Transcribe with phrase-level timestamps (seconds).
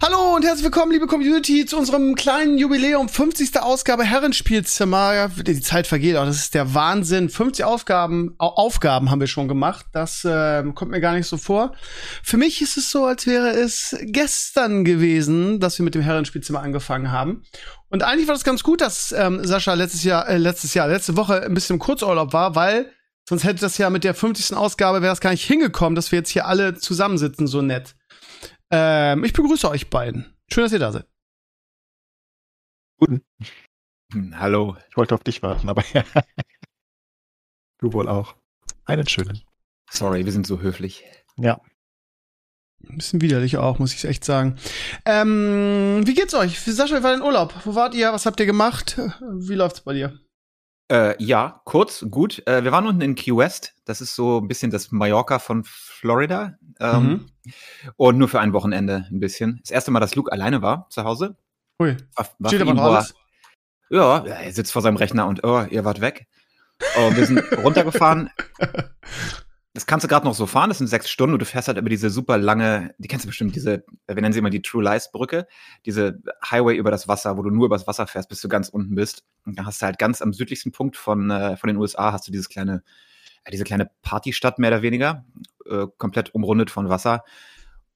[0.00, 3.60] Hallo und herzlich willkommen, liebe Community, zu unserem kleinen Jubiläum, 50.
[3.60, 5.28] Ausgabe Herrenspielzimmer.
[5.44, 7.28] Die Zeit vergeht auch, das ist der Wahnsinn.
[7.28, 9.86] 50 Aufgaben, Au Aufgaben haben wir schon gemacht.
[9.92, 11.72] Das äh, kommt mir gar nicht so vor.
[12.22, 16.60] Für mich ist es so, als wäre es gestern gewesen, dass wir mit dem Herrenspielzimmer
[16.60, 17.42] angefangen haben.
[17.88, 21.16] Und eigentlich war das ganz gut, dass ähm, Sascha letztes Jahr, äh, letztes Jahr, letzte
[21.16, 22.92] Woche ein bisschen im Kurzurlaub war, weil
[23.28, 24.56] sonst hätte das ja mit der 50.
[24.56, 27.96] Ausgabe wäre das gar nicht hingekommen, dass wir jetzt hier alle zusammensitzen, so nett.
[28.70, 30.36] Ähm, ich begrüße euch beiden.
[30.50, 31.06] Schön, dass ihr da seid.
[32.98, 33.22] Guten.
[34.12, 34.76] Hm, hallo.
[34.90, 35.82] Ich wollte auf dich warten, aber
[37.78, 38.36] du wohl auch.
[38.84, 39.42] Einen schönen.
[39.90, 41.04] Sorry, wir sind so höflich.
[41.36, 41.60] Ja.
[42.88, 44.56] Ein bisschen widerlich auch, muss ich echt sagen.
[45.04, 46.60] Ähm, wie geht's euch?
[46.60, 47.54] Sascha, wie war dein Urlaub?
[47.64, 48.12] Wo wart ihr?
[48.12, 48.98] Was habt ihr gemacht?
[49.20, 50.18] Wie läuft's bei dir?
[50.90, 52.46] Äh, ja, kurz, gut.
[52.46, 53.74] Äh, wir waren unten in Key West.
[53.84, 56.54] Das ist so ein bisschen das Mallorca von Florida.
[56.80, 57.26] Ähm, mhm.
[57.96, 59.58] Und nur für ein Wochenende ein bisschen.
[59.62, 61.36] Das erste Mal, dass Luke alleine war zu Hause.
[61.80, 61.96] Ui.
[62.16, 63.14] War, war Steht aber alles?
[63.90, 66.26] Ja, er sitzt vor seinem Rechner und oh, ihr wart weg.
[66.96, 68.30] Oh, wir sind runtergefahren.
[69.78, 71.78] Das kannst du gerade noch so fahren, das sind sechs Stunden und du fährst halt
[71.78, 74.82] über diese super lange, die kennst du bestimmt, diese, wir nennen sie immer die True
[74.82, 75.46] Lies Brücke,
[75.86, 78.96] diese Highway über das Wasser, wo du nur übers Wasser fährst, bis du ganz unten
[78.96, 79.22] bist.
[79.46, 82.26] Und da hast du halt ganz am südlichsten Punkt von, äh, von den USA hast
[82.26, 82.82] du dieses kleine,
[83.44, 85.24] äh, diese kleine Partystadt mehr oder weniger,
[85.70, 87.22] äh, komplett umrundet von Wasser.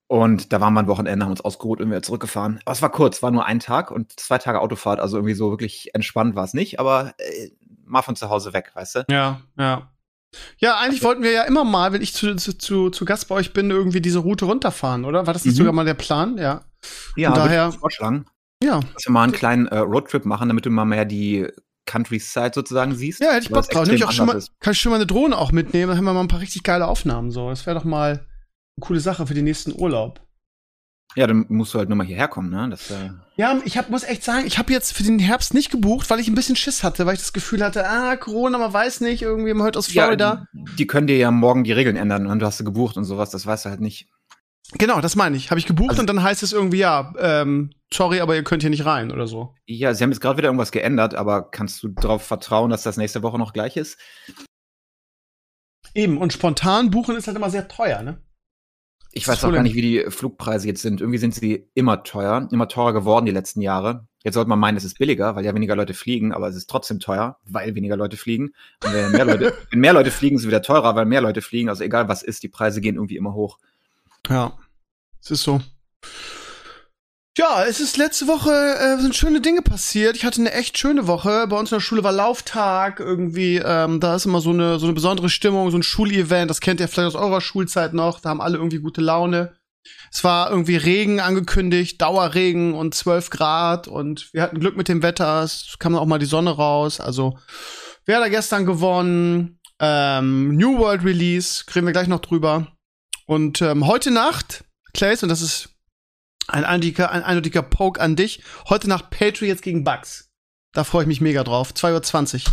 [0.06, 2.60] Und da waren wir ein Wochenende, haben uns ausgeruht und wieder zurückgefahren.
[2.64, 5.50] Aber es war kurz, war nur ein Tag und zwei Tage Autofahrt, also irgendwie so
[5.50, 7.50] wirklich entspannt war es nicht, aber äh,
[7.84, 9.04] mal von zu Hause weg, weißt du?
[9.10, 9.91] Ja, ja.
[10.58, 11.08] Ja, eigentlich okay.
[11.08, 14.00] wollten wir ja immer mal, wenn ich zu, zu, zu Gast bei euch bin, irgendwie
[14.00, 15.26] diese Route runterfahren, oder?
[15.26, 15.58] War das nicht mhm.
[15.58, 16.38] sogar mal der Plan?
[16.38, 16.62] Ja.
[17.16, 17.72] Ja, Und daher.
[17.72, 18.26] Vorschlagen.
[18.62, 18.80] Ja.
[18.94, 21.48] Dass wir mal einen kleinen äh, Roadtrip machen, damit du mal mehr die
[21.86, 23.20] Countryside sozusagen siehst.
[23.20, 23.88] Ja, hätte ich Bock drauf.
[23.88, 26.14] ich auch schon mal, kann ich schon mal eine Drohne auch mitnehmen, dann haben wir
[26.14, 27.30] mal ein paar richtig geile Aufnahmen.
[27.30, 28.20] So, das wäre doch mal eine
[28.80, 30.21] coole Sache für den nächsten Urlaub.
[31.14, 32.68] Ja, dann musst du halt nur mal hierher kommen, ne?
[32.70, 35.70] Das, äh ja, ich hab, muss echt sagen, ich habe jetzt für den Herbst nicht
[35.70, 38.72] gebucht, weil ich ein bisschen Schiss hatte, weil ich das Gefühl hatte, ah, Corona, man
[38.72, 40.46] weiß nicht, irgendwie man hört aus Florida.
[40.52, 43.04] Ja, die können dir ja morgen die Regeln ändern und du hast du gebucht und
[43.04, 44.08] sowas, das weißt du halt nicht.
[44.78, 45.50] Genau, das meine ich.
[45.50, 48.62] Habe ich gebucht also, und dann heißt es irgendwie, ja, ähm, sorry, aber ihr könnt
[48.62, 49.54] hier nicht rein oder so.
[49.66, 52.96] Ja, sie haben jetzt gerade wieder irgendwas geändert, aber kannst du darauf vertrauen, dass das
[52.96, 53.98] nächste Woche noch gleich ist?
[55.94, 58.22] Eben, und spontan buchen ist halt immer sehr teuer, ne?
[59.12, 61.00] Ich weiß auch gar nicht, wie die Flugpreise jetzt sind.
[61.00, 64.06] Irgendwie sind sie immer teuer, immer teurer geworden die letzten Jahre.
[64.24, 66.70] Jetzt sollte man meinen, es ist billiger, weil ja weniger Leute fliegen, aber es ist
[66.70, 68.54] trotzdem teuer, weil weniger Leute fliegen.
[68.84, 71.42] Und wenn mehr Leute, wenn mehr Leute fliegen, ist es wieder teurer, weil mehr Leute
[71.42, 71.68] fliegen.
[71.68, 73.58] Also egal was ist, die Preise gehen irgendwie immer hoch.
[74.28, 74.56] Ja,
[75.20, 75.60] es ist so.
[77.38, 80.16] Ja, es ist letzte Woche äh, sind schöne Dinge passiert.
[80.16, 81.46] Ich hatte eine echt schöne Woche.
[81.46, 83.56] Bei uns in der Schule war Lauftag irgendwie.
[83.56, 86.50] Ähm, da ist immer so eine so eine besondere Stimmung, so ein Schulevent.
[86.50, 88.20] Das kennt ihr vielleicht aus eurer Schulzeit noch.
[88.20, 89.56] Da haben alle irgendwie gute Laune.
[90.12, 95.02] Es war irgendwie Regen angekündigt, Dauerregen und 12 Grad und wir hatten Glück mit dem
[95.02, 95.42] Wetter.
[95.42, 97.00] Es kam auch mal die Sonne raus.
[97.00, 97.38] Also
[98.04, 99.58] wer hat da gestern gewonnen?
[99.80, 102.68] Ähm, New World Release, kriegen wir gleich noch drüber.
[103.24, 105.71] Und ähm, heute Nacht, Clays, und das ist
[106.48, 108.42] ein eindeutiger, ein eindeutiger Poke an dich.
[108.68, 110.30] Heute Nacht Patriots gegen Bucks.
[110.72, 111.72] Da freue ich mich mega drauf.
[111.72, 112.52] 2.20 Uhr.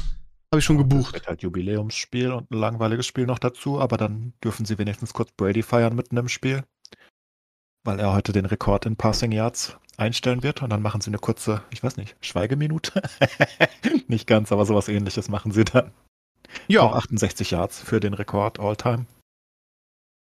[0.51, 1.07] Habe ich schon gebucht.
[1.07, 5.13] Das wird halt Jubiläumsspiel und ein langweiliges Spiel noch dazu, aber dann dürfen sie wenigstens
[5.13, 6.63] kurz Brady feiern mitten im Spiel.
[7.85, 11.19] Weil er heute den Rekord in Passing Yards einstellen wird und dann machen sie eine
[11.19, 13.01] kurze, ich weiß nicht, Schweigeminute.
[14.07, 15.91] nicht ganz, aber sowas ähnliches machen sie dann.
[16.67, 16.81] Ja.
[16.81, 19.05] Auch 68 Yards für den Rekord All-Time.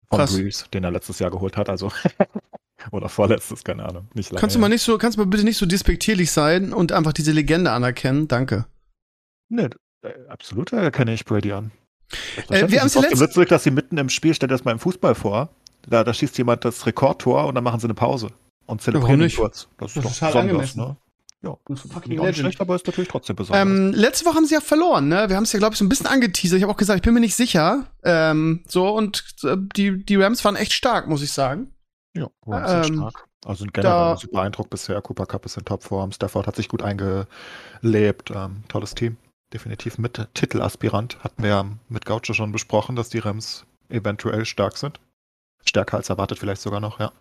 [0.09, 1.91] Von Breeze, den er letztes Jahr geholt hat, also
[2.91, 4.07] Oder vorletztes, keine Ahnung.
[4.13, 6.73] Nicht lange kannst du mal nicht so, kannst du mal bitte nicht so despektierlich sein
[6.73, 8.27] und einfach diese Legende anerkennen?
[8.27, 8.65] Danke.
[9.49, 9.69] Nee,
[10.01, 11.71] äh, absolut erkenne ich Brady an.
[12.49, 15.15] Äh, wir haben es trotzdem witzig, dass sie mitten im Spiel, stellt erstmal im Fußball
[15.15, 15.49] vor,
[15.87, 18.29] da, da schießt jemand das Rekordtor und dann machen sie eine Pause
[18.65, 19.67] und zelebrieren ja, kurz.
[19.77, 20.79] Das ist, das ist doch total angemessen.
[20.79, 20.97] Ne?
[21.43, 23.61] Ja, fucking nicht schlecht, aber ist natürlich trotzdem besonders.
[23.61, 25.29] Ähm, letzte Woche haben sie ja verloren, ne?
[25.29, 26.57] Wir haben es ja, glaube ich, so ein bisschen angeteasert.
[26.57, 27.85] Ich habe auch gesagt, ich bin mir nicht sicher.
[28.03, 31.71] Ähm, so, und äh, die, die Rams waren echt stark, muss ich sagen.
[32.15, 33.27] Ja, Rams ähm, stark.
[33.45, 35.01] Also generell ein super Eindruck bisher.
[35.01, 36.11] Cooper Cup ist in Topform.
[36.11, 38.31] Stafford hat sich gut eingelebt.
[38.33, 39.17] Ähm, tolles Team.
[39.53, 41.23] Definitiv mit Titelaspirant.
[41.23, 44.99] Hatten wir mit Gaucho schon besprochen, dass die Rams eventuell stark sind.
[45.65, 47.11] Stärker als erwartet vielleicht sogar noch, ja.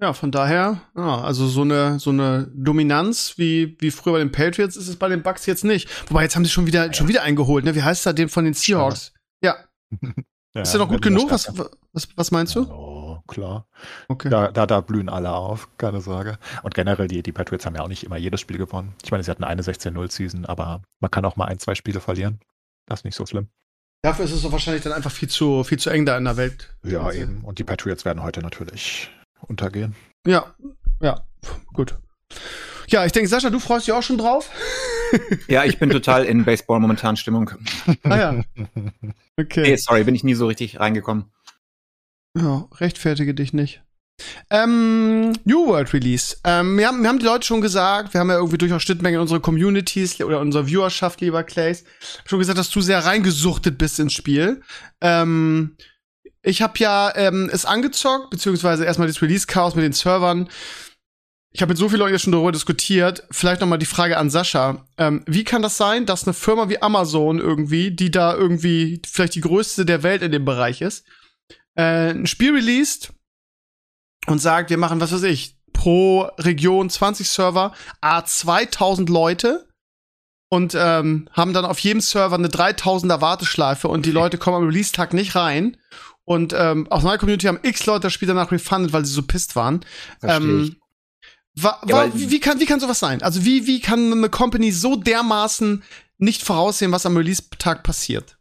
[0.00, 4.32] Ja, von daher, ja, also so eine, so eine Dominanz wie, wie früher bei den
[4.32, 5.88] Patriots ist es bei den Bucks jetzt nicht.
[6.10, 6.92] Wobei, jetzt haben sie schon wieder, ja.
[6.92, 7.76] schon wieder eingeholt, ne?
[7.76, 9.12] Wie heißt da den von den Seahawks?
[9.44, 9.56] Ja.
[10.54, 11.30] ja ist der noch gut genug?
[11.30, 11.56] Was,
[11.92, 12.62] was, was meinst du?
[12.62, 13.66] Oh, klar.
[14.08, 14.28] Okay.
[14.28, 16.38] Da, da, da blühen alle auf, keine Sorge.
[16.62, 18.94] Und generell, die, die Patriots haben ja auch nicht immer jedes Spiel gewonnen.
[19.04, 22.40] Ich meine, sie hatten eine 16-0-Season, aber man kann auch mal ein, zwei Spiele verlieren.
[22.86, 23.48] Das ist nicht so schlimm.
[24.02, 26.36] Dafür ist es so wahrscheinlich dann einfach viel zu, viel zu eng da in der
[26.36, 26.74] Welt.
[26.82, 27.44] Ja, eben.
[27.44, 29.10] Und die Patriots werden heute natürlich
[29.40, 29.94] untergehen.
[30.26, 30.54] Ja,
[31.00, 31.24] ja,
[31.72, 31.96] gut.
[32.88, 34.50] Ja, ich denke, Sascha, du freust dich auch schon drauf?
[35.48, 37.50] ja, ich bin total in Baseball momentan Stimmung.
[38.02, 38.44] Ah ja.
[39.38, 39.62] Okay.
[39.62, 41.32] Nee, sorry, bin ich nie so richtig reingekommen.
[42.36, 43.82] Ja, rechtfertige dich nicht.
[44.50, 46.36] Ähm, New World Release.
[46.44, 49.16] Ähm, wir, haben, wir haben die Leute schon gesagt, wir haben ja irgendwie durchaus Schnittmengen
[49.16, 51.84] in unsere Communities oder unsere Viewerschaft, lieber Clays,
[52.24, 54.62] schon gesagt, dass du sehr reingesuchtet bist ins Spiel.
[55.00, 55.76] Ähm,
[56.42, 60.48] ich habe ja ähm, es angezockt, beziehungsweise erstmal das Release-Chaos mit den Servern.
[61.54, 63.24] Ich habe mit so vielen Leuten schon darüber diskutiert.
[63.30, 64.86] Vielleicht noch mal die Frage an Sascha.
[64.96, 69.34] Ähm, wie kann das sein, dass eine Firma wie Amazon irgendwie, die da irgendwie vielleicht
[69.34, 71.04] die größte der Welt in dem Bereich ist,
[71.74, 73.12] äh, ein Spiel released
[74.26, 79.68] und sagt, wir machen, was weiß ich, pro Region 20 Server, a 2000 Leute
[80.48, 84.66] und ähm, haben dann auf jedem Server eine 3000er Warteschleife und die Leute kommen am
[84.66, 85.76] Release-Tag nicht rein
[86.24, 89.22] und ähm, aus meiner Community haben x Leute das Spiel danach refunded, weil sie so
[89.22, 89.84] pisst waren.
[90.22, 90.76] Ähm,
[91.54, 93.22] wa, wa, ja, wie, wie, kann, wie kann sowas sein?
[93.22, 95.82] Also wie, wie kann eine Company so dermaßen
[96.18, 98.38] nicht voraussehen, was am Release-Tag passiert?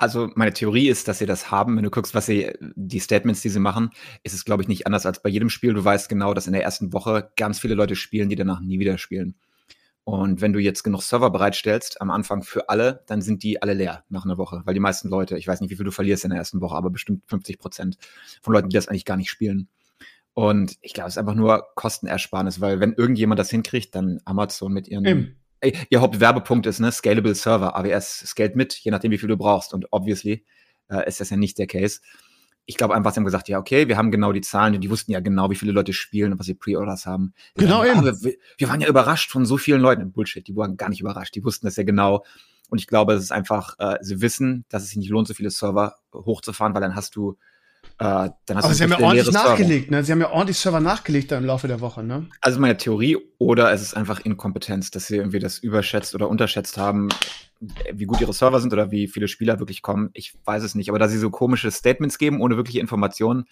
[0.00, 1.76] Also meine Theorie ist, dass sie das haben.
[1.76, 3.90] Wenn du guckst, was sie, die Statements, die sie machen,
[4.22, 5.74] ist es, glaube ich, nicht anders als bei jedem Spiel.
[5.74, 8.78] Du weißt genau, dass in der ersten Woche ganz viele Leute spielen, die danach nie
[8.78, 9.34] wieder spielen.
[10.04, 13.74] Und wenn du jetzt genug Server bereitstellst am Anfang für alle, dann sind die alle
[13.74, 16.24] leer nach einer Woche, weil die meisten Leute, ich weiß nicht, wie viel du verlierst
[16.24, 17.98] in der ersten Woche, aber bestimmt 50 Prozent
[18.40, 19.68] von Leuten, die das eigentlich gar nicht spielen.
[20.32, 24.72] Und ich glaube, es ist einfach nur Kostenersparnis, weil wenn irgendjemand das hinkriegt, dann Amazon
[24.72, 25.39] mit ihren Eben.
[25.62, 29.74] Ihr Hauptwerbepunkt ist, ne, Scalable Server, AWS scaled mit, je nachdem, wie viel du brauchst.
[29.74, 30.44] Und obviously
[30.88, 32.00] äh, ist das ja nicht der Case
[32.70, 34.90] ich glaube einfach, sie haben gesagt, ja, okay, wir haben genau die Zahlen und die
[34.90, 37.34] wussten ja genau, wie viele Leute spielen und was sie Pre-Orders haben.
[37.56, 38.22] Wir genau, sagen, eben.
[38.22, 40.12] wir, wir, waren ja überrascht von so vielen Leuten.
[40.12, 41.34] Bullshit, die waren gar nicht überrascht.
[41.34, 42.24] Die wussten das ja genau.
[42.68, 45.34] Und ich glaube, es ist einfach, äh, sie wissen, dass es sich nicht lohnt, so
[45.34, 47.36] viele Server hochzufahren, weil dann hast du
[48.00, 50.02] dann hast Aber sie haben ja ordentlich nachgelegt, ne?
[50.02, 52.26] Sie haben ja ordentlich Server nachgelegt da im Laufe der Woche, ne?
[52.40, 56.78] Also meine Theorie, oder es ist einfach Inkompetenz, dass sie irgendwie das überschätzt oder unterschätzt
[56.78, 57.10] haben,
[57.92, 60.08] wie gut ihre Server sind oder wie viele Spieler wirklich kommen.
[60.14, 60.88] Ich weiß es nicht.
[60.88, 63.44] Aber da sie so komische Statements geben, ohne wirkliche Informationen,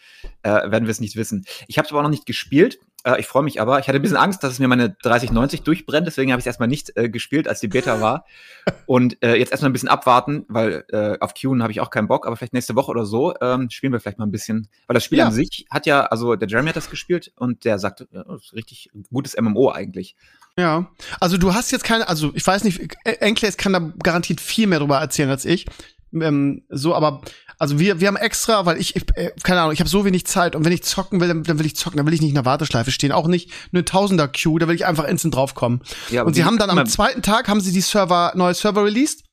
[0.42, 1.44] äh, werden wir es nicht wissen.
[1.66, 2.78] Ich habe es aber auch noch nicht gespielt.
[3.08, 3.78] Äh, ich freue mich aber.
[3.78, 6.06] Ich hatte ein bisschen Angst, dass es mir meine 3090 durchbrennt.
[6.06, 8.24] Deswegen habe ich es erstmal nicht äh, gespielt, als die Beta war.
[8.86, 12.08] Und äh, jetzt erstmal ein bisschen abwarten, weil äh, auf Qn habe ich auch keinen
[12.08, 12.26] Bock.
[12.26, 14.68] Aber vielleicht nächste Woche oder so ähm, spielen wir vielleicht mal ein bisschen.
[14.86, 15.26] Weil das Spiel ja.
[15.26, 18.44] an sich hat ja, also der Jeremy hat das gespielt und der sagt, ja, das
[18.44, 20.16] ist richtig gutes MMO eigentlich.
[20.58, 20.90] Ja,
[21.20, 24.80] also du hast jetzt keine, also ich weiß nicht, Enkles kann da garantiert viel mehr
[24.80, 25.66] drüber erzählen als ich.
[26.12, 27.20] Ähm, so, aber
[27.58, 30.26] also wir, wir haben extra, weil ich, ich äh, keine Ahnung, ich habe so wenig
[30.26, 32.30] Zeit und wenn ich zocken will, dann, dann will ich zocken, dann will ich nicht
[32.30, 35.82] in der Warteschleife stehen, auch nicht eine Tausender Queue, da will ich einfach instant draufkommen.
[36.10, 39.24] Ja, und sie haben dann am zweiten Tag haben sie die Server neue Server released.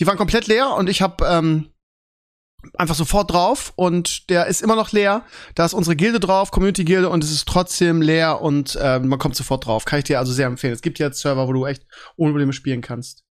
[0.00, 1.70] Die waren komplett leer und ich habe ähm,
[2.78, 5.24] einfach sofort drauf und der ist immer noch leer.
[5.54, 9.36] Da ist unsere Gilde drauf, Community-Gilde und es ist trotzdem leer und äh, man kommt
[9.36, 9.84] sofort drauf.
[9.84, 10.72] Kann ich dir also sehr empfehlen.
[10.72, 11.84] Es gibt jetzt Server, wo du echt
[12.16, 13.24] ohne Probleme spielen kannst.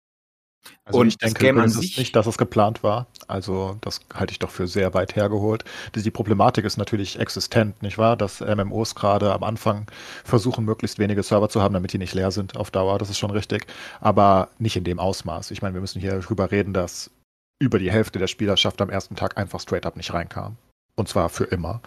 [0.86, 3.08] Also und ich denke übrigens nicht, dass es geplant war.
[3.28, 5.64] Also das halte ich doch für sehr weit hergeholt.
[5.96, 8.18] Die Problematik ist natürlich existent, nicht wahr?
[8.18, 9.88] Dass MMOs gerade am Anfang
[10.24, 13.00] versuchen, möglichst wenige Server zu haben, damit die nicht leer sind auf Dauer.
[13.00, 13.68] Das ist schon richtig.
[14.00, 15.52] Aber nicht in dem Ausmaß.
[15.52, 17.10] Ich meine, wir müssen hier darüber reden, dass
[17.60, 20.58] über die Hälfte der Spielerschaft am ersten Tag einfach straight up nicht reinkam.
[21.02, 21.82] Und zwar für immer.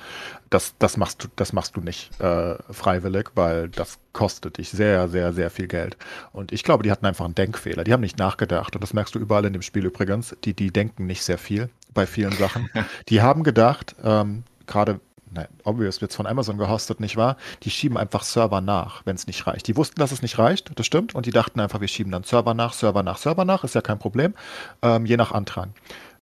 [0.51, 5.07] Das, das, machst, du, das machst du nicht äh, freiwillig, weil das kostet dich sehr,
[5.09, 5.97] sehr, sehr viel Geld.
[6.33, 7.85] Und ich glaube, die hatten einfach einen Denkfehler.
[7.85, 8.75] Die haben nicht nachgedacht.
[8.75, 10.35] Und das merkst du überall in dem Spiel übrigens.
[10.43, 12.69] Die, die denken nicht sehr viel bei vielen Sachen.
[13.09, 14.99] die haben gedacht, ähm, gerade
[15.31, 17.37] nein, obvious wird's von Amazon gehostet, nicht wahr?
[17.63, 19.69] Die schieben einfach Server nach, wenn es nicht reicht.
[19.69, 22.25] Die wussten, dass es nicht reicht, das stimmt, und die dachten einfach, wir schieben dann
[22.25, 24.35] Server nach, Server nach, Server nach, ist ja kein Problem,
[24.83, 25.69] ähm, je nach Antrag.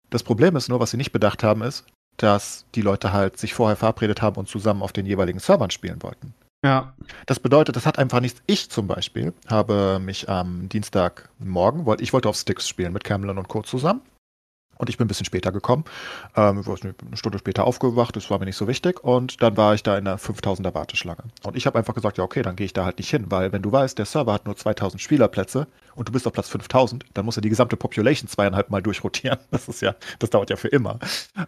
[0.09, 1.85] Das Problem ist nur, was sie nicht bedacht haben, ist,
[2.17, 6.01] dass die Leute halt sich vorher verabredet haben und zusammen auf den jeweiligen Servern spielen
[6.03, 6.33] wollten.
[6.63, 6.93] Ja.
[7.27, 8.41] Das bedeutet, das hat einfach nichts.
[8.47, 13.37] Ich zum Beispiel habe mich am Dienstagmorgen, wollte, ich wollte auf Sticks spielen mit Cameron
[13.37, 13.61] und Co.
[13.61, 14.01] zusammen.
[14.77, 15.85] Und ich bin ein bisschen später gekommen.
[16.35, 19.03] Ähm, eine Stunde später aufgewacht, das war mir nicht so wichtig.
[19.03, 21.23] Und dann war ich da in der 5000er Warteschlange.
[21.43, 23.51] Und ich habe einfach gesagt, ja, okay, dann gehe ich da halt nicht hin, weil
[23.51, 25.67] wenn du weißt, der Server hat nur 2000 Spielerplätze
[25.97, 29.39] und du bist auf Platz 5000, dann muss ja die gesamte Population zweieinhalb Mal durchrotieren.
[29.57, 30.99] Das ist ja, das dauert ja für immer.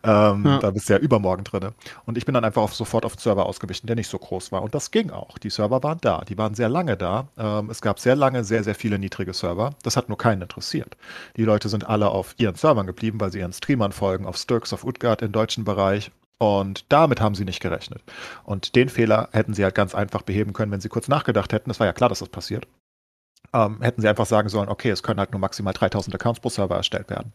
[0.04, 0.60] Ähm, ja.
[0.60, 1.70] Da bist du ja übermorgen drin.
[2.06, 4.52] Und ich bin dann einfach auf, sofort auf den Server ausgewichen, der nicht so groß
[4.52, 4.64] war.
[4.64, 5.38] Und das ging auch.
[5.38, 6.22] Die Server waren da.
[6.28, 7.28] Die waren sehr lange da.
[7.38, 9.76] Ähm, es gab sehr lange sehr, sehr viele niedrige Server.
[9.84, 10.98] Das hat nur keinen interessiert.
[11.38, 14.74] Die Leute sind alle auf ihren Servern geblieben, weil sie ihren Streamern folgen, auf Sturks,
[14.74, 18.02] auf Utgard im deutschen Bereich und damit haben sie nicht gerechnet.
[18.46, 21.70] Und den Fehler hätten sie halt ganz einfach beheben können, wenn sie kurz nachgedacht hätten.
[21.70, 22.66] Es war ja klar, dass das passiert.
[23.54, 26.50] Ähm, hätten sie einfach sagen sollen, okay, es können halt nur maximal 3000 Accounts pro
[26.50, 27.34] Server erstellt werden.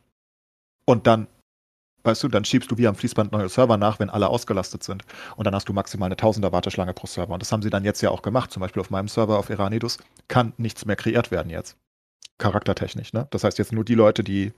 [0.87, 1.27] Und dann,
[2.05, 5.03] weißt du, dann schiebst du wie am Fließband neue Server nach, wenn alle ausgelastet sind.
[5.37, 7.35] Und dann hast du maximal eine 1000er Warteschlange pro Server.
[7.35, 8.53] Und das haben sie dann jetzt ja auch gemacht.
[8.53, 11.77] Zum Beispiel auf meinem Server auf Iranidus kann nichts mehr kreiert werden jetzt
[12.39, 13.13] charaktertechnisch.
[13.13, 13.27] Ne?
[13.31, 14.53] Das heißt jetzt nur die Leute, die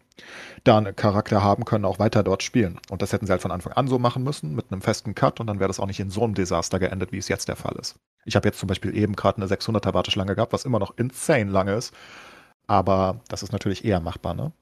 [0.64, 2.80] da einen Charakter haben, können auch weiter dort spielen.
[2.90, 5.40] Und das hätten sie halt von Anfang an so machen müssen, mit einem festen Cut
[5.40, 7.56] und dann wäre das auch nicht in so einem Desaster geendet, wie es jetzt der
[7.56, 7.96] Fall ist.
[8.24, 11.50] Ich habe jetzt zum Beispiel eben gerade eine 600er Warteschlange gehabt, was immer noch insane
[11.50, 11.94] lange ist.
[12.66, 14.52] Aber das ist natürlich eher machbar, ne?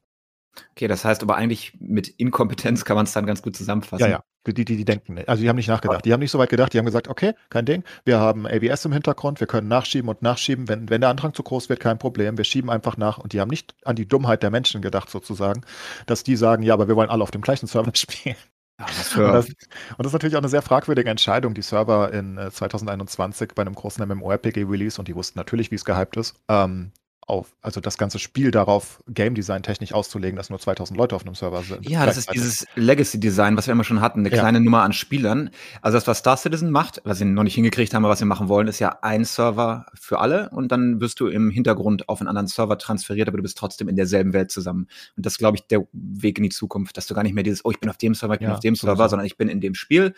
[0.73, 4.05] Okay, das heißt aber eigentlich mit Inkompetenz kann man es dann ganz gut zusammenfassen.
[4.05, 4.25] Ja, ja.
[4.47, 6.05] Die, die, die denken, also die haben nicht nachgedacht.
[6.05, 8.85] Die haben nicht so weit gedacht, die haben gesagt, okay, kein Ding, wir haben ABS
[8.85, 11.99] im Hintergrund, wir können nachschieben und nachschieben, wenn, wenn der Andrang zu groß wird, kein
[11.99, 13.19] Problem, wir schieben einfach nach.
[13.19, 15.63] Und die haben nicht an die Dummheit der Menschen gedacht sozusagen,
[16.07, 18.37] dass die sagen, ja, aber wir wollen alle auf dem gleichen Server spielen.
[18.79, 19.57] Ja, und, das, und,
[19.99, 23.75] das, ist natürlich auch eine sehr fragwürdige Entscheidung, die Server in 2021 äh, bei einem
[23.75, 26.91] großen MMORPG-Release, und die wussten natürlich, wie es gehypt ist, ähm,
[27.27, 31.25] auf, also das ganze Spiel darauf Game Design technisch auszulegen, dass nur 2000 Leute auf
[31.25, 31.89] einem Server sind.
[31.89, 34.39] Ja, das ist dieses Legacy Design, was wir immer schon hatten, eine ja.
[34.39, 35.51] kleine Nummer an Spielern.
[35.83, 38.27] Also das, was Star Citizen macht, was sie noch nicht hingekriegt haben, aber was wir
[38.27, 42.21] machen wollen, ist ja ein Server für alle und dann wirst du im Hintergrund auf
[42.21, 44.89] einen anderen Server transferiert, aber du bist trotzdem in derselben Welt zusammen.
[45.17, 47.45] Und das ist, glaube ich, der Weg in die Zukunft, dass du gar nicht mehr
[47.45, 49.11] dieses, oh, ich bin auf dem Server, ich bin ja, auf dem Server, so.
[49.11, 50.15] sondern ich bin in dem Spiel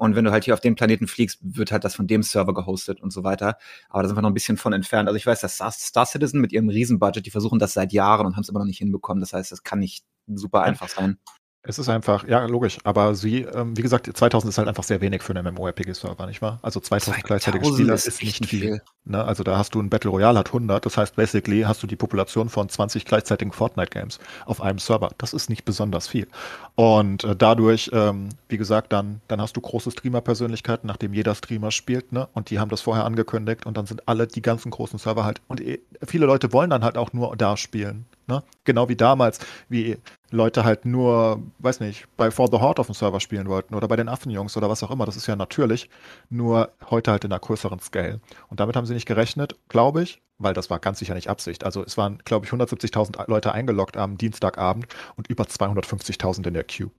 [0.00, 2.54] und wenn du halt hier auf dem Planeten fliegst, wird halt das von dem Server
[2.54, 3.58] gehostet und so weiter.
[3.90, 5.08] Aber da sind wir noch ein bisschen von entfernt.
[5.08, 8.34] Also ich weiß, dass Star Citizen mit ihrem Riesenbudget, die versuchen das seit Jahren und
[8.34, 9.20] haben es immer noch nicht hinbekommen.
[9.20, 11.18] Das heißt, das kann nicht super einfach sein.
[11.62, 12.78] Es ist einfach, ja, logisch.
[12.84, 16.40] Aber sie, ähm, wie gesagt, 2000 ist halt einfach sehr wenig für einen MMORPG-Server, nicht
[16.40, 16.58] wahr?
[16.62, 18.60] Also 2000 gleichzeitige Spieler ist, ist nicht viel.
[18.60, 18.82] viel.
[19.04, 19.22] Ne?
[19.22, 20.86] Also da hast du ein Battle Royale hat 100.
[20.86, 25.10] Das heißt, basically hast du die Population von 20 gleichzeitigen Fortnite-Games auf einem Server.
[25.18, 26.28] Das ist nicht besonders viel.
[26.76, 31.72] Und äh, dadurch, ähm, wie gesagt, dann, dann hast du große Streamer-Persönlichkeiten, nachdem jeder Streamer
[31.72, 32.26] spielt, ne?
[32.32, 35.42] Und die haben das vorher angekündigt und dann sind alle die ganzen großen Server halt.
[35.46, 38.06] Und äh, viele Leute wollen dann halt auch nur da spielen.
[38.30, 38.42] Ne?
[38.64, 39.98] Genau wie damals, wie
[40.30, 43.88] Leute halt nur, weiß nicht, bei For the Horde auf dem Server spielen wollten oder
[43.88, 45.06] bei den Affenjungs oder was auch immer.
[45.06, 45.90] Das ist ja natürlich,
[46.28, 48.20] nur heute halt in einer größeren Scale.
[48.48, 51.64] Und damit haben sie nicht gerechnet, glaube ich, weil das war ganz sicher nicht Absicht.
[51.64, 56.64] Also es waren, glaube ich, 170.000 Leute eingeloggt am Dienstagabend und über 250.000 in der
[56.64, 56.90] Queue.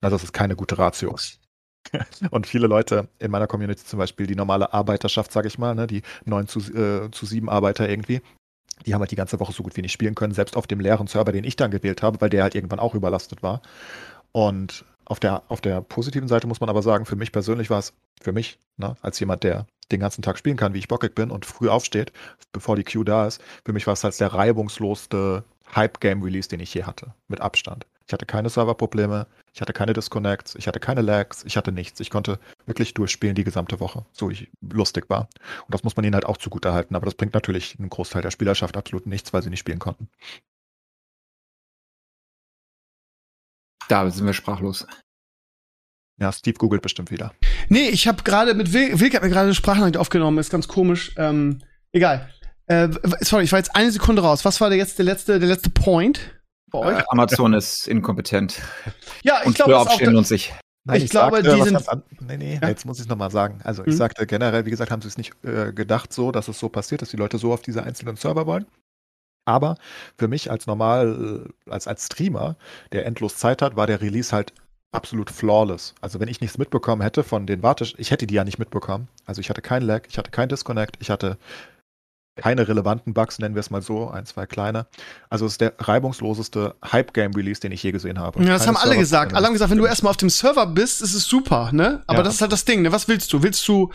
[0.00, 1.16] Also das ist keine gute Ratio.
[2.30, 5.86] Und viele Leute in meiner Community zum Beispiel, die normale Arbeiterschaft, sage ich mal, ne,
[5.86, 8.22] die 9 zu, äh, zu 7 Arbeiter irgendwie,
[8.84, 10.80] die haben halt die ganze Woche so gut wie nicht spielen können, selbst auf dem
[10.80, 13.62] leeren Server, den ich dann gewählt habe, weil der halt irgendwann auch überlastet war.
[14.32, 17.78] Und auf der, auf der positiven Seite muss man aber sagen, für mich persönlich war
[17.78, 21.14] es, für mich, ne, als jemand, der den ganzen Tag spielen kann, wie ich bockig
[21.14, 22.12] bin und früh aufsteht,
[22.52, 26.74] bevor die Queue da ist, für mich war es halt der reibungslosste Hype-Game-Release, den ich
[26.74, 27.86] je hatte, mit Abstand.
[28.06, 29.26] Ich hatte keine Serverprobleme,
[29.56, 31.98] ich hatte keine Disconnects, ich hatte keine Lags, ich hatte nichts.
[32.00, 35.30] Ich konnte wirklich durchspielen die gesamte Woche, so ich lustig war.
[35.64, 38.20] Und das muss man ihnen halt auch zugute halten, aber das bringt natürlich einen Großteil
[38.20, 40.10] der Spielerschaft absolut nichts, weil sie nicht spielen konnten.
[43.88, 44.86] Da sind wir sprachlos.
[46.20, 47.32] Ja, Steve googelt bestimmt wieder.
[47.70, 50.68] Nee, ich habe gerade mit Wilk, Wilk hat mir gerade eine Sprachnachricht aufgenommen, ist ganz
[50.68, 51.14] komisch.
[51.16, 52.28] Ähm, egal.
[52.66, 54.44] Äh, sorry, ich war jetzt eine Sekunde raus.
[54.44, 56.35] Was war der jetzt der letzte, der letzte Point?
[56.70, 56.98] Bei euch?
[56.98, 58.60] Äh, Amazon ist inkompetent.
[59.22, 60.52] Ja, ich glaube, aufstehen lohnt sich.
[60.84, 61.88] Nein, ich, ich, glaube, sagte, die sind.
[61.88, 62.68] An, nee, nee, ja?
[62.68, 63.60] jetzt muss ich es nochmal sagen.
[63.64, 63.98] Also, ich mhm.
[63.98, 67.02] sagte generell, wie gesagt, haben sie es nicht äh, gedacht, so, dass es so passiert,
[67.02, 68.66] dass die Leute so auf diese einzelnen Server wollen.
[69.46, 69.76] Aber
[70.16, 72.56] für mich als normal, äh, als, als Streamer,
[72.92, 74.52] der endlos Zeit hat, war der Release halt
[74.92, 75.94] absolut flawless.
[76.00, 79.08] Also wenn ich nichts mitbekommen hätte von den Wartesch, ich hätte die ja nicht mitbekommen.
[79.24, 81.36] Also ich hatte kein Lag, ich hatte kein Disconnect, ich hatte
[82.36, 84.86] keine relevanten Bugs, nennen wir es mal so, ein, zwei kleine.
[85.30, 88.42] Also es ist der reibungsloseste Hype-Game-Release, den ich je gesehen habe.
[88.42, 89.34] Ja, das keine haben alle Server gesagt.
[89.34, 92.02] Alle haben gesagt, wenn du erstmal auf dem Server bist, ist es super, ne?
[92.06, 92.24] Aber ja.
[92.24, 92.92] das ist halt das Ding, ne?
[92.92, 93.42] Was willst du?
[93.42, 93.90] Willst du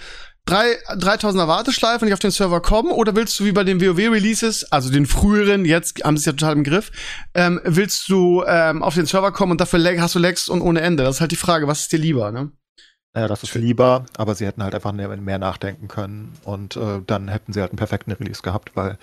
[0.46, 4.72] drei, 3000er Warteschleife, ich auf den Server komme, oder willst du wie bei den WoW-Releases,
[4.72, 6.92] also den früheren, jetzt haben sie es ja total im Griff,
[7.34, 10.82] ähm, willst du ähm, auf den Server kommen und dafür hast du Lags und ohne
[10.82, 11.04] Ende?
[11.04, 12.52] Das ist halt die Frage, was ist dir lieber, ne?
[13.14, 17.28] Naja, das ist lieber, aber sie hätten halt einfach mehr, nachdenken können und äh, dann
[17.28, 18.98] hätten sie halt einen perfekten Release gehabt, weil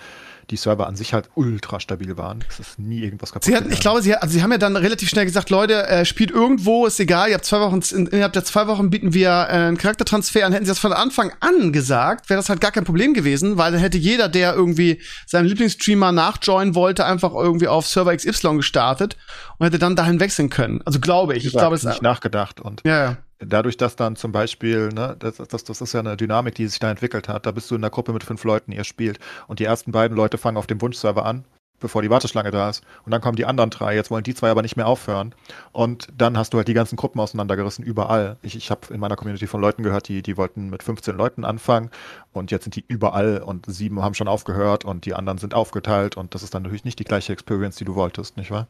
[0.49, 2.43] die Server an sich halt ultra stabil waren.
[2.49, 3.45] Es ist nie irgendwas kaputt.
[3.45, 6.05] Sie hatten, ich glaube, sie, also sie haben ja dann relativ schnell gesagt, Leute, äh,
[6.05, 9.29] spielt irgendwo, ist egal, ihr habt zwei Wochen, in- innerhalb der zwei Wochen bieten wir
[9.29, 10.53] äh, einen Charaktertransfer an.
[10.53, 13.71] Hätten sie das von Anfang an gesagt, wäre das halt gar kein Problem gewesen, weil
[13.71, 19.17] dann hätte jeder, der irgendwie seinem Lieblingsstreamer nachjoinen wollte, einfach irgendwie auf Server XY gestartet
[19.59, 20.81] und hätte dann dahin wechseln können.
[20.83, 21.43] Also glaube ich.
[21.43, 23.17] Wie Ich glaube, es nicht nachgedacht und ja, ja.
[23.39, 26.79] Dadurch, dass dann zum Beispiel, ne, das, das, das ist ja eine Dynamik, die sich
[26.79, 27.45] da entwickelt hat.
[27.45, 30.15] Da bist du in einer Gruppe mit fünf Leuten, ihr spielt und die ersten beiden
[30.17, 31.45] Leute fangen auf dem Wunschserver an,
[31.79, 32.83] bevor die Warteschlange da ist.
[33.05, 33.95] Und dann kommen die anderen drei.
[33.95, 35.33] Jetzt wollen die zwei aber nicht mehr aufhören.
[35.71, 38.35] Und dann hast du halt die ganzen Gruppen auseinandergerissen, überall.
[38.41, 41.45] Ich, ich habe in meiner Community von Leuten gehört, die, die wollten mit 15 Leuten
[41.45, 41.89] anfangen
[42.33, 46.17] und jetzt sind die überall und sieben haben schon aufgehört und die anderen sind aufgeteilt
[46.17, 48.67] und das ist dann natürlich nicht die gleiche Experience, die du wolltest, nicht wahr?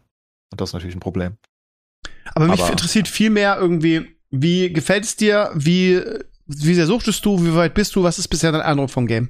[0.51, 1.38] Und das ist natürlich ein Problem.
[2.35, 5.51] Aber mich Aber- interessiert viel mehr irgendwie, wie gefällt es dir?
[5.53, 6.01] Wie,
[6.45, 7.43] wie sehr suchtest du?
[7.43, 8.03] Wie weit bist du?
[8.03, 9.29] Was ist bisher dein Eindruck vom Game?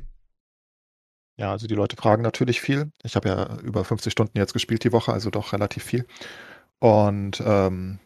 [1.38, 2.92] Ja, also die Leute fragen natürlich viel.
[3.04, 6.06] Ich habe ja über 50 Stunden jetzt gespielt die Woche, also doch relativ viel.
[6.80, 8.00] Und ähm,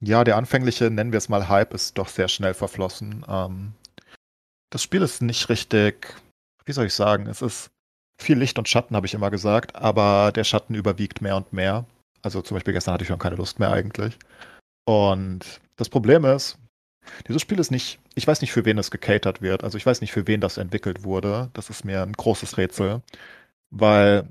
[0.00, 3.24] ja, der anfängliche, nennen wir es mal Hype, ist doch sehr schnell verflossen.
[3.28, 3.72] Ähm,
[4.70, 6.14] das Spiel ist nicht richtig,
[6.64, 7.70] wie soll ich sagen, es ist
[8.18, 11.86] viel Licht und Schatten, habe ich immer gesagt, aber der Schatten überwiegt mehr und mehr.
[12.22, 14.16] Also zum Beispiel gestern hatte ich schon keine Lust mehr eigentlich.
[14.84, 16.58] Und das Problem ist,
[17.26, 19.64] dieses Spiel ist nicht, ich weiß nicht, für wen es gecatert wird.
[19.64, 21.48] Also ich weiß nicht, für wen das entwickelt wurde.
[21.54, 23.00] Das ist mir ein großes Rätsel.
[23.70, 24.28] Weil,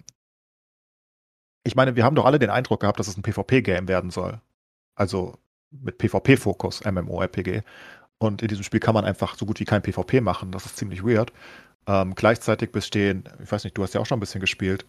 [1.64, 4.40] ich meine, wir haben doch alle den Eindruck gehabt, dass es ein PvP-Game werden soll.
[4.94, 5.40] Also
[5.72, 7.64] mit PvP-Fokus, MMORPG.
[8.20, 10.52] Und in diesem Spiel kann man einfach so gut wie kein PvP machen.
[10.52, 11.34] Das ist ziemlich weird.
[11.88, 14.86] Ähm, gleichzeitig bestehen, ich weiß nicht, du hast ja auch schon ein bisschen gespielt.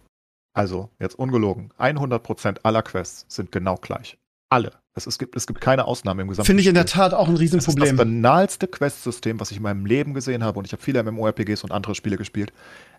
[0.52, 4.18] Also, jetzt ungelogen, 100% aller Quests sind genau gleich.
[4.50, 4.72] Alle.
[4.94, 6.84] Es, es, gibt, es gibt keine Ausnahme im gesamten Finde ich in der.
[6.84, 7.96] Tat auch ein Das ist das Riesenproblem.
[7.96, 10.58] banalste Quest-System, was ich in meinem Leben gesehen habe.
[10.58, 12.52] Und ich habe viele MMORPGs und andere Spiele gespielt.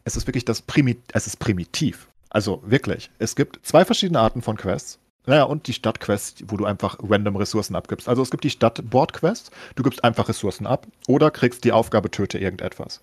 [0.05, 2.07] Es ist wirklich das Primi es ist primitiv.
[2.29, 3.11] Also wirklich.
[3.19, 4.97] Es gibt zwei verschiedene Arten von Quests.
[5.27, 8.09] Naja, und die Stadtquests, wo du einfach random Ressourcen abgibst.
[8.09, 12.39] Also es gibt die Stadt-Board-Quests, du gibst einfach Ressourcen ab oder kriegst die Aufgabe, töte
[12.39, 13.01] irgendetwas.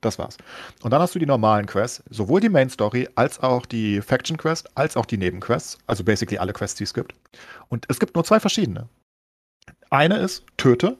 [0.00, 0.36] Das war's.
[0.82, 4.36] Und dann hast du die normalen Quests, sowohl die Main Story als auch die Faction
[4.36, 7.14] Quest, als auch die Nebenquests, also basically alle Quests, die es gibt.
[7.68, 8.88] Und es gibt nur zwei verschiedene.
[9.90, 10.96] Eine ist töte,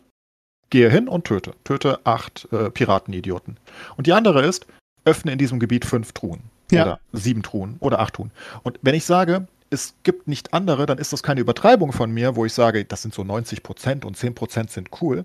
[0.70, 1.54] gehe hin und töte.
[1.62, 3.58] Töte acht äh, Piratenidioten.
[3.96, 4.66] Und die andere ist,
[5.04, 6.42] öffne in diesem Gebiet fünf Truhen.
[6.70, 6.82] Ja.
[6.82, 8.32] Oder sieben Truhen oder acht Truhen.
[8.64, 12.36] Und wenn ich sage, es gibt nicht andere, dann ist das keine Übertreibung von mir,
[12.36, 15.24] wo ich sage, das sind so 90 Prozent und 10 Prozent sind cool.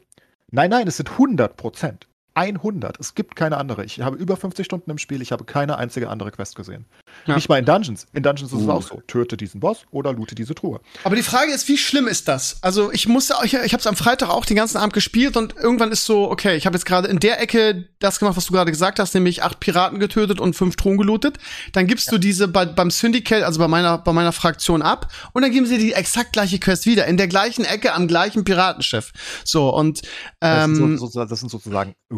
[0.52, 2.08] Nein, nein, es sind 100 Prozent.
[2.36, 3.00] 100.
[3.00, 3.86] Es gibt keine andere.
[3.86, 5.22] Ich habe über 50 Stunden im Spiel.
[5.22, 6.86] Ich habe keine einzige andere Quest gesehen.
[7.26, 7.36] Ja.
[7.36, 8.06] Nicht mal in Dungeons.
[8.14, 8.72] In Dungeons ist es Uh.
[8.72, 9.02] auch so.
[9.08, 10.82] Töte diesen Boss oder loote diese Truhe.
[11.04, 12.58] Aber die Frage ist, wie schlimm ist das?
[12.62, 15.56] Also ich musste, ich, ich habe es am Freitag auch den ganzen Abend gespielt und
[15.56, 18.54] irgendwann ist so, okay, ich habe jetzt gerade in der Ecke das gemacht, was du
[18.54, 21.38] gerade gesagt hast, nämlich acht Piraten getötet und fünf Thron gelootet.
[21.72, 25.42] Dann gibst du diese bei, beim Syndicate, also bei meiner bei meiner Fraktion ab und
[25.44, 29.12] dann geben sie die exakt gleiche Quest wieder in der gleichen Ecke am gleichen Piratenschiff.
[29.46, 30.02] So und
[30.40, 32.16] Das, ähm, sind, so, so, das sind sozusagen äh,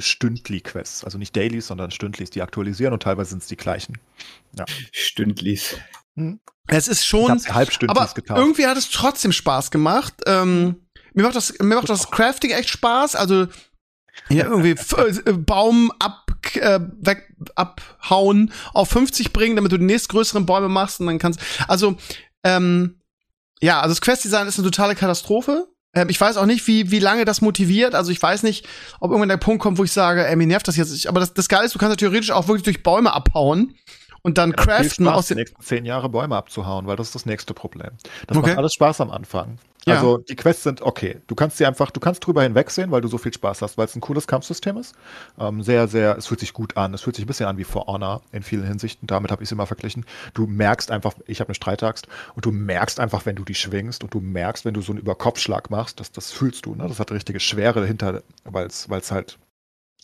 [0.00, 1.04] Stündli-Quests.
[1.04, 3.98] Also nicht Dailies, sondern Stündlis, die aktualisieren und teilweise sind es die gleichen.
[4.92, 5.76] Stündlis.
[6.68, 7.30] es ist schon
[7.88, 8.40] Aber getauft.
[8.40, 10.14] irgendwie hat es trotzdem Spaß gemacht.
[10.26, 13.16] Ähm, mir macht das, mir macht das Crafting echt Spaß.
[13.16, 13.46] Also
[14.30, 19.84] ja, irgendwie f- äh, Baum ab, äh, weg, abhauen, auf 50 bringen, damit du die
[19.84, 21.40] nächstgrößeren Bäume machst und dann kannst.
[21.68, 21.96] Also,
[22.42, 23.00] ähm,
[23.60, 25.68] ja, also das Quest-Design ist eine totale Katastrophe.
[25.96, 27.94] Ähm, ich weiß auch nicht, wie, wie lange das motiviert.
[27.96, 28.66] Also ich weiß nicht,
[29.00, 30.92] ob irgendwann der Punkt kommt, wo ich sage, ey, mir nervt das jetzt.
[30.92, 31.08] nicht.
[31.08, 33.74] Aber das, das Geile ist, du kannst ja theoretisch auch wirklich durch Bäume abhauen
[34.22, 35.38] und dann Ja, craften Spaß, aus die den.
[35.40, 37.90] nächsten zehn Jahre Bäume abzuhauen, weil das ist das nächste Problem.
[38.26, 38.50] Das Okay.
[38.50, 39.58] macht alles Spaß am Anfang.
[39.86, 39.94] Ja.
[39.94, 41.20] Also die Quests sind okay.
[41.28, 43.84] Du kannst sie einfach, du kannst drüber hinwegsehen, weil du so viel Spaß hast, weil
[43.84, 44.96] es ein cooles Kampfsystem ist.
[45.38, 46.92] Ähm, sehr, sehr, es fühlt sich gut an.
[46.92, 49.06] Es fühlt sich ein bisschen an wie For Honor in vielen Hinsichten.
[49.06, 50.04] Damit habe ich es immer verglichen.
[50.34, 54.02] Du merkst einfach, ich habe eine Streitaxt und du merkst einfach, wenn du die schwingst
[54.02, 56.74] und du merkst, wenn du so einen Überkopfschlag machst, das, das fühlst du.
[56.74, 56.88] Ne?
[56.88, 59.38] Das hat richtige Schwere dahinter, weil es halt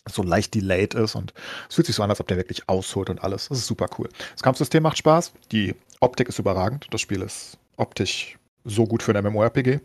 [0.09, 1.33] so leicht delayed ist und
[1.69, 3.49] es fühlt sich so an, als ob der wirklich ausholt und alles.
[3.49, 4.07] Das ist super cool.
[4.33, 5.33] Das Kampfsystem macht Spaß.
[5.51, 6.87] Die Optik ist überragend.
[6.91, 9.79] Das Spiel ist optisch so gut für ein MMORPG.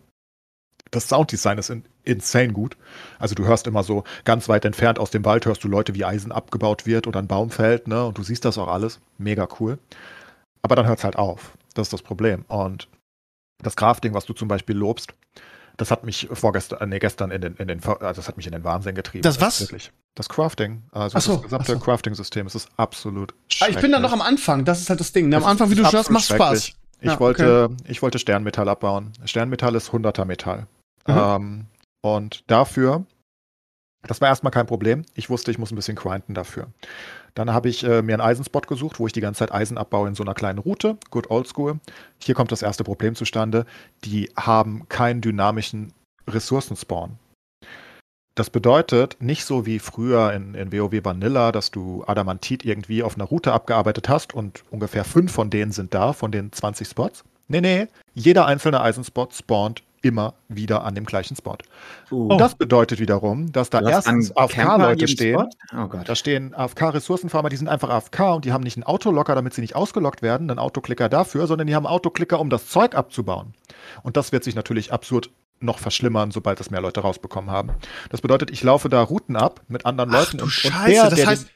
[0.90, 2.76] Das Sounddesign ist in, insane gut.
[3.18, 6.04] Also du hörst immer so ganz weit entfernt aus dem Wald hörst du Leute, wie
[6.04, 8.06] Eisen abgebaut wird oder ein Baum fällt, ne?
[8.06, 9.00] Und du siehst das auch alles.
[9.18, 9.78] Mega cool.
[10.62, 11.52] Aber dann hört es halt auf.
[11.74, 12.44] Das ist das Problem.
[12.48, 12.88] Und
[13.62, 15.12] das Crafting, was du zum Beispiel lobst,
[15.76, 18.52] das hat mich vorgestern, nee, gestern in den, in den, also das hat mich in
[18.52, 19.22] den Wahnsinn getrieben.
[19.22, 19.60] Das was?
[19.60, 19.92] ist Wirklich.
[20.14, 20.82] Das Crafting.
[20.90, 21.78] Also so, das gesamte so.
[21.78, 22.46] Crafting-System.
[22.46, 25.28] Es ist absolut Ah, ich bin da noch am Anfang, das ist halt das Ding.
[25.28, 25.36] ne?
[25.36, 26.72] Am Anfang, wie du schon macht Spaß.
[27.00, 29.12] Ich, Ja, wollte, ich wollte Sternmetall abbauen.
[29.24, 30.66] Sternmetall ist 100er Metall.
[31.06, 31.14] Mhm.
[31.16, 31.66] Ähm,
[32.02, 33.04] Und dafür,
[34.02, 35.04] das war erstmal kein Problem.
[35.14, 36.68] Ich wusste, ich muss ein bisschen grinden dafür.
[37.34, 40.08] Dann habe ich äh, mir einen Eisenspot gesucht, wo ich die ganze Zeit Eisen abbaue
[40.08, 40.96] in so einer kleinen Route.
[41.10, 41.78] Good old school.
[42.18, 43.64] Hier kommt das erste Problem zustande.
[44.04, 45.92] Die haben keinen dynamischen
[46.28, 47.18] Ressourcenspawn.
[48.38, 53.16] Das bedeutet, nicht so wie früher in, in WoW Vanilla, dass du Adamantit irgendwie auf
[53.16, 57.24] einer Route abgearbeitet hast und ungefähr fünf von denen sind da, von den 20 Spots.
[57.48, 61.56] Nee, nee, jeder einzelne Eisenspot spawnt immer wieder an dem gleichen Spot.
[62.12, 62.28] Uh.
[62.28, 65.44] Und das bedeutet wiederum, dass da erstens AFK-Leute stehen.
[65.76, 66.08] Oh Gott.
[66.08, 69.62] Da stehen AFK-Ressourcenfarmer, die sind einfach AFK und die haben nicht einen Autolocker, damit sie
[69.62, 73.54] nicht ausgelockt werden, einen Autoklicker dafür, sondern die haben einen Autoklicker, um das Zeug abzubauen.
[74.04, 77.70] Und das wird sich natürlich absurd noch verschlimmern, sobald das mehr Leute rausbekommen haben.
[78.10, 80.38] Das bedeutet, ich laufe da Routen ab mit anderen Ach Leuten.
[80.38, 81.46] du und, Scheiße, und der, das der heißt,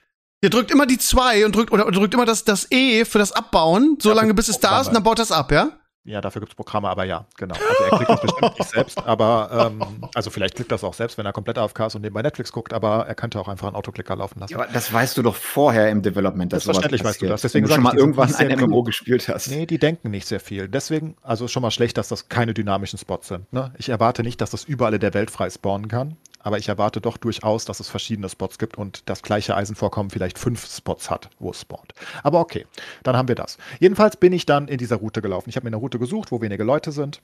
[0.42, 3.32] ihr drückt immer die 2 und drückt oder drückt immer das, das E für das
[3.32, 5.70] Abbauen, so Ja, lange bis es da ist und dann baut das ab, ja?
[6.04, 7.54] Ja, dafür gibt's Programme, aber ja, genau.
[7.54, 11.16] Also er klickt das bestimmt nicht selbst, aber ähm, also vielleicht klickt das auch selbst,
[11.16, 13.76] wenn er komplett AFK ist und nebenbei Netflix guckt, aber er könnte auch einfach einen
[13.76, 14.52] Autoklicker laufen lassen.
[14.52, 17.42] Ja, aber das weißt du doch vorher im Development, dass Selbstverständlich weißt du das.
[17.42, 18.86] Deswegen du schon mal irgendwann ein MMO klug.
[18.86, 19.48] gespielt hast.
[19.48, 20.68] Nee, die denken nicht sehr viel.
[20.68, 23.52] Deswegen, also ist schon mal schlecht, dass das keine dynamischen Spots sind.
[23.52, 23.72] Ne?
[23.78, 27.00] Ich erwarte nicht, dass das überall in der Welt frei spawnen kann, aber ich erwarte
[27.00, 31.30] doch durchaus, dass es verschiedene Spots gibt und das gleiche Eisenvorkommen vielleicht fünf Spots hat,
[31.38, 31.92] wo es spawnt.
[32.22, 32.66] Aber okay,
[33.02, 33.58] dann haben wir das.
[33.80, 35.48] Jedenfalls bin ich dann in dieser Route gelaufen.
[35.48, 37.20] Ich habe mir eine Route gesucht, wo wenige Leute sind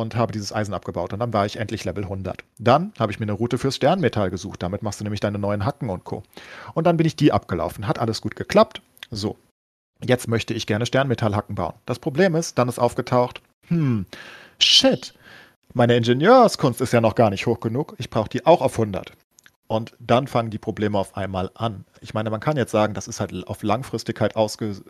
[0.00, 1.12] und habe dieses Eisen abgebaut.
[1.12, 2.44] Und dann war ich endlich Level 100.
[2.58, 4.62] Dann habe ich mir eine Route fürs Sternmetall gesucht.
[4.62, 6.22] Damit machst du nämlich deine neuen Hacken und Co.
[6.74, 7.86] Und dann bin ich die abgelaufen.
[7.86, 8.80] Hat alles gut geklappt.
[9.10, 9.36] So.
[10.04, 11.74] Jetzt möchte ich gerne Sternmetallhacken bauen.
[11.86, 14.06] Das Problem ist, dann ist aufgetaucht, hm,
[14.58, 15.14] shit,
[15.74, 17.94] meine Ingenieurskunst ist ja noch gar nicht hoch genug.
[17.98, 19.12] Ich brauche die auch auf 100.
[19.66, 21.84] Und dann fangen die Probleme auf einmal an.
[22.00, 24.82] Ich meine, man kann jetzt sagen, das ist halt auf Langfristigkeit ausge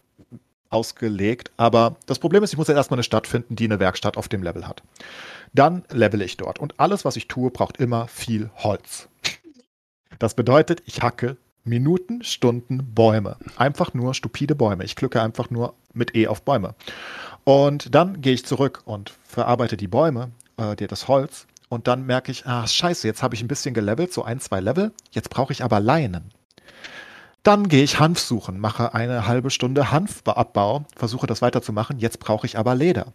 [0.71, 4.17] ausgelegt, aber das Problem ist, ich muss jetzt erstmal eine Stadt finden, die eine Werkstatt
[4.17, 4.83] auf dem Level hat.
[5.53, 6.59] Dann level ich dort.
[6.59, 9.09] Und alles, was ich tue, braucht immer viel Holz.
[10.19, 13.37] Das bedeutet, ich hacke Minuten, Stunden Bäume.
[13.57, 14.85] Einfach nur stupide Bäume.
[14.85, 16.75] Ich glücke einfach nur mit E auf Bäume.
[17.45, 21.47] Und dann gehe ich zurück und verarbeite die Bäume, äh, dir das Holz.
[21.69, 24.61] Und dann merke ich, ah, scheiße, jetzt habe ich ein bisschen gelevelt, so ein, zwei
[24.61, 24.93] Level.
[25.11, 26.33] Jetzt brauche ich aber Leinen.
[27.43, 31.99] Dann gehe ich Hanf suchen, mache eine halbe Stunde Hanfabbau, versuche das weiterzumachen.
[31.99, 33.07] Jetzt brauche ich aber Leder.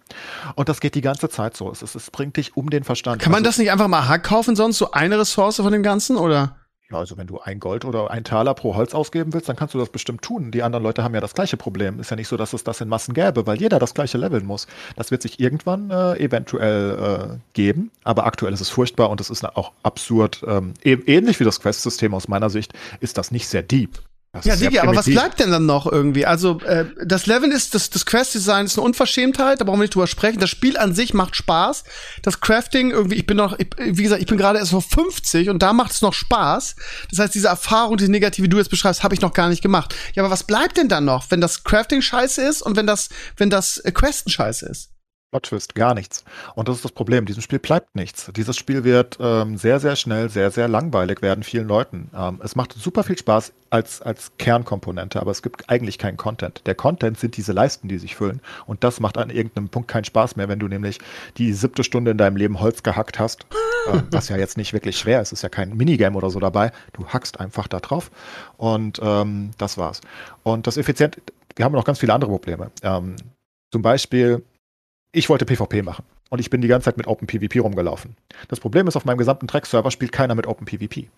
[0.56, 1.72] Und das geht die ganze Zeit so.
[1.72, 3.22] Es, es, es bringt dich um den Verstand.
[3.22, 5.82] Kann man Also- das nicht einfach mal Hack kaufen, sonst so eine Ressource von dem
[5.84, 6.58] Ganzen, oder?
[6.90, 9.74] Ja, also wenn du ein Gold oder ein Taler pro Holz ausgeben willst, dann kannst
[9.74, 10.52] du das bestimmt tun.
[10.52, 12.00] Die anderen Leute haben ja das gleiche Problem.
[12.00, 14.46] Ist ja nicht so, dass es das in Massen gäbe, weil jeder das gleiche leveln
[14.46, 14.68] muss.
[14.96, 19.30] Das wird sich irgendwann äh, eventuell äh, geben, aber aktuell ist es furchtbar und es
[19.30, 20.44] ist auch absurd.
[20.48, 24.00] Ähm, e ähnlich wie das Quest-System aus meiner Sicht ist das nicht sehr deep.
[24.38, 26.26] Das Ja, Digi, aber was bleibt denn dann noch irgendwie?
[26.26, 29.96] Also, äh, das Leveln ist, das, das Quest-Design ist eine Unverschämtheit, da brauchen wir nicht
[29.96, 30.40] drüber sprechen.
[30.40, 31.84] Das Spiel an sich macht Spaß.
[32.22, 35.50] Das Crafting irgendwie, ich bin noch, ich, wie gesagt, ich bin gerade erst vor 50
[35.50, 36.76] und da macht es noch Spaß.
[37.10, 39.62] Das heißt, diese Erfahrung, diese negative, die du jetzt beschreibst, habe ich noch gar nicht
[39.62, 39.96] gemacht.
[40.16, 43.10] Ja, aber was bleibt denn dann noch, wenn das Crafting scheiße ist und wenn das,
[43.38, 44.90] wenn das äh, Questen scheiße ist?
[45.32, 46.24] Plot Twist, gar nichts.
[46.56, 47.26] Und das ist das Problem.
[47.26, 48.32] Diesem Spiel bleibt nichts.
[48.34, 52.10] Dieses Spiel wird ähm, sehr, sehr schnell, sehr, sehr langweilig werden vielen Leuten.
[52.16, 56.62] Ähm, es macht super viel Spaß als, als Kernkomponente, aber es gibt eigentlich keinen Content.
[56.66, 58.40] Der Content sind diese Leisten, die sich füllen.
[58.68, 61.00] Und das macht an irgendeinem Punkt keinen Spaß mehr, wenn du nämlich
[61.38, 63.46] die siebte Stunde in deinem Leben Holz gehackt hast.
[63.92, 65.34] ähm, was ja jetzt nicht wirklich schwer ist.
[65.34, 66.72] Es ist ja kein Minigame oder so dabei.
[66.94, 68.12] Du hackst einfach da drauf.
[68.56, 70.00] Und ähm, das war's.
[70.44, 71.18] Und das effizient,
[71.58, 72.72] wir haben noch ganz viele andere Probleme.
[72.82, 73.18] Ähm,
[73.74, 74.44] zum Beispiel,
[75.18, 78.16] ich wollte PvP machen und ich bin die ganze Zeit mit OpenPVP rumgelaufen.
[78.50, 81.10] Das Problem ist, auf meinem gesamten Track-Server spielt keiner mit OpenPVP.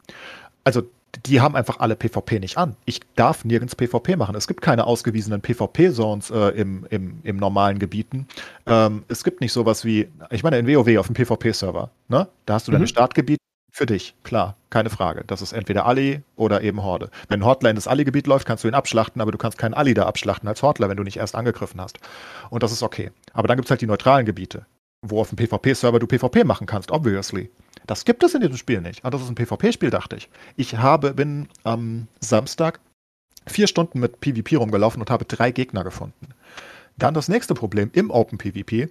[0.63, 0.83] Also,
[1.25, 2.75] die haben einfach alle PvP nicht an.
[2.85, 4.35] Ich darf nirgends PvP machen.
[4.35, 8.27] Es gibt keine ausgewiesenen PvP-Zones äh, im, im, im normalen Gebieten.
[8.67, 12.27] Ähm, es gibt nicht sowas wie, ich meine, in WoW auf dem PvP-Server, ne?
[12.45, 12.87] Da hast du deine Mhm.
[13.79, 15.23] Für dich, klar, keine Frage.
[15.25, 17.09] Das ist entweder Ali oder eben Horde.
[17.29, 19.93] Wenn Hordler in das Ali-Gebiet läuft, kannst du ihn abschlachten, aber du kannst keinen Ali
[19.93, 21.97] da abschlachten als Hordler, wenn du nicht erst angegriffen hast.
[22.49, 23.11] Und das ist okay.
[23.31, 24.65] Aber dann gibt es halt die neutralen Gebiete,
[25.01, 27.51] wo auf dem PvP-Server du PvP machen kannst, obviously.
[27.87, 29.05] Das gibt es in diesem Spiel nicht.
[29.05, 30.29] Ah, das ist ein PvP-Spiel, dachte ich.
[30.57, 32.81] Ich habe, bin am Samstag
[33.47, 36.33] vier Stunden mit PvP rumgelaufen und habe drei Gegner gefunden.
[36.97, 38.89] Dann das nächste Problem im Open PvP.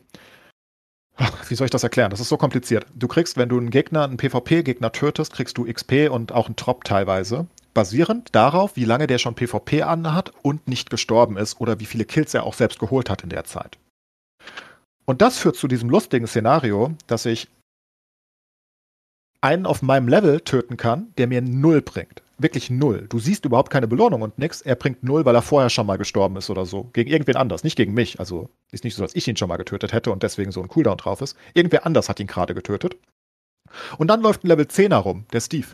[1.19, 2.11] Ach, Wie soll ich das erklären?
[2.11, 2.87] Das ist so kompliziert.
[2.95, 6.57] Du kriegst, wenn du einen Gegner, einen PvP-Gegner tötest, kriegst du XP und auch einen
[6.57, 7.47] Trop teilweise.
[7.75, 12.05] Basierend darauf, wie lange der schon PvP anhat und nicht gestorben ist oder wie viele
[12.05, 13.79] Kills er auch selbst geholt hat in der Zeit.
[15.07, 17.49] Und das führt zu diesem lustigen Szenario, dass ich
[19.41, 22.23] einen auf meinem Level töten kann, der mir null bringt.
[22.41, 23.07] Wirklich null.
[23.09, 24.61] Du siehst überhaupt keine Belohnung und nix.
[24.61, 26.85] Er bringt null, weil er vorher schon mal gestorben ist oder so.
[26.93, 28.21] Gegen irgendwen anders, nicht gegen mich.
[28.21, 30.69] Also ist nicht so, dass ich ihn schon mal getötet hätte und deswegen so ein
[30.69, 31.37] Cooldown drauf ist.
[31.55, 32.97] Irgendwer anders hat ihn gerade getötet.
[33.99, 35.67] Und dann läuft ein Level 10er rum, der Steve.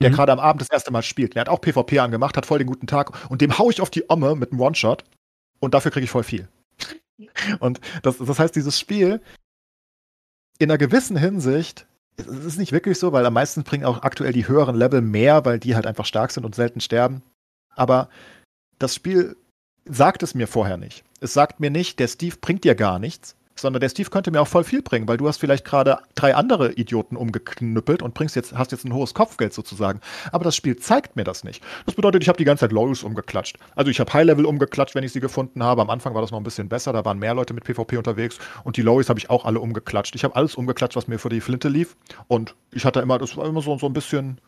[0.00, 0.14] Der Mhm.
[0.14, 1.34] gerade am Abend das erste Mal spielt.
[1.34, 3.90] Der hat auch PvP angemacht, hat voll den guten Tag und dem hau ich auf
[3.90, 5.04] die Omme mit einem One-Shot
[5.60, 6.48] und dafür kriege ich voll viel.
[7.60, 9.20] Und das, das heißt, dieses Spiel
[10.58, 14.32] in einer gewissen Hinsicht, es ist nicht wirklich so, weil am meisten bringen auch aktuell
[14.32, 17.22] die höheren Level mehr, weil die halt einfach stark sind und selten sterben.
[17.74, 18.08] Aber
[18.78, 19.36] das Spiel
[19.84, 21.04] sagt es mir vorher nicht.
[21.20, 24.40] Es sagt mir nicht, der Steve bringt dir gar nichts, sondern der Steve könnte mir
[24.40, 28.36] auch voll viel bringen, weil du hast vielleicht gerade drei andere Idioten umgeknüppelt und bringst
[28.36, 30.00] jetzt, hast jetzt ein hohes Kopfgeld sozusagen.
[30.32, 31.62] Aber das Spiel zeigt mir das nicht.
[31.86, 33.58] Das bedeutet, ich habe die ganze Zeit Lows umgeklatscht.
[33.74, 35.82] Also ich habe High-Level umgeklatscht, wenn ich sie gefunden habe.
[35.82, 38.38] Am Anfang war das noch ein bisschen besser, da waren mehr Leute mit PvP unterwegs
[38.64, 40.14] und die Lows habe ich auch alle umgeklatscht.
[40.14, 41.96] Ich habe alles umgeklatscht, was mir für die Flinte lief.
[42.28, 44.40] Und ich hatte immer, das war immer so, so ein bisschen,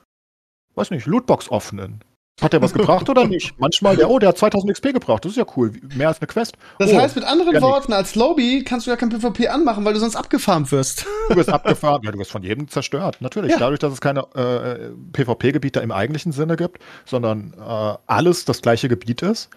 [0.74, 2.02] weiß nicht, Lootbox offenen.
[2.42, 3.58] Hat der was gebracht oder nicht?
[3.58, 5.24] Manchmal, der, oh, der hat 2000 XP gebracht.
[5.24, 5.72] Das ist ja cool.
[5.94, 6.54] Mehr als eine Quest.
[6.78, 9.86] Das oh, heißt mit anderen ja, Worten, als Lobby kannst du ja kein PvP anmachen,
[9.86, 11.06] weil du sonst abgefarmt wirst.
[11.30, 13.16] Du wirst abgefahren, ja, du wirst von jedem zerstört.
[13.20, 13.58] Natürlich, Ja.
[13.58, 18.88] dadurch, dass es keine äh, PvP-Gebiete im eigentlichen Sinne gibt, sondern äh, alles das gleiche
[18.88, 19.48] Gebiet ist.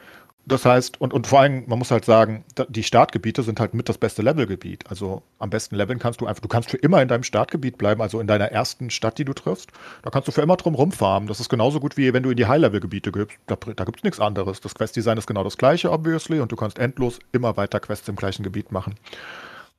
[0.49, 3.73] Das heißt, und, und vor allem, man muss halt sagen, da- die Startgebiete sind halt
[3.73, 4.89] mit das beste Levelgebiet.
[4.89, 8.01] Also am besten leveln kannst du einfach, du kannst für immer in deinem Startgebiet bleiben,
[8.01, 9.69] also in deiner ersten Stadt, die du triffst.
[10.01, 11.27] Da kannst du für immer drum rumfarmen.
[11.27, 13.38] Das ist genauso gut wie wenn du in die High-Level-Gebiete gibst.
[13.47, 14.59] Da, da gibt es nichts anderes.
[14.59, 18.15] Das Quest-Design ist genau das gleiche, obviously, und du kannst endlos immer weiter Quests im
[18.15, 18.95] gleichen Gebiet machen.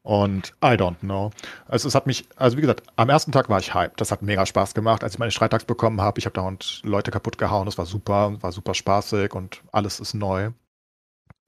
[0.03, 1.31] Und I don't know.
[1.69, 4.01] Also es hat mich, also wie gesagt, am ersten Tag war ich hyped.
[4.01, 6.19] Das hat mega Spaß gemacht, als ich meine Streitags bekommen habe.
[6.19, 7.67] Ich habe dauernd Leute kaputt gehauen.
[7.67, 10.51] Das war super, war super spaßig und alles ist neu.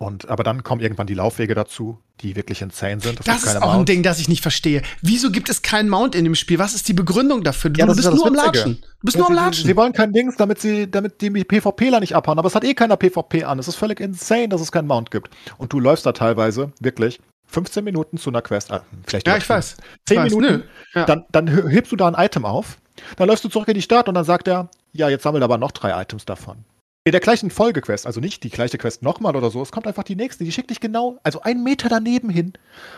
[0.02, 3.20] Und aber dann kommen irgendwann die Laufwege dazu, die wirklich insane sind.
[3.20, 3.90] Es Das ist keine auch ein Mounts.
[3.92, 4.82] Ding, das ich nicht verstehe.
[5.00, 6.58] Wieso gibt es keinen Mount in dem Spiel?
[6.58, 7.70] Was ist die Begründung dafür?
[7.70, 8.34] Du, Ja, du bist ja nur am.
[8.34, 8.78] Latschen.
[8.80, 9.66] Du bist Ja, nur am sie- Latschen.
[9.66, 12.38] Sie wollen kein Dings, damit sie, damit die PvPler nicht abhauen.
[12.38, 13.58] Aber es hat eh keiner PvP an.
[13.60, 15.30] Es ist völlig insane, dass es keinen Mount gibt.
[15.58, 18.72] Und du läufst da teilweise wirklich 15 Minuten zu einer Quest.
[18.72, 19.76] Ah, vielleicht ja, ich weiß.
[20.06, 20.34] 10 Ich weiß.
[20.34, 20.64] Minuten.
[20.94, 21.04] Ja.
[21.04, 22.78] Dann, dann he- hebst du da ein Item auf,
[23.16, 25.58] dann läufst du zurück in die Stadt und dann sagt er, ja, jetzt sammelt aber
[25.58, 26.64] noch drei Items davon.
[27.04, 30.04] In der gleichen Folgequest, also nicht die gleiche Quest nochmal oder so, es kommt einfach
[30.04, 32.52] die nächste, die schickt dich genau, also einen Meter daneben hin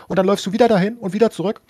[0.07, 1.61] und dann läufst du wieder dahin und wieder zurück.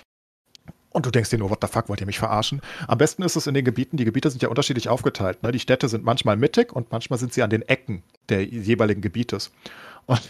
[0.89, 2.61] Und du denkst dir nur, what the fuck, wollt ihr mich verarschen?
[2.87, 5.43] Am besten ist es in den Gebieten, die Gebiete sind ja unterschiedlich aufgeteilt.
[5.43, 5.51] Ne?
[5.51, 9.51] Die Städte sind manchmal mittig und manchmal sind sie an den Ecken der jeweiligen Gebietes.
[10.05, 10.21] Und,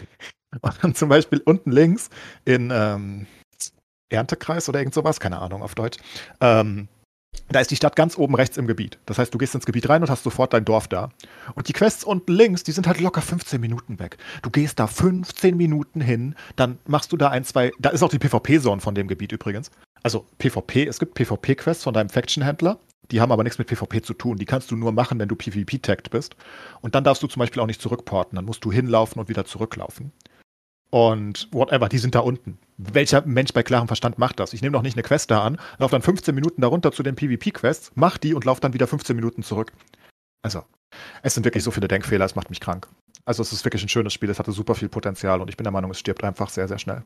[0.60, 2.10] und dann zum Beispiel unten links
[2.44, 3.26] in ähm,
[4.08, 5.98] Erntekreis oder irgend sowas, keine Ahnung auf Deutsch,
[6.40, 6.88] ähm,
[7.48, 8.98] da ist die Stadt ganz oben rechts im Gebiet.
[9.06, 11.10] Das heißt, du gehst ins Gebiet rein und hast sofort dein Dorf da.
[11.54, 14.18] Und die Quests unten links, die sind halt locker 15 Minuten weg.
[14.42, 17.72] Du gehst da 15 Minuten hin, dann machst du da ein, zwei.
[17.78, 19.70] Da ist auch die PvP-Zone von dem Gebiet übrigens.
[20.02, 22.78] Also PvP, es gibt PvP-Quests von deinem Faction-Händler,
[23.10, 24.36] die haben aber nichts mit PvP zu tun.
[24.36, 26.36] Die kannst du nur machen, wenn du PvP-tagged bist.
[26.80, 28.36] Und dann darfst du zum Beispiel auch nicht zurückporten.
[28.36, 30.12] Dann musst du hinlaufen und wieder zurücklaufen.
[30.90, 32.58] Und whatever, die sind da unten.
[32.78, 34.52] Welcher Mensch bei klarem Verstand macht das?
[34.52, 37.16] Ich nehme doch nicht eine Quest da an, laufe dann 15 Minuten darunter zu den
[37.16, 39.72] PvP-Quests, mach die und laufe dann wieder 15 Minuten zurück.
[40.42, 40.62] Also,
[41.22, 42.88] es sind wirklich so viele Denkfehler, es macht mich krank.
[43.24, 45.64] Also, es ist wirklich ein schönes Spiel, es hatte super viel Potenzial und ich bin
[45.64, 47.02] der Meinung, es stirbt einfach sehr, sehr schnell.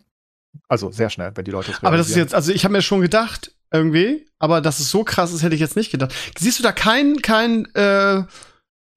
[0.69, 2.83] Also, sehr schnell, wenn die Leute es Aber das ist jetzt, also ich habe mir
[2.83, 6.13] schon gedacht, irgendwie, aber dass es so krass ist, hätte ich jetzt nicht gedacht.
[6.37, 8.25] Siehst du da kein, kein äh,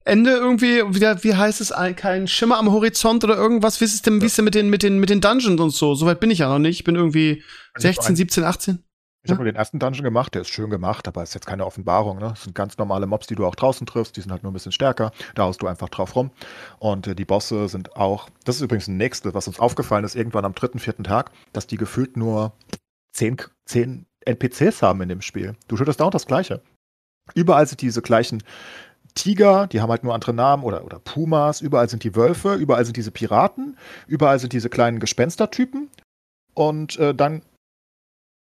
[0.04, 3.80] Ende irgendwie, wie, wie heißt es, ein, kein Schimmer am Horizont oder irgendwas?
[3.80, 5.70] Wie ist es denn, wie ist denn mit den, mit den, mit den Dungeons und
[5.70, 5.94] so?
[5.94, 6.80] Soweit bin ich ja noch nicht.
[6.80, 8.84] Ich bin irgendwie Also ich 16, 17, 18.
[9.26, 11.64] Ich habe nur den ersten Dungeon gemacht, der ist schön gemacht, aber ist jetzt keine
[11.64, 12.18] Offenbarung.
[12.18, 12.28] Ne?
[12.28, 14.52] Das sind ganz normale Mobs, die du auch draußen triffst, die sind halt nur ein
[14.52, 15.12] bisschen stärker.
[15.34, 16.30] Da haust du einfach drauf rum.
[16.78, 20.14] Und äh, die Bosse sind auch, das ist übrigens das nächste, was uns aufgefallen ist,
[20.14, 22.52] irgendwann am dritten, vierten Tag, dass die gefühlt nur
[23.14, 25.56] zehn, zehn NPCs haben in dem Spiel.
[25.68, 26.60] Du schüttest auch das Gleiche.
[27.34, 28.42] Überall sind diese gleichen
[29.14, 32.84] Tiger, die haben halt nur andere Namen oder, oder Pumas, überall sind die Wölfe, überall
[32.84, 35.88] sind diese Piraten, überall sind diese kleinen Gespenstertypen
[36.54, 37.42] und äh, dann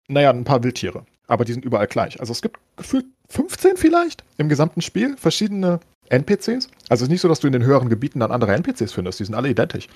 [0.08, 1.06] naja, ein paar Wildtiere.
[1.28, 2.20] Aber die sind überall gleich.
[2.20, 6.70] Also es gibt gefühlt 15 vielleicht im gesamten Spiel verschiedene NPCs.
[6.90, 9.20] Also es ist nicht so, dass du in den höheren Gebieten dann andere NPCs findest.
[9.20, 9.88] Die sind alle identisch.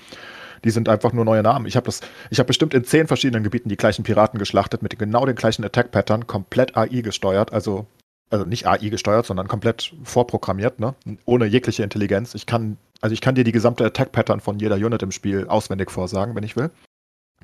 [0.64, 1.66] Die sind einfach nur neue Namen.
[1.66, 5.36] Ich habe habe bestimmt in zehn verschiedenen Gebieten die gleichen Piraten geschlachtet mit genau den
[5.36, 7.86] gleichen Attack-Pattern, komplett AI gesteuert, also
[8.30, 10.94] also nicht AI gesteuert, sondern komplett vorprogrammiert, ne?
[11.24, 12.34] Ohne jegliche Intelligenz.
[12.34, 15.90] Ich kann, also ich kann dir die gesamte Attack-Pattern von jeder Unit im Spiel auswendig
[15.90, 16.70] vorsagen, wenn ich will.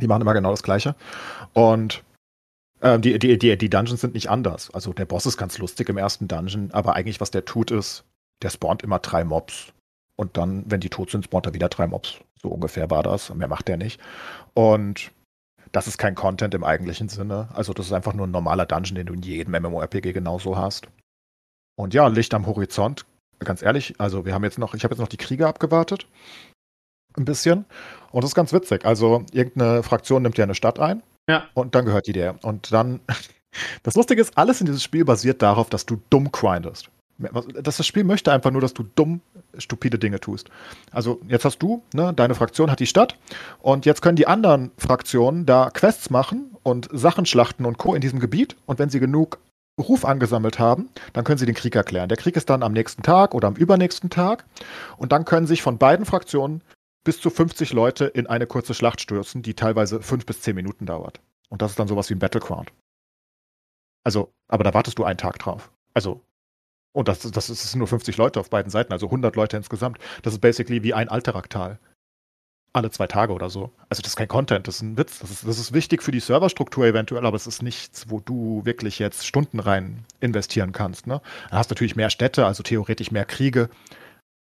[0.00, 0.94] Die machen immer genau das Gleiche.
[1.52, 2.04] Und
[2.82, 4.70] ähm, die, die, die, die Dungeons sind nicht anders.
[4.72, 8.04] Also der Boss ist ganz lustig im ersten Dungeon, aber eigentlich, was der tut, ist,
[8.42, 9.72] der spawnt immer drei Mobs.
[10.14, 12.18] Und dann, wenn die tot sind, spawnt er wieder drei Mobs.
[12.40, 13.34] So ungefähr war das.
[13.34, 14.00] Mehr macht er nicht.
[14.54, 15.10] Und
[15.72, 17.48] das ist kein Content im eigentlichen Sinne.
[17.54, 20.88] Also das ist einfach nur ein normaler Dungeon, den du in jedem MMORPG genauso hast.
[21.76, 23.04] Und ja, Licht am Horizont.
[23.40, 26.06] Ganz ehrlich, also wir haben jetzt noch, ich habe jetzt noch die Kriege abgewartet.
[27.16, 27.64] Ein bisschen.
[28.12, 28.84] Und das ist ganz witzig.
[28.84, 31.02] Also irgendeine Fraktion nimmt ja eine Stadt ein.
[31.28, 31.48] Ja.
[31.54, 32.42] Und dann gehört die der.
[32.44, 33.00] Und dann
[33.82, 36.90] Das Lustige ist, alles in diesem Spiel basiert darauf, dass du dumm grindest.
[37.18, 39.20] Das, das Spiel möchte einfach nur, dass du dumm,
[39.56, 40.50] stupide Dinge tust.
[40.90, 43.18] Also jetzt hast du, ne, deine Fraktion hat die Stadt
[43.60, 47.94] und jetzt können die anderen Fraktionen da Quests machen und Sachen schlachten und Co.
[47.94, 49.38] in diesem Gebiet und wenn sie genug
[49.78, 52.08] Ruf angesammelt haben, dann können sie den Krieg erklären.
[52.08, 54.44] Der Krieg ist dann am nächsten Tag oder am übernächsten Tag
[54.96, 56.62] und dann können sich von beiden Fraktionen
[57.04, 60.86] bis zu 50 Leute in eine kurze Schlacht stürzen, die teilweise fünf bis zehn Minuten
[60.86, 61.20] dauert.
[61.48, 62.72] Und das ist dann sowas wie ein Battleground.
[64.02, 65.70] Also, aber da wartest du einen Tag drauf.
[65.94, 66.20] Also,
[66.96, 69.98] und das, das ist nur 50 Leute auf beiden Seiten, also 100 Leute insgesamt.
[70.22, 71.78] Das ist basically wie ein Alteraktal.
[72.72, 73.70] Alle zwei Tage oder so.
[73.90, 75.18] Also das ist kein Content, das ist ein Witz.
[75.18, 78.64] Das ist, das ist wichtig für die Serverstruktur eventuell, aber es ist nichts, wo du
[78.64, 81.06] wirklich jetzt Stunden rein investieren kannst.
[81.06, 81.20] Ne?
[81.50, 83.68] Dann hast du natürlich mehr Städte, also theoretisch mehr Kriege.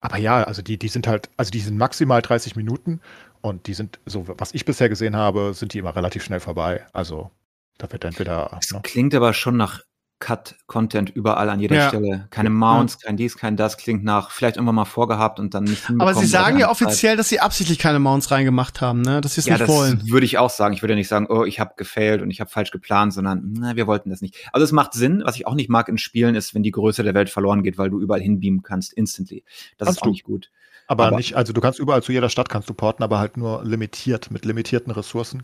[0.01, 2.99] Aber ja, also die, die sind halt, also die sind maximal 30 Minuten
[3.41, 6.83] und die sind, so was ich bisher gesehen habe, sind die immer relativ schnell vorbei.
[6.93, 7.29] Also
[7.77, 8.49] da wird entweder.
[8.55, 8.79] Das ne?
[8.81, 9.83] klingt aber schon nach
[10.19, 11.87] Cut-Content überall an jeder ja.
[11.87, 12.27] Stelle.
[12.29, 13.07] Keine Mounts, ja.
[13.07, 13.77] kein dies, kein das.
[13.77, 17.29] Klingt nach vielleicht irgendwann mal vorgehabt und dann nicht Aber sie sagen ja offiziell, dass
[17.29, 19.21] sie absichtlich keine Mounts reingemacht haben, ne?
[19.21, 20.01] Dass sie es ja, nicht wollen.
[20.09, 20.73] würde ich auch sagen.
[20.73, 23.53] Ich würde ja nicht sagen, oh, ich habe gefailt und ich habe falsch geplant, sondern
[23.57, 24.35] na, wir wollten das nicht.
[24.51, 25.21] Also es macht Sinn.
[25.23, 27.77] Was ich auch nicht mag in Spielen ist, wenn die Größe der Welt verloren geht,
[27.77, 29.43] weil du überall hinbeamen kannst, instantly.
[29.77, 30.11] Das kannst ist auch du.
[30.11, 30.49] nicht gut.
[30.87, 33.37] Aber, aber, nicht, also du kannst überall zu jeder Stadt kannst du porten, aber halt
[33.37, 35.43] nur limitiert, mit limitierten Ressourcen.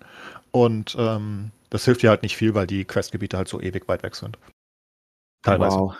[0.52, 4.02] Und ähm, das hilft dir halt nicht viel, weil die Questgebiete halt so ewig weit
[4.02, 4.38] weg sind.
[5.46, 5.78] Teilweise.
[5.78, 5.96] Wow.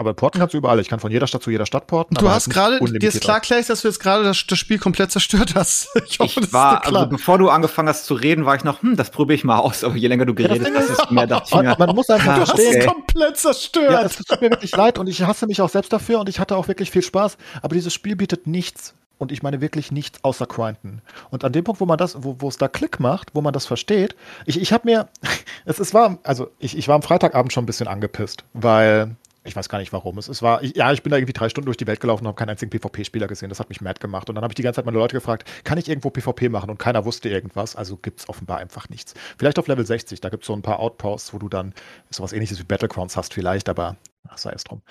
[0.00, 0.80] Aber porten kannst du überall.
[0.80, 2.14] Ich kann von jeder Stadt zu jeder Stadt porten.
[2.14, 5.12] Du hast gerade, dir ist klar, Clay, dass du jetzt gerade das, das, Spiel komplett
[5.12, 5.90] zerstört hast.
[6.08, 7.02] Ich hoffe, ich das war, ist klar.
[7.02, 9.58] Also bevor du angefangen hast zu reden, war ich noch, hm, das probiere ich mal
[9.58, 9.84] aus.
[9.84, 11.76] Aber je länger du geredet hast, desto mehr dachte ich mir.
[11.78, 12.68] Man muss einfach du verstehen.
[12.68, 13.92] hast es komplett zerstört.
[13.92, 16.40] Ja, es tut mir wirklich leid und ich hasse mich auch selbst dafür und ich
[16.40, 17.36] hatte auch wirklich viel Spaß.
[17.60, 21.02] Aber dieses Spiel bietet nichts und ich meine wirklich nichts außer Grinden.
[21.30, 23.52] Und an dem Punkt, wo man das, wo, wo es da Klick macht, wo man
[23.52, 25.08] das versteht, ich, ich habe mir,
[25.66, 29.56] es, es war, also ich, ich war am Freitagabend schon ein bisschen angepisst, weil ich
[29.56, 30.18] weiß gar nicht warum.
[30.18, 32.24] Es, es war, ich, ja, ich bin da irgendwie drei Stunden durch die Welt gelaufen
[32.24, 33.48] und habe keinen einzigen PvP-Spieler gesehen.
[33.48, 34.28] Das hat mich mad gemacht.
[34.28, 36.68] Und dann habe ich die ganze Zeit meine Leute gefragt, kann ich irgendwo PvP machen?
[36.70, 37.74] Und keiner wusste irgendwas.
[37.74, 39.14] Also gibt es offenbar einfach nichts.
[39.38, 41.74] Vielleicht auf Level 60, da gibt es so ein paar Outposts, wo du dann
[42.10, 43.96] sowas ähnliches wie Battlegrounds hast, vielleicht, aber
[44.28, 44.82] ach, sei es drum.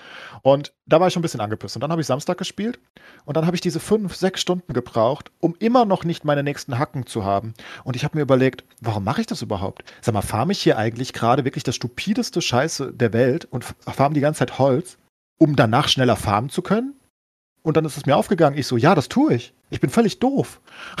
[0.42, 1.76] Und da war ich schon ein bisschen angepisst.
[1.76, 2.78] Und dann habe ich Samstag gespielt
[3.24, 6.78] und dann habe ich diese fünf, sechs Stunden gebraucht, um immer noch nicht meine nächsten
[6.78, 7.54] Hacken zu haben.
[7.84, 9.84] Und ich habe mir überlegt, warum mache ich das überhaupt?
[10.00, 14.14] Sag mal, farme ich hier eigentlich gerade wirklich das stupideste Scheiße der Welt und farme
[14.14, 14.98] die ganze Zeit Holz,
[15.38, 16.94] um danach schneller farmen zu können?
[17.62, 18.58] Und dann ist es mir aufgegangen.
[18.58, 19.54] Ich so, ja, das tue ich.
[19.70, 20.60] Ich bin völlig doof.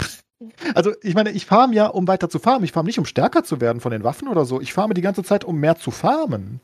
[0.74, 2.64] Also, ich meine, ich farme ja, um weiter zu farmen.
[2.64, 4.58] Ich farme nicht, um stärker zu werden von den Waffen oder so.
[4.58, 6.60] Ich farme die ganze Zeit, um mehr zu farmen.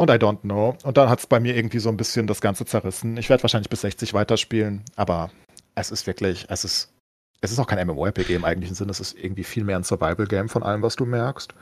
[0.00, 0.78] Und I don't know.
[0.82, 3.18] Und dann hat es bei mir irgendwie so ein bisschen das Ganze zerrissen.
[3.18, 5.30] Ich werde wahrscheinlich bis 60 weiterspielen, aber
[5.74, 6.90] es ist wirklich, es ist,
[7.42, 8.92] es ist auch kein MMORPG im eigentlichen Sinne.
[8.92, 11.52] Es ist irgendwie viel mehr ein Survival-Game von allem, was du merkst.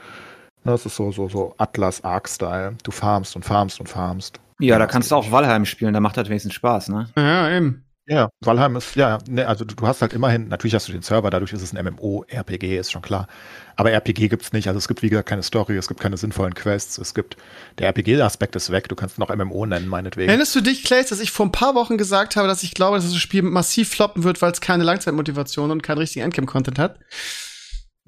[0.63, 2.77] Das ist so, so, so Atlas-Arc-Style.
[2.85, 4.39] Du farmst und farmst und farmst.
[4.61, 7.09] Ja, da kannst du auch Valheim spielen, da macht das wenigstens Spaß, ne?
[7.17, 7.85] Ja, eben.
[8.09, 11.03] Ja, Valheim ist, ja, ne, also du, du, hast halt immerhin, natürlich hast du den
[11.03, 13.29] Server, dadurch ist es ein MMO, RPG, ist schon klar.
[13.77, 16.55] Aber RPG gibt's nicht, also es gibt wie gesagt keine Story, es gibt keine sinnvollen
[16.55, 17.37] Quests, es gibt,
[17.79, 20.31] der RPG-Aspekt ist weg, du kannst noch MMO nennen, meinetwegen.
[20.31, 22.97] Erinnerst du dich, Clay, dass ich vor ein paar Wochen gesagt habe, dass ich glaube,
[22.97, 26.99] dass das Spiel massiv floppen wird, weil es keine Langzeitmotivation und keinen richtigen Endgame-Content hat?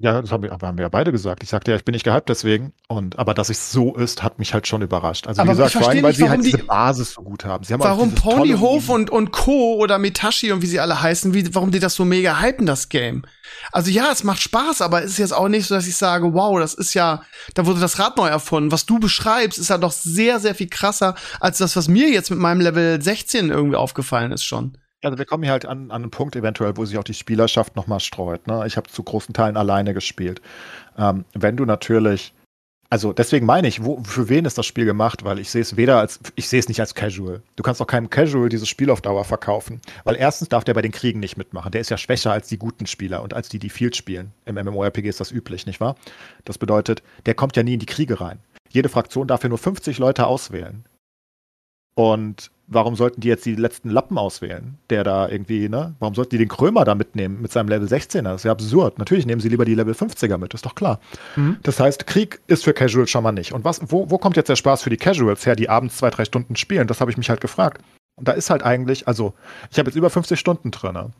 [0.01, 1.43] Ja, das haben wir, haben wir ja beide gesagt.
[1.43, 2.73] Ich sagte ja, ich bin nicht gehypt deswegen.
[2.87, 5.27] Und, aber dass es so ist, hat mich halt schon überrascht.
[5.27, 7.63] Also, aber wie gesagt, vor allem, weil sie halt die, diese Basis so gut haben.
[7.63, 9.75] Sie haben warum halt Ponyhof und, und Co.
[9.75, 12.89] oder Mitashi und wie sie alle heißen, wie, warum die das so mega hypen, das
[12.89, 13.23] Game?
[13.71, 16.33] Also ja, es macht Spaß, aber es ist jetzt auch nicht so, dass ich sage,
[16.33, 17.21] wow, das ist ja,
[17.53, 18.71] da wurde das Rad neu erfunden.
[18.71, 22.31] Was du beschreibst, ist ja doch sehr, sehr viel krasser als das, was mir jetzt
[22.31, 24.77] mit meinem Level 16 irgendwie aufgefallen ist schon.
[25.03, 27.75] Also wir kommen hier halt an, an einen Punkt eventuell, wo sich auch die Spielerschaft
[27.75, 28.45] nochmal streut.
[28.47, 28.63] Ne?
[28.67, 30.41] Ich habe zu großen Teilen alleine gespielt.
[30.97, 32.33] Ähm, wenn du natürlich,
[32.89, 35.23] also deswegen meine ich, wo, für wen ist das Spiel gemacht?
[35.23, 37.41] Weil ich sehe es weder als, ich sehe es nicht als Casual.
[37.55, 39.81] Du kannst auch keinem Casual dieses Spiel auf Dauer verkaufen.
[40.03, 41.71] Weil erstens darf der bei den Kriegen nicht mitmachen.
[41.71, 44.31] Der ist ja schwächer als die guten Spieler und als die, die Field spielen.
[44.45, 45.95] Im MMORPG ist das üblich, nicht wahr?
[46.45, 48.39] Das bedeutet, der kommt ja nie in die Kriege rein.
[48.69, 50.85] Jede Fraktion darf ja nur 50 Leute auswählen.
[51.95, 55.93] Und warum sollten die jetzt die letzten Lappen auswählen, der da irgendwie, ne?
[55.99, 58.23] Warum sollten die den Krömer da mitnehmen mit seinem Level 16er?
[58.23, 58.97] Das ist ja absurd.
[58.97, 60.99] Natürlich nehmen sie lieber die Level 50er mit, ist doch klar.
[61.35, 61.57] Mhm.
[61.63, 63.51] Das heißt, Krieg ist für Casuals schon mal nicht.
[63.51, 66.09] Und was, wo, wo kommt jetzt der Spaß für die Casuals her, die abends zwei,
[66.09, 66.87] drei Stunden spielen?
[66.87, 67.83] Das habe ich mich halt gefragt.
[68.15, 69.33] Und da ist halt eigentlich, also,
[69.69, 70.93] ich habe jetzt über 50 Stunden drin.
[70.93, 71.11] Ne?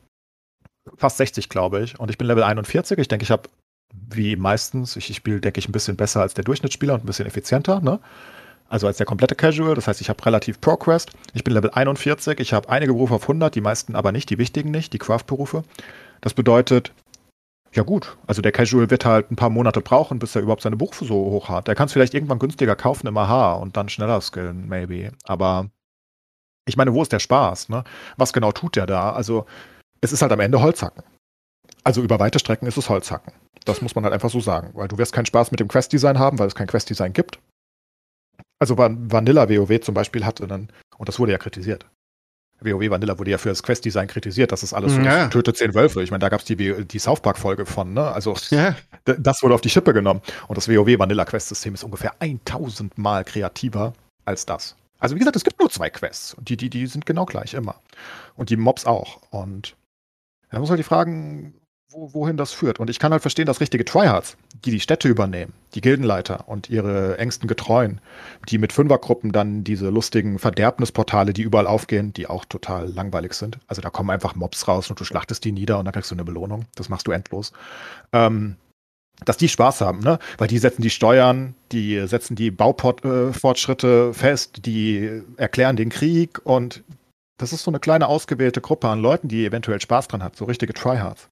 [0.96, 2.00] Fast 60, glaube ich.
[2.00, 2.98] Und ich bin Level 41.
[2.98, 3.50] Ich denke, ich habe,
[3.94, 7.08] wie meistens, ich, ich spiele, denke ich, ein bisschen besser als der Durchschnittsspieler und ein
[7.08, 8.00] bisschen effizienter, ne?
[8.72, 9.76] Also als der komplette Casual.
[9.76, 11.12] Das heißt, ich habe relativ Progressed.
[11.34, 12.40] Ich bin Level 41.
[12.40, 15.64] Ich habe einige Berufe auf 100, die meisten aber nicht, die wichtigen nicht, die Craft-Berufe.
[16.22, 16.94] Das bedeutet,
[17.74, 20.76] Ja gut, also der Casual wird halt ein paar Monate brauchen, bis er überhaupt seine
[20.76, 21.68] Buch so hoch hat.
[21.68, 25.12] Der kann es vielleicht irgendwann günstiger kaufen im AHA und dann schneller skillen, maybe.
[25.24, 25.70] Aber
[26.68, 27.70] ich meine, wo ist der Spaß?
[27.70, 27.86] Ne?
[28.18, 29.14] Was genau tut der da?
[29.14, 29.46] Also
[30.02, 31.04] es ist halt am Ende Holzhacken.
[31.84, 33.34] Also über weite Strecken ist es Holzhacken.
[33.66, 36.20] Das muss man halt einfach so sagen, weil du wirst keinen Spaß mit dem Quest-Design
[36.20, 37.40] haben, weil es kein Quest-Design gibt.
[38.62, 41.88] Also Vanilla WoW zum Beispiel hatte dann, und das wurde ja kritisiert,
[42.60, 45.30] WoW Vanilla wurde ja für das Quest-Design kritisiert, dass es alles so Ja.
[45.30, 46.04] tötet zehn Wölfe.
[46.04, 46.56] Ich meine, da gab es die,
[46.86, 48.04] die South Park-Folge von, ne?
[48.12, 48.76] Also Ja.
[49.06, 50.22] das wurde auf die Schippe genommen.
[50.48, 53.94] Und das WoW Vanilla Quest-System ist ungefähr 1000 Mal kreativer
[54.26, 54.76] als das.
[55.00, 56.36] Also wie gesagt, es gibt nur zwei Quests.
[56.36, 57.82] Und die, die, die sind genau gleich immer.
[58.36, 59.22] Und die Mobs auch.
[59.32, 59.76] Und
[60.52, 61.56] da muss man halt die fragen,
[61.90, 62.80] wo, wohin das führt.
[62.80, 66.70] Und ich kann halt verstehen, dass richtige Tryhards, die die Städte übernehmen, die Gildenleiter und
[66.70, 68.02] ihre engsten Getreuen,
[68.50, 73.60] die mit Fünfergruppen dann diese lustigen Verderbnisportale, die überall aufgehen, die auch total langweilig sind.
[73.68, 76.16] Also da kommen einfach Mobs raus und du schlachtest die nieder und dann kriegst du
[76.16, 76.66] eine Belohnung.
[76.76, 77.54] Das machst du endlos.
[78.14, 78.58] Ähm,
[79.26, 80.20] dass die Spaß haben, ne?
[80.38, 86.84] Weil die setzen die Steuern, die setzen die Baufortschritte fest, die erklären den Krieg und
[87.38, 90.46] das ist so eine kleine ausgewählte Gruppe an Leuten, die eventuell Spaß dran hat, so
[90.46, 91.28] richtige Tryhards.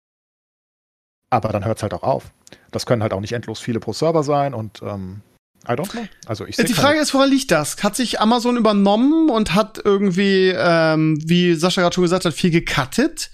[1.30, 2.32] Aber dann hört es halt auch auf.
[2.72, 5.22] Das können halt auch nicht endlos viele pro Server sein und ähm,
[5.68, 6.08] I don't know.
[6.26, 7.82] Also ich seh Die keine- Frage ist, woran liegt das?
[7.84, 12.50] Hat sich Amazon übernommen und hat irgendwie, ähm, wie Sascha gerade schon gesagt hat, viel
[12.52, 13.30] gecuttet?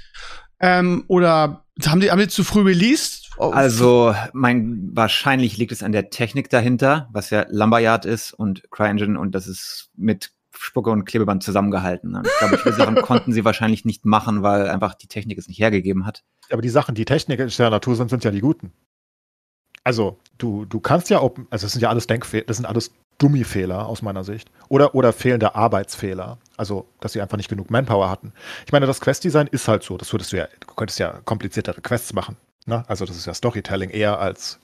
[0.59, 3.29] Ähm, oder haben die, haben die zu früh released?
[3.37, 8.63] Oh, Also, mein, wahrscheinlich liegt es an der Technik dahinter, was ja Lumberyard ist und
[8.71, 10.31] CryEngine und das ist mit
[10.65, 12.17] Spucke und Klebeband zusammengehalten.
[12.23, 15.59] Ich glaube, viele Sachen konnten sie wahrscheinlich nicht machen, weil einfach die Technik es nicht
[15.59, 16.23] hergegeben hat.
[16.49, 18.73] Aber die Sachen, die technischer Natur sind, sind ja die guten.
[19.83, 22.91] Also, du, du kannst ja Open, also das sind ja alles Denkfehler, das sind alles
[23.19, 24.49] Dummifehler aus meiner Sicht.
[24.67, 26.39] Oder, oder fehlende Arbeitsfehler.
[26.57, 28.33] Also, dass sie einfach nicht genug Manpower hatten.
[28.65, 29.97] Ich meine, das Quest-Design ist halt so.
[29.97, 32.35] Das würdest du ja, du könntest ja kompliziertere Quests machen.
[32.65, 32.83] Ne?
[32.87, 34.59] Also, das ist ja Storytelling eher als.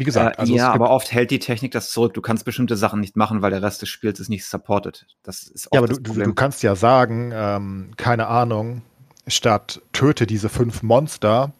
[0.00, 2.14] Wie gesagt, äh, also ja, es aber oft hält die Technik das zurück.
[2.14, 5.06] Du kannst bestimmte Sachen nicht machen, weil der Rest des Spiels ist nicht supported.
[5.22, 6.28] Das ist oft ja, aber das du, du, Problem.
[6.28, 8.80] du kannst ja sagen, ähm, keine Ahnung,
[9.26, 11.52] statt töte diese fünf Monster,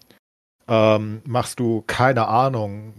[0.69, 2.95] ähm, machst du, keine Ahnung,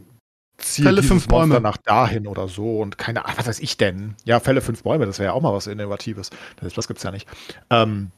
[0.60, 1.62] zieh Fälle fünf Monster Bäume.
[1.62, 4.16] nach dahin oder so und keine Ahnung, was weiß ich denn?
[4.26, 6.30] Ja, Fälle fünf Bäume, das wäre ja auch mal was Innovatives.
[6.58, 7.28] Das, das gibt's ja nicht.
[7.72, 8.12] Ähm,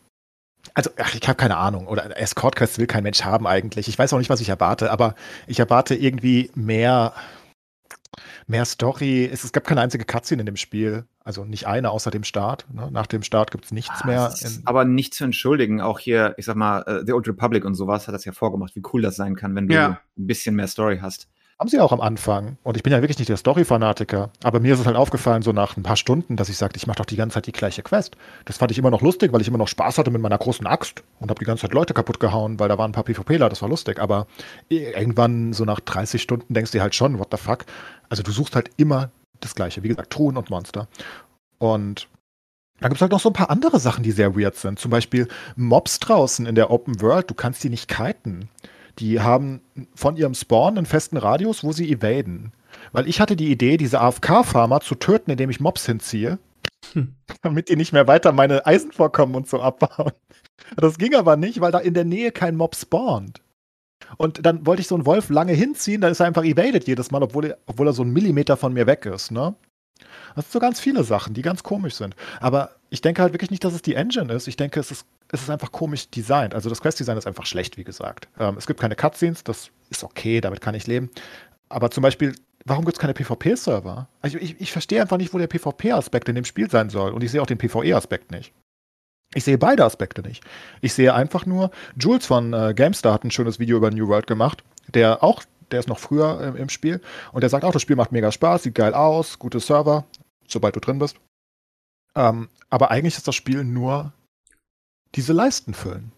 [0.73, 1.87] also, ach, ich habe keine Ahnung.
[1.87, 3.87] Oder Escort Quest will kein Mensch haben eigentlich.
[3.87, 5.15] Ich weiß auch nicht, was ich erwarte, aber
[5.47, 7.13] ich erwarte irgendwie mehr,
[8.47, 9.29] mehr Story.
[9.31, 11.05] Es, es gab keine einzige Cutscene in dem Spiel.
[11.25, 12.65] Also nicht eine außer dem Start.
[12.73, 12.89] Ne?
[12.91, 14.33] Nach dem Start gibt's nichts Ah, mehr.
[14.33, 15.79] es aber nicht zu entschuldigen.
[15.81, 18.75] Auch hier, ich sag mal, äh, The Old Republic und sowas hat das ja vorgemacht,
[18.75, 19.87] wie cool das sein kann, wenn du Ja.
[20.17, 21.27] ein bisschen mehr Story hast.
[21.63, 22.57] Haben sie auch am Anfang.
[22.63, 24.31] Und ich bin ja wirklich nicht der Story-Fanatiker.
[24.43, 26.87] Aber mir ist es halt aufgefallen, so nach ein paar Stunden, dass ich sagte, ich
[26.87, 28.17] mache doch die ganze Zeit die gleiche Quest.
[28.43, 30.67] Das fand ich immer noch lustig, weil ich immer noch Spaß hatte mit meiner großen
[30.67, 33.47] Axt und habe die ganze Zeit Leute kaputt gehauen, weil da waren ein paar PvPler,
[33.47, 34.01] das war lustig.
[34.01, 34.27] Aber
[34.67, 37.59] irgendwann, so nach 30 Stunden, denkst du halt schon, what the fuck?
[38.09, 39.83] Also du suchst halt immer das Gleiche.
[39.83, 40.89] Wie gesagt, Truhen und Monster.
[41.59, 42.09] Und
[42.81, 44.79] dann gibt es halt noch so ein paar andere Sachen, die sehr weird sind.
[44.79, 48.49] Zum Beispiel Mobs draußen in der Open World, du kannst die nicht kiten.
[48.99, 49.61] Die haben
[49.95, 52.53] von ihrem Spawn einen festen Radius, wo sie evaden.
[52.91, 56.39] Weil ich hatte die Idee, diese AFK-Farmer zu töten, indem ich Mobs hinziehe,
[56.91, 57.15] Hm.
[57.41, 60.11] damit die nicht mehr weiter meine Eisenvorkommen und so abbauen.
[60.75, 63.41] Das ging aber nicht, weil da in der Nähe kein Mob spawnt.
[64.17, 67.09] Und dann wollte ich so einen Wolf lange hinziehen, dann ist er einfach evaded jedes
[67.09, 69.55] Mal, obwohl er, obwohl er so einen Millimeter von mir weg ist, ne?
[70.35, 72.15] Das sind so ganz viele Sachen, die ganz komisch sind.
[72.39, 74.47] Aber ich denke halt wirklich nicht, dass es die Engine ist.
[74.47, 76.53] Ich denke, es ist, es ist einfach komisch designt.
[76.53, 78.27] Also das Quest-Design ist einfach schlecht, wie gesagt.
[78.39, 81.09] Ähm, es gibt keine Cutscenes, das ist okay, damit kann ich leben.
[81.69, 84.07] Aber zum Beispiel, warum gibt es keine PvP-Server?
[84.21, 87.11] Also ich, ich verstehe einfach nicht, wo der PvP-Aspekt in dem Spiel sein soll.
[87.11, 88.53] Und ich sehe auch den PvE-Aspekt nicht.
[89.33, 90.43] Ich sehe beide Aspekte nicht.
[90.81, 94.27] Ich sehe einfach nur, Jules von äh, GameStar hat ein schönes Video über New World
[94.27, 94.63] gemacht,
[94.93, 97.95] der auch, der ist noch früher äh, im Spiel und der sagt auch, das Spiel
[97.95, 100.05] macht mega Spaß, sieht geil aus, gute Server,
[100.47, 101.17] sobald du drin bist.
[102.15, 104.13] Ähm, aber eigentlich ist das Spiel nur
[105.15, 106.11] diese Leisten füllen.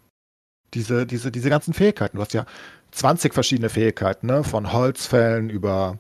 [0.74, 2.18] Diese, diese, diese ganzen Fähigkeiten.
[2.18, 2.46] Du hast ja
[2.92, 4.44] 20 verschiedene Fähigkeiten, ne?
[4.44, 5.98] Von Holzfällen über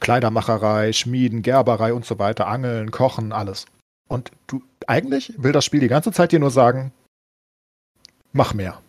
[0.00, 3.66] Kleidermacherei, Schmieden, Gerberei und so weiter, Angeln, Kochen, alles.
[4.08, 6.92] Und du, eigentlich will das Spiel die ganze Zeit dir nur sagen,
[8.32, 8.80] mach mehr.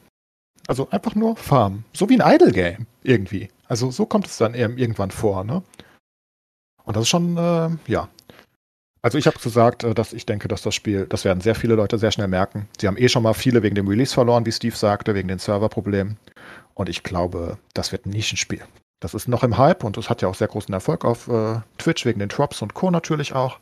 [0.68, 1.86] Also einfach nur Farm.
[1.94, 3.50] So wie ein Idle-Game irgendwie.
[3.68, 5.64] Also so kommt es dann eben irgendwann vor, ne?
[6.84, 8.10] Und das ist schon, äh, ja.
[9.02, 11.76] Also ich habe gesagt, äh, dass ich denke, dass das Spiel, das werden sehr viele
[11.76, 12.68] Leute sehr schnell merken.
[12.80, 15.40] Sie haben eh schon mal viele wegen dem Release verloren, wie Steve sagte, wegen den
[15.40, 16.18] Serverproblemen.
[16.74, 18.62] Und ich glaube, das wird ein Nischenspiel.
[19.00, 21.60] Das ist noch im Hype und es hat ja auch sehr großen Erfolg auf äh,
[21.78, 22.90] Twitch wegen den Drops und Co.
[22.92, 23.60] natürlich auch.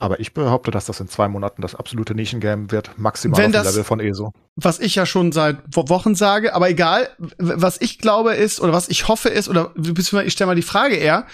[0.00, 3.62] Aber ich behaupte, dass das in zwei Monaten das absolute Nischengame wird, maximal Wenn auf
[3.64, 4.32] das- Level von ESO.
[4.54, 7.08] was ich ja schon seit Wo- Wochen sage, aber egal,
[7.38, 10.62] was ich glaube ist oder was ich hoffe ist oder beziehungsweise ich stelle mal die
[10.62, 11.26] Frage eher,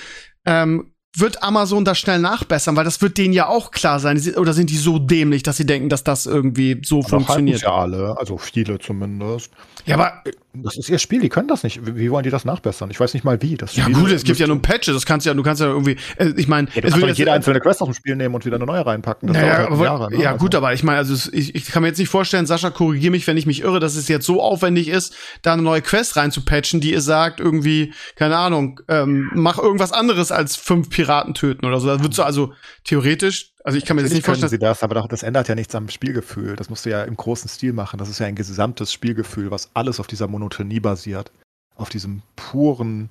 [0.47, 4.53] ähm, wird Amazon das schnell nachbessern, weil das wird denen ja auch klar sein, oder
[4.53, 7.63] sind die so dämlich, dass sie denken, dass das irgendwie so halten funktioniert?
[7.63, 9.51] ja alle, also viele zumindest.
[9.87, 10.23] Ja, aber
[10.57, 11.85] Das ist ihr Spiel, die können das nicht.
[11.85, 12.89] Wie, wie wollen die das nachbessern?
[12.91, 13.57] Ich weiß nicht mal wie.
[13.57, 15.61] Das ja Spiel gut, es gibt ja nur Patches, das kannst du ja, du kannst
[15.61, 18.15] ja irgendwie, äh, ich meine, Ja, du kannst nicht jede einzelne Quest aus dem Spiel
[18.15, 19.27] nehmen und wieder eine neue reinpacken.
[19.29, 20.23] Das Naja, halt aber, Jahre, ne?
[20.23, 22.71] ja Also- gut, aber ich meine, also ich, ich kann mir jetzt nicht vorstellen, Sascha,
[22.71, 25.83] korrigier mich, wenn ich mich irre, dass es jetzt so aufwendig ist, da eine neue
[25.83, 31.35] Quest reinzupatchen, die ihr sagt, irgendwie, keine Ahnung, ähm, mach irgendwas anderes als fünf Piraten
[31.35, 31.89] töten oder so.
[31.89, 32.53] Da würdest du also
[32.85, 34.51] theoretisch, also ich kann mir das nicht vorstellen.
[34.51, 36.55] sie das, aber doch, das ändert ja nichts am Spielgefühl.
[36.55, 37.99] Das musst du ja im großen Stil machen.
[37.99, 41.33] Das ist ja ein gesamtes Spielgefühl, was alles auf dieser Monotonie basiert.
[41.77, 43.09] Auf diesem puren,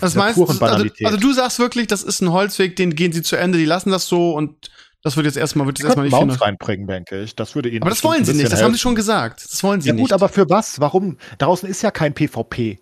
[0.00, 3.36] Das meinst, also, also du sagst wirklich, das ist ein Holzweg, den gehen sie zu
[3.36, 4.70] Ende, die lassen das so und
[5.02, 6.42] das wird jetzt erstmal, wird jetzt erstmal nicht viel.
[6.42, 7.36] reinbringen, denke ich.
[7.36, 9.44] Das würde ihnen Aber das wollen sie nicht, das haben sie schon gesagt.
[9.44, 10.02] Das wollen sie Ja nicht.
[10.02, 10.80] gut, aber für was?
[10.80, 11.18] Warum?
[11.38, 12.80] Draußen ist ja kein PvP.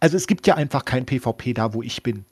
[0.00, 2.24] Also es gibt ja einfach kein PvP da, wo ich bin.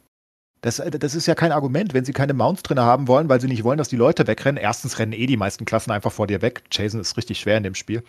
[0.61, 3.41] Das, äh, das ist ja kein Argument, wenn sie keine Mounts drin haben wollen, weil
[3.41, 4.63] sie nicht wollen, dass die Leute wegrennen.
[4.63, 6.65] Erstens rennen eh die meisten Klassen einfach vor dir weg.
[6.71, 8.03] Chasen ist richtig schwer in dem Spiel.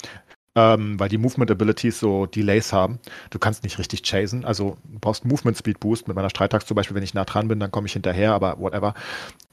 [0.54, 3.00] Ähm, weil die Movement Abilities so Delays haben.
[3.30, 4.44] Du kannst nicht richtig chasen.
[4.44, 6.10] Also du brauchst Movement Speed Boost.
[6.10, 8.60] Mit meiner Streitaxt zum Beispiel, wenn ich nah dran bin, dann komme ich hinterher, aber
[8.60, 8.94] whatever.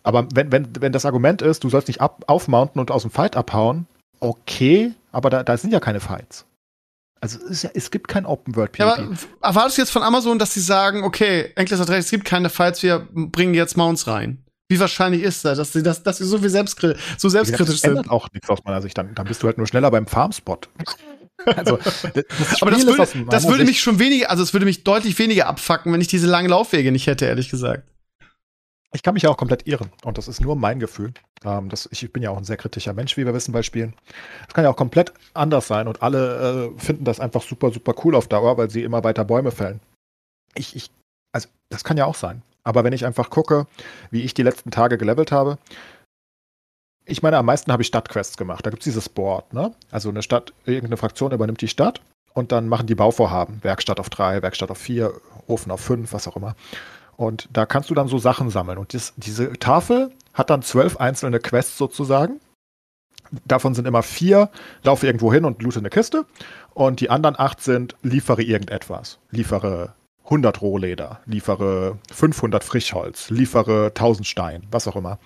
[0.03, 3.13] Aber wenn, wenn, wenn das Argument ist, du sollst nicht ab, aufmounten und aus dem
[3.13, 3.87] Fight abhauen,
[4.19, 6.48] okay, aber da, da sind ja keine Fights.
[7.21, 8.83] Also es, ja, es gibt kein Open World PvP.
[8.83, 12.11] Ja, aber erwartest du jetzt von Amazon, dass sie sagen, okay, Endless hat recht, es
[12.11, 14.45] gibt keine Fights, wir bringen jetzt Mounts rein?
[14.69, 17.85] Wie wahrscheinlich ist das, dass sie, das, dass sie so viel selbstkri so selbstkritisch das
[17.85, 18.12] ändert sind?
[18.12, 18.99] auch nichts aus meiner Sicht.
[18.99, 20.69] Dann, dann bist du halt nur schneller beim Farmspot.
[21.57, 24.85] also, das, das Aber das würde, das würde mich schon weniger, also es würde mich
[24.85, 27.85] deutlich weniger abfacken, wenn ich diese langen Laufwege nicht hätte, ehrlich gesagt.
[28.95, 29.91] Ich kann mich ja auch komplett irren.
[30.03, 31.12] Und das ist nur mein Gefühl.
[31.45, 33.95] Ähm, das, ich bin ja auch ein sehr kritischer Mensch, wie wir wissen bei Spielen.
[34.47, 37.95] Es kann ja auch komplett anders sein und alle äh, finden das einfach super, super
[38.05, 39.80] cool auf Dauer, weil sie immer weiter Bäume fällen.
[40.55, 40.91] Ich, ich,
[41.32, 42.43] also, das kann ja auch sein.
[42.64, 43.66] Aber wenn ich einfach gucke,
[44.11, 45.59] wie ich die letzten Tage gelevelt habe,
[47.05, 48.64] ich meine, am meisten habe ich Stadtquests gemacht.
[48.66, 49.72] Da gibt es dieses Board, ne?
[49.91, 52.03] Also eine Stadt, irgendeine Fraktion übernimmt die Stadt
[52.34, 53.62] und dann machen die Bauvorhaben.
[53.64, 55.14] Werkstatt auf drei, Werkstatt auf vier,
[55.47, 56.55] Ofen auf fünf, was auch immer.
[57.19, 58.79] Und da kannst du dann so Sachen sammeln.
[58.79, 62.41] Und das, diese Tafel hat dann zwölf einzelne Quests sozusagen.
[63.45, 64.51] Davon sind immer vier,
[64.85, 66.27] laufe irgendwo hin und loote eine Kiste.
[66.75, 69.19] Und die anderen acht sind, liefere irgendetwas.
[69.33, 69.95] Liefere
[70.25, 75.19] 100 Rohleder, liefere 500 Frischholz, liefere 1000 Stein, was auch immer.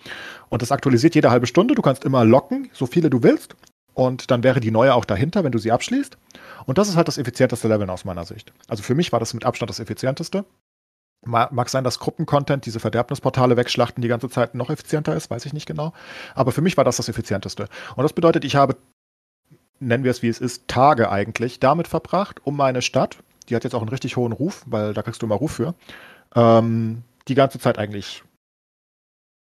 [0.49, 1.75] Und das aktualisiert jede halbe Stunde.
[1.75, 3.55] Du kannst immer locken, so viele du willst.
[3.93, 6.17] Und dann wäre die neue auch dahinter, wenn du sie abschließt.
[6.65, 8.51] Und das ist halt das effizienteste Leveln aus meiner Sicht.
[8.67, 10.47] Also für mich war das mit Abstand das effizienteste.
[11.25, 15.47] Ma- Mag sein, dass Gruppencontent, diese Verderbnisportale wegschlachten, die ganze Zeit noch effizienter ist, weiß
[15.47, 15.93] ich nicht genau.
[16.35, 17.69] Aber für mich war das das effizienteste.
[17.97, 18.77] Und das bedeutet, ich habe,
[19.81, 23.19] nennen wir es wie es ist, Tage eigentlich damit verbracht, um meine Stadt,
[23.49, 25.75] die hat jetzt auch einen richtig hohen Ruf, weil da kriegst du immer Ruf für,
[26.35, 28.23] ähm, die ganze Zeit eigentlich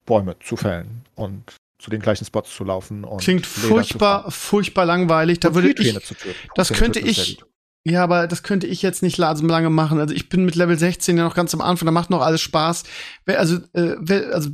[0.05, 3.03] Bäume zu fällen und zu den gleichen Spots zu laufen.
[3.03, 5.39] Und Klingt Leder furchtbar, furchtbar langweilig.
[5.41, 5.93] Da würde ich,
[6.55, 7.43] das könnte ich-.
[7.89, 9.99] Ja, aber das könnte ich jetzt nicht so lange machen.
[9.99, 12.41] Also ich bin mit Level 16 ja noch ganz am Anfang, da macht noch alles
[12.41, 12.83] Spaß.
[13.25, 13.95] Also, äh,
[14.31, 14.49] also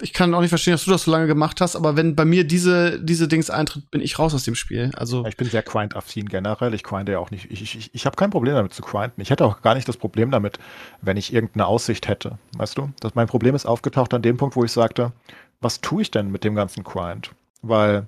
[0.00, 2.24] ich kann auch nicht verstehen, dass du das so lange gemacht hast, aber wenn bei
[2.24, 4.92] mir diese, diese Dings eintritt, bin ich raus aus dem Spiel.
[4.96, 6.74] Also, Ich bin sehr Grind-affin generell.
[6.74, 7.50] Ich grinde ja auch nicht.
[7.50, 9.20] Ich, ich, ich habe kein Problem damit zu grinden.
[9.20, 10.58] Ich hätte auch gar nicht das Problem damit,
[11.00, 12.38] wenn ich irgendeine Aussicht hätte.
[12.56, 12.92] Weißt du?
[13.00, 15.12] Das, mein Problem ist aufgetaucht an dem Punkt, wo ich sagte,
[15.60, 17.30] was tue ich denn mit dem ganzen Grind?
[17.62, 18.06] Weil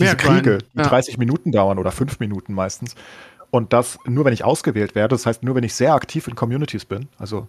[0.00, 0.84] diese grinden, Kriege, die ja.
[0.84, 2.94] 30 Minuten dauern oder 5 Minuten meistens.
[3.50, 5.14] Und das nur, wenn ich ausgewählt werde.
[5.14, 7.08] Das heißt, nur, wenn ich sehr aktiv in Communities bin.
[7.18, 7.48] Also,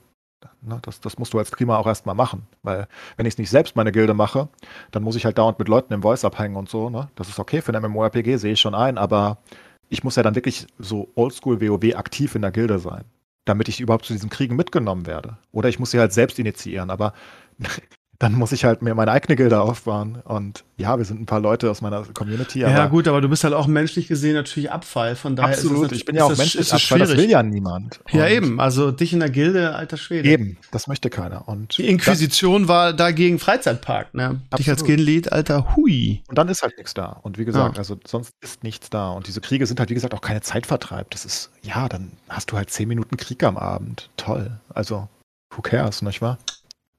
[0.62, 2.48] ne, das, das musst du als Prima auch erstmal machen.
[2.64, 2.88] Weil,
[3.18, 4.48] wenn ich es nicht selbst meine Gilde mache,
[4.92, 6.90] dann muss ich halt dauernd mit Leuten im Voice abhängen und so.
[6.90, 7.10] Ne?
[7.16, 8.98] Das ist okay für ein MMORPG, sehe ich schon ein.
[8.98, 9.40] Aber
[9.90, 13.04] ich muss ja dann wirklich so oldschool WoW aktiv in der Gilde sein.
[13.46, 15.38] Damit ich überhaupt zu diesen Kriegen mitgenommen werde.
[15.52, 16.92] Oder ich muss sie halt selbst initiieren.
[16.92, 17.14] Aber
[18.22, 20.18] dann muss ich halt mir meine eigene Gilde aufbauen.
[20.26, 22.60] Und ja, wir sind ein paar Leute aus meiner Community.
[22.60, 25.16] ja, gut, aber du bist halt auch menschlich gesehen natürlich Abfall.
[25.16, 27.32] Von daher Absolut, ist es, ich bin ja auch menschlich Abfall, das will schwierig.
[27.32, 28.02] ja niemand.
[28.12, 28.60] Ja, Und eben.
[28.60, 30.28] Also dich in der Gilde, alter Schwede.
[30.28, 31.48] Eben, das möchte keiner.
[31.48, 34.42] Und Die Inquisition war dagegen Freizeitpark, ne?
[34.58, 34.84] Dich als.
[34.84, 36.22] Gildenlied, alter Hui.
[36.28, 37.20] Und dann ist halt nichts da.
[37.22, 37.80] Und wie gesagt, Ja.
[37.80, 39.12] also sonst ist nichts da.
[39.12, 41.10] Und diese Kriege sind halt, wie gesagt, auch keine Zeitvertreib.
[41.12, 44.10] Das ist, ja, dann hast du halt zehn Minuten Krieg am Abend.
[44.18, 44.52] Toll.
[44.74, 45.08] Also,
[45.56, 46.38] who cares, nicht wahr?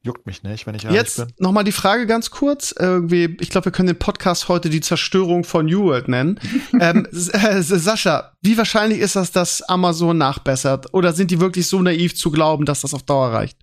[0.03, 1.26] Juckt mich nicht, wenn ich ehrlich Jetzt bin.
[1.38, 2.74] noch mal die Frage ganz kurz.
[2.78, 6.40] Irgendwie, ich glaube, wir können den Podcast heute die Zerstörung von New World nennen.
[6.80, 10.94] ähm, äh, Sascha, wie wahrscheinlich ist das, dass Amazon nachbessert?
[10.94, 13.59] Oder sind die wirklich so naiv zu glauben, dass das auf Dauer reicht?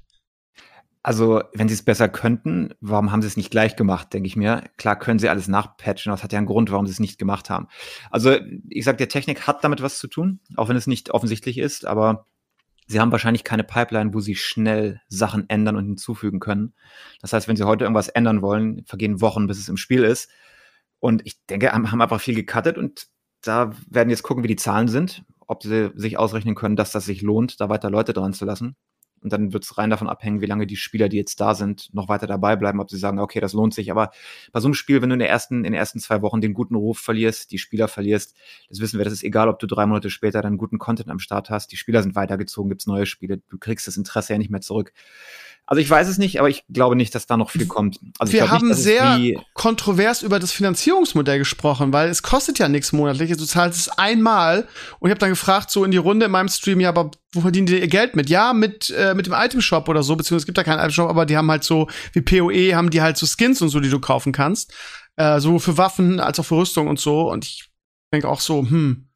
[1.01, 4.35] Also, wenn sie es besser könnten, warum haben sie es nicht gleich gemacht, denke ich
[4.35, 4.63] mir.
[4.77, 7.49] Klar können sie alles nachpatchen, das hat ja einen Grund, warum sie es nicht gemacht
[7.49, 7.67] haben.
[8.11, 8.35] Also,
[8.69, 11.85] ich sag, der Technik hat damit was zu tun, auch wenn es nicht offensichtlich ist,
[11.85, 12.27] aber
[12.87, 16.73] sie haben wahrscheinlich keine Pipeline, wo sie schnell Sachen ändern und hinzufügen können.
[17.21, 20.29] Das heißt, wenn sie heute irgendwas ändern wollen, vergehen Wochen, bis es im Spiel ist.
[20.99, 23.07] Und ich denke, haben einfach viel gecuttet und
[23.41, 27.05] da werden jetzt gucken, wie die Zahlen sind, ob sie sich ausrechnen können, dass das
[27.05, 28.75] sich lohnt, da weiter Leute dran zu lassen.
[29.27, 31.93] Und dann wird es rein davon abhängen, wie lange die Spieler, die jetzt da sind,
[31.93, 33.91] noch weiter dabei bleiben, ob sie sagen, okay, das lohnt sich.
[33.91, 34.11] Aber
[34.53, 36.53] bei so einem Spiel, wenn du in, der ersten, in den ersten zwei Wochen den
[36.53, 38.37] guten Ruf verlierst, die Spieler verlierst,
[38.69, 41.19] das wissen wir, das ist egal, ob du drei Monate später dann guten Content am
[41.19, 41.73] Start hast.
[41.73, 44.93] Die Spieler sind weitergezogen, gibt's neue Spiele, du kriegst das Interesse ja nicht mehr zurück.
[45.69, 47.99] Also ich weiß es nicht, aber ich glaube nicht, dass da noch viel kommt.
[48.19, 49.19] Also wir haben nicht, sehr
[49.53, 53.35] kontrovers über das Finanzierungsmodell gesprochen, weil es kostet ja nichts monatlich.
[53.35, 54.65] Du zahlst es einmal
[54.99, 57.41] und ich habe dann gefragt, so in die Runde in meinem Stream, ja, aber wo
[57.41, 58.29] verdienen die ihr Geld mit?
[58.29, 61.25] Ja, mit, äh, mit dem Itemshop oder so, beziehungsweise es gibt da keinen Itemshop, aber
[61.25, 63.99] die haben halt so, wie PoE, haben die halt so Skins und so, die du
[63.99, 64.73] kaufen kannst.
[65.17, 67.29] Äh, so für Waffen als auch für Rüstung und so.
[67.29, 67.69] Und ich
[68.13, 69.09] denke auch so, hm,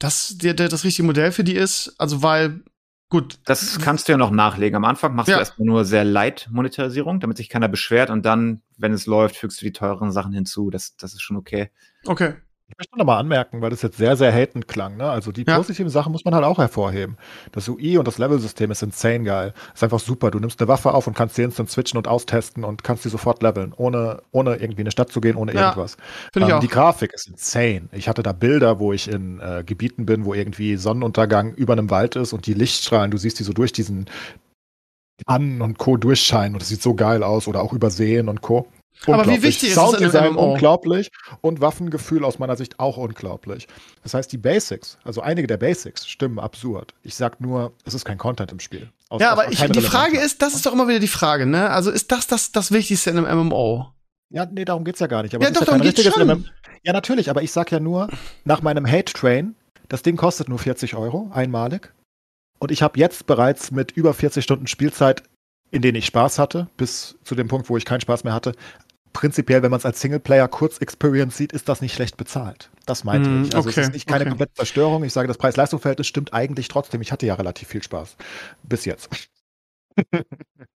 [0.00, 1.94] das der, der, das richtige Modell für die ist.
[1.98, 2.64] Also, weil
[3.10, 3.38] Gut.
[3.44, 4.76] Das kannst du ja noch nachlegen.
[4.76, 5.36] Am Anfang machst ja.
[5.36, 9.36] du erstmal nur sehr light Monetarisierung, damit sich keiner beschwert und dann, wenn es läuft,
[9.36, 10.70] fügst du die teureren Sachen hinzu.
[10.70, 11.70] Das, das ist schon okay.
[12.06, 12.34] Okay.
[12.66, 14.96] Ich möchte noch mal anmerken, weil das jetzt sehr, sehr hatend klang.
[14.96, 15.08] Ne?
[15.08, 15.56] Also die ja.
[15.56, 17.18] positiven Sachen muss man halt auch hervorheben.
[17.52, 19.52] Das UI und das Level-System ist insane geil.
[19.74, 20.30] Ist einfach super.
[20.30, 23.10] Du nimmst eine Waffe auf und kannst sie instant switchen und austesten und kannst sie
[23.10, 25.68] sofort leveln, ohne, ohne irgendwie in eine Stadt zu gehen, ohne ja.
[25.68, 25.98] irgendwas.
[26.34, 27.90] Ähm, die Grafik ist insane.
[27.92, 31.90] Ich hatte da Bilder, wo ich in äh, Gebieten bin, wo irgendwie Sonnenuntergang über einem
[31.90, 34.06] Wald ist und die Lichtstrahlen, du siehst die so durch diesen
[35.26, 35.98] An und Co.
[35.98, 38.66] durchscheinen und das sieht so geil aus oder auch übersehen und Co.
[39.06, 43.68] Aber wie wichtig ist Sounddesign es in unglaublich und Waffengefühl aus meiner Sicht auch unglaublich.
[44.02, 46.94] Das heißt, die Basics, also einige der Basics stimmen absurd.
[47.02, 48.90] Ich sag nur, es ist kein Content im Spiel.
[49.08, 51.70] Aus, ja, aber ich, die Frage ist, das ist doch immer wieder die Frage, ne?
[51.70, 53.90] Also ist das das, das Wichtigste in einem MMO?
[54.30, 55.34] Ja, nee, darum geht's ja gar nicht.
[55.34, 56.26] Aber ja, doch, ja darum geht's schon.
[56.26, 56.44] MMO.
[56.82, 58.08] Ja, natürlich, aber ich sag ja nur,
[58.44, 59.54] nach meinem Hate-Train,
[59.88, 61.92] das Ding kostet nur 40 Euro, einmalig.
[62.58, 65.22] Und ich habe jetzt bereits mit über 40 Stunden Spielzeit
[65.74, 68.52] in denen ich Spaß hatte, bis zu dem Punkt, wo ich keinen Spaß mehr hatte,
[69.14, 72.68] prinzipiell, wenn man es als Singleplayer kurz Experience sieht, ist das nicht schlecht bezahlt.
[72.84, 73.56] Das meinte mm, ich.
[73.56, 74.30] Also okay, es ist nicht keine okay.
[74.30, 75.02] komplette Zerstörung.
[75.04, 77.00] Ich sage, das Preis-Leistung-Verhältnis stimmt eigentlich trotzdem.
[77.00, 78.16] Ich hatte ja relativ viel Spaß.
[78.64, 79.08] Bis jetzt.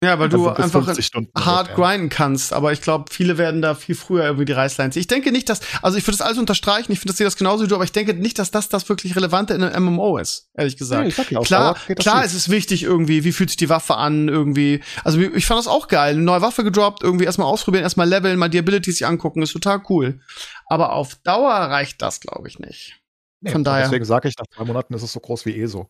[0.03, 0.88] Ja, weil du einfach
[1.36, 4.99] hart grinden kannst, aber ich glaube, viele werden da viel früher irgendwie die Reißleine ziehen.
[4.99, 7.63] Ich denke nicht, dass, also ich würde das alles unterstreichen, ich finde das, das genauso
[7.63, 10.49] wie du, aber ich denke nicht, dass das das wirklich Relevante in einem MMO ist,
[10.53, 11.18] ehrlich gesagt.
[11.32, 14.82] Ja, klar, klar ist es wichtig irgendwie, wie fühlt sich die Waffe an, irgendwie.
[15.03, 18.38] Also ich fand das auch geil, eine neue Waffe gedroppt, irgendwie erstmal ausprobieren, erstmal leveln,
[18.38, 20.20] mal die Abilities sich angucken, ist total cool.
[20.68, 22.99] Aber auf Dauer reicht das, glaube ich, nicht.
[23.39, 23.86] Nee, Von daher.
[23.86, 25.89] Deswegen sage ich, nach zwei Monaten ist es so groß wie ESO.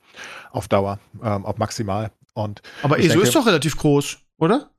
[0.51, 2.11] Auf Dauer, ähm, auf maximal.
[2.37, 4.69] Und Aber ESO denke, ist doch relativ groß, oder?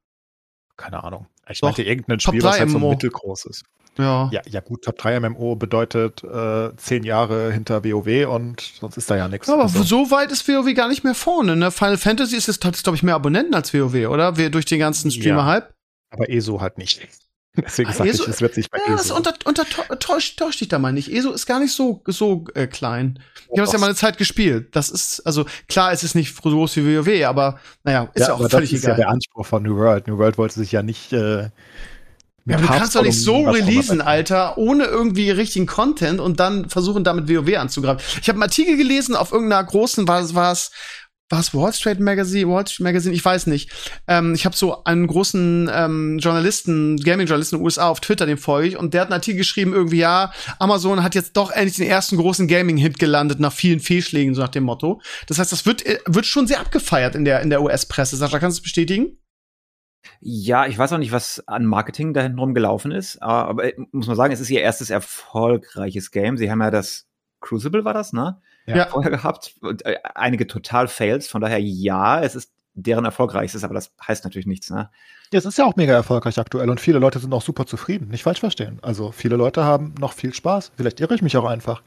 [0.76, 1.26] Keine Ahnung.
[1.50, 3.64] Ich doch, meinte irgendein Spiel, was halt so mittelgroß ist.
[3.98, 4.30] Ja.
[4.32, 4.42] ja.
[4.48, 9.16] Ja, gut, Top 3 MMO bedeutet äh, zehn Jahre hinter WoW und sonst ist da
[9.16, 9.48] ja nichts.
[9.48, 9.82] Aber also.
[9.82, 11.56] so weit ist WoW gar nicht mehr vorne.
[11.56, 11.72] Ne?
[11.72, 14.36] Final Fantasy ist jetzt, glaube ich, mehr Abonnenten als WoW, oder?
[14.36, 15.64] Wir, durch den ganzen Streamer-Hype.
[15.64, 15.74] Ja,
[16.10, 17.08] aber ESO halt nicht.
[17.64, 18.96] Deswegen sage ich, es wird sich bei ja, ESO.
[18.96, 19.64] Das unter, unter,
[19.98, 21.12] täuscht, täuscht dich da mal nicht.
[21.12, 23.18] ESO ist gar nicht so, so äh, klein.
[23.50, 24.76] Ich habe es ja mal eine Zeit gespielt.
[24.76, 28.28] Das ist, also klar, es ist nicht so groß wie WoW, aber naja, ist ja,
[28.28, 28.74] ja auch völlig das egal.
[28.74, 30.06] ist ja der Anspruch von New World.
[30.06, 31.48] New World wollte sich ja nicht äh,
[32.48, 36.70] ja, aber du kannst doch nicht so releasen, Alter, ohne irgendwie richtigen Content und dann
[36.70, 38.00] versuchen, damit WoW anzugreifen.
[38.22, 40.70] Ich habe einen Artikel gelesen auf irgendeiner großen, war es war es
[41.30, 43.70] Wall Street Magazine, Wall Street Magazine, ich weiß nicht.
[44.06, 48.38] Ähm, ich habe so einen großen ähm, Journalisten, Gaming-Journalisten in den USA auf Twitter, den
[48.38, 51.76] folge ich, und der hat einen Artikel geschrieben, irgendwie, ja, Amazon hat jetzt doch endlich
[51.76, 55.00] den ersten großen Gaming-Hit gelandet nach vielen Fehlschlägen, so nach dem Motto.
[55.26, 58.16] Das heißt, das wird, äh, wird schon sehr abgefeiert in der, in der US-Presse.
[58.16, 59.18] Sascha, kannst du es bestätigen?
[60.20, 64.06] Ja, ich weiß auch nicht, was an Marketing da hinten gelaufen ist, aber äh, muss
[64.06, 66.36] man sagen, es ist ihr erstes erfolgreiches Game.
[66.36, 67.06] Sie haben ja das
[67.40, 68.40] Crucible war das, ne?
[68.76, 68.86] Ja.
[68.86, 69.54] vorher gehabt.
[69.60, 71.28] Und, äh, einige total Fails.
[71.28, 74.90] Von daher, ja, es ist deren erfolgreichstes, aber das heißt natürlich nichts, ne?
[75.32, 78.08] Ja, es ist ja auch mega erfolgreich aktuell und viele Leute sind auch super zufrieden.
[78.08, 78.78] Nicht falsch verstehen.
[78.80, 80.72] Also viele Leute haben noch viel Spaß.
[80.76, 81.82] Vielleicht irre ich mich auch einfach.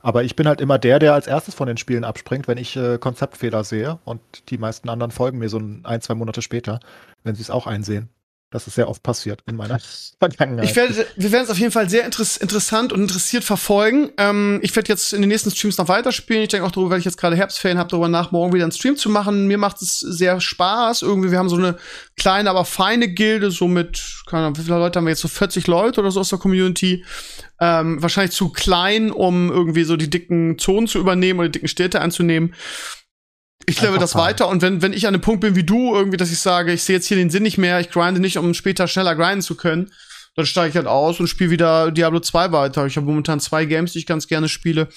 [0.00, 2.76] Aber ich bin halt immer der, der als erstes von den Spielen abspringt, wenn ich
[2.76, 3.98] äh, Konzeptfehler sehe.
[4.04, 4.20] Und
[4.50, 6.80] die meisten anderen folgen mir so ein, ein zwei Monate später,
[7.22, 8.10] wenn sie es auch einsehen.
[8.52, 9.80] Das ist sehr oft passiert in meiner
[10.18, 10.66] Vergangenheit.
[10.66, 14.10] Ich werde, wir werden es auf jeden Fall sehr interess interessant und interessiert verfolgen.
[14.18, 16.42] Ähm, ich werde jetzt in den nächsten Streams noch weiterspielen.
[16.42, 18.72] Ich denke auch darüber, weil ich jetzt gerade Herbstferien habe, darüber nach, morgen wieder einen
[18.72, 19.46] Stream zu machen.
[19.46, 21.00] Mir macht es sehr Spaß.
[21.00, 21.78] Irgendwie, wir haben so eine
[22.18, 25.22] kleine, aber feine Gilde, so mit, keine Ahnung, wie viele Leute haben wir jetzt?
[25.22, 27.04] So 40 Leute oder so aus der Community.
[27.58, 31.68] Ähm, wahrscheinlich zu klein, um irgendwie so die dicken Zonen zu übernehmen oder die dicken
[31.68, 32.54] Städte anzunehmen
[33.66, 34.26] ich level das fahren.
[34.26, 36.72] weiter und wenn, wenn ich an einem Punkt bin wie du, irgendwie, dass ich sage,
[36.72, 39.42] ich sehe jetzt hier den Sinn nicht mehr, ich grinde nicht, um später schneller grinden
[39.42, 39.90] zu können,
[40.34, 42.86] dann steige ich halt aus und spiele wieder Diablo 2 weiter.
[42.86, 44.88] Ich habe momentan zwei Games, die ich ganz gerne spiele.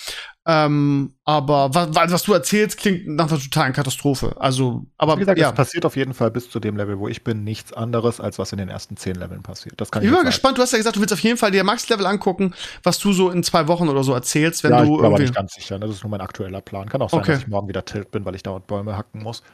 [0.47, 4.35] Ähm, aber was, was du erzählst, klingt nach einer totalen Katastrophe.
[4.39, 5.49] Also, aber Wie gesagt, ja.
[5.49, 8.37] es passiert auf jeden Fall bis zu dem Level, wo ich bin, nichts anderes, als
[8.37, 9.81] was in den ersten zehn Leveln passiert.
[9.81, 11.49] Das kann Ich bin mal gespannt, du hast ja gesagt, du willst auf jeden Fall
[11.49, 14.91] dir Max-Level angucken, was du so in zwei Wochen oder so erzählst, wenn ja, du
[14.93, 15.79] ich bin aber nicht ganz sicher.
[15.79, 15.87] Ne?
[15.87, 16.87] Das ist nur mein aktueller Plan.
[16.89, 17.31] Kann auch sein, Okay.
[17.31, 19.41] dass ich morgen wieder tilt bin, weil ich dauernd Bäume hacken muss.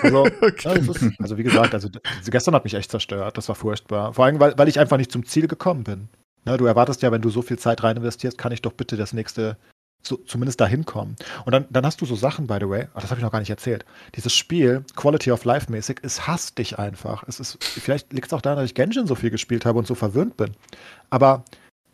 [0.00, 1.98] Also, ja, das ist, also wie gesagt, also d-
[2.30, 3.36] gestern hat mich echt zerstört.
[3.36, 4.12] Das war furchtbar.
[4.14, 6.08] Vor allem, weil, weil ich einfach nicht zum Ziel gekommen bin.
[6.44, 8.96] Ne, du erwartest ja, wenn du so viel Zeit rein investierst, kann ich doch bitte
[8.96, 9.56] das nächste
[10.02, 11.16] so, zumindest dahin kommen.
[11.44, 13.32] Und dann, dann hast du so Sachen, by the way, oh, das habe ich noch
[13.32, 13.84] gar nicht erzählt.
[14.14, 17.24] Dieses Spiel, Quality of Life mäßig, es hasst dich einfach.
[17.26, 19.86] Es ist, vielleicht liegt es auch daran, dass ich Genshin so viel gespielt habe und
[19.86, 20.52] so verwöhnt bin.
[21.10, 21.44] Aber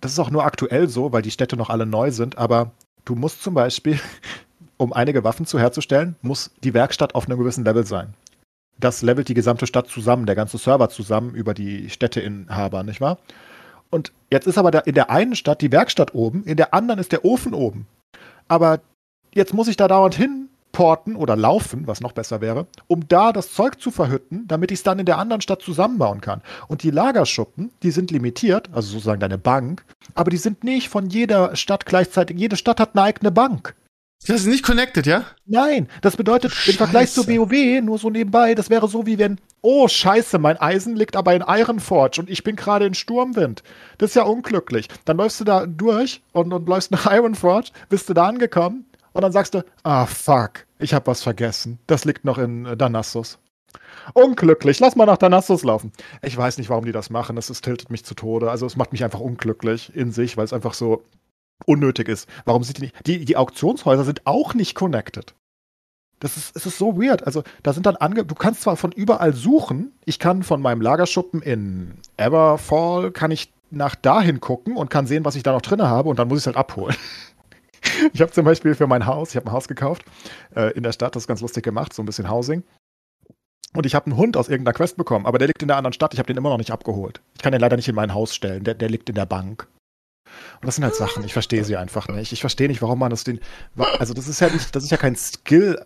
[0.00, 2.38] das ist auch nur aktuell so, weil die Städte noch alle neu sind.
[2.38, 2.72] Aber
[3.04, 4.00] du musst zum Beispiel,
[4.76, 8.14] um einige Waffen zu herzustellen, muss die Werkstatt auf einem gewissen Level sein.
[8.80, 13.18] Das levelt die gesamte Stadt zusammen, der ganze Server zusammen über die Städteinhaber, nicht wahr?
[13.90, 17.12] Und jetzt ist aber in der einen Stadt die Werkstatt oben, in der anderen ist
[17.12, 17.86] der Ofen oben.
[18.48, 18.80] Aber
[19.34, 23.52] jetzt muss ich da dauernd hinporten oder laufen, was noch besser wäre, um da das
[23.52, 26.42] Zeug zu verhütten, damit ich es dann in der anderen Stadt zusammenbauen kann.
[26.66, 29.84] Und die Lagerschuppen, die sind limitiert, also sozusagen deine Bank,
[30.14, 32.38] aber die sind nicht von jeder Stadt gleichzeitig.
[32.38, 33.74] Jede Stadt hat eine eigene Bank.
[34.26, 35.24] Das ist nicht connected, ja?
[35.46, 37.38] Nein, das bedeutet im Vergleich zu Scheiße.
[37.38, 41.34] WoW, nur so nebenbei, das wäre so wie wenn, oh scheiße, mein Eisen liegt aber
[41.34, 43.62] in Ironforge und ich bin gerade in Sturmwind.
[43.96, 44.88] Das ist ja unglücklich.
[45.04, 49.22] Dann läufst du da durch und, und läufst nach Ironforge, bist du da angekommen und
[49.22, 51.78] dann sagst du, ah fuck, ich habe was vergessen.
[51.86, 53.38] Das liegt noch in äh, Danassus.
[54.14, 55.92] Unglücklich, lass mal nach Danassus laufen.
[56.22, 58.50] Ich weiß nicht, warum die das machen, das ist, tiltet mich zu Tode.
[58.50, 61.02] Also es macht mich einfach unglücklich in sich, weil es einfach so
[61.66, 62.28] unnötig ist.
[62.44, 63.06] Warum sind die nicht?
[63.06, 65.34] Die, die Auktionshäuser sind auch nicht connected.
[66.20, 67.24] Das ist, es ist so weird.
[67.24, 68.24] Also, da sind dann ange.
[68.24, 69.92] Du kannst zwar von überall suchen.
[70.04, 75.24] Ich kann von meinem Lagerschuppen in Everfall kann ich nach dahin gucken und kann sehen,
[75.24, 76.96] was ich da noch drin habe und dann muss ich es halt abholen.
[78.12, 80.02] Ich habe zum Beispiel für mein Haus, ich habe ein Haus gekauft
[80.54, 82.64] äh, in der Stadt, das ist ganz lustig gemacht, so ein bisschen Housing.
[83.72, 85.92] Und ich habe einen Hund aus irgendeiner Quest bekommen, aber der liegt in der anderen
[85.92, 86.12] Stadt.
[86.12, 87.20] Ich habe den immer noch nicht abgeholt.
[87.36, 88.64] Ich kann den leider nicht in mein Haus stellen.
[88.64, 89.68] Der, der liegt in der Bank.
[90.60, 92.32] Und das sind halt Sachen, ich verstehe sie einfach nicht.
[92.32, 93.40] Ich verstehe nicht, warum man das den.
[93.98, 95.80] Also, das ist ja nicht, das ist ja kein Skill.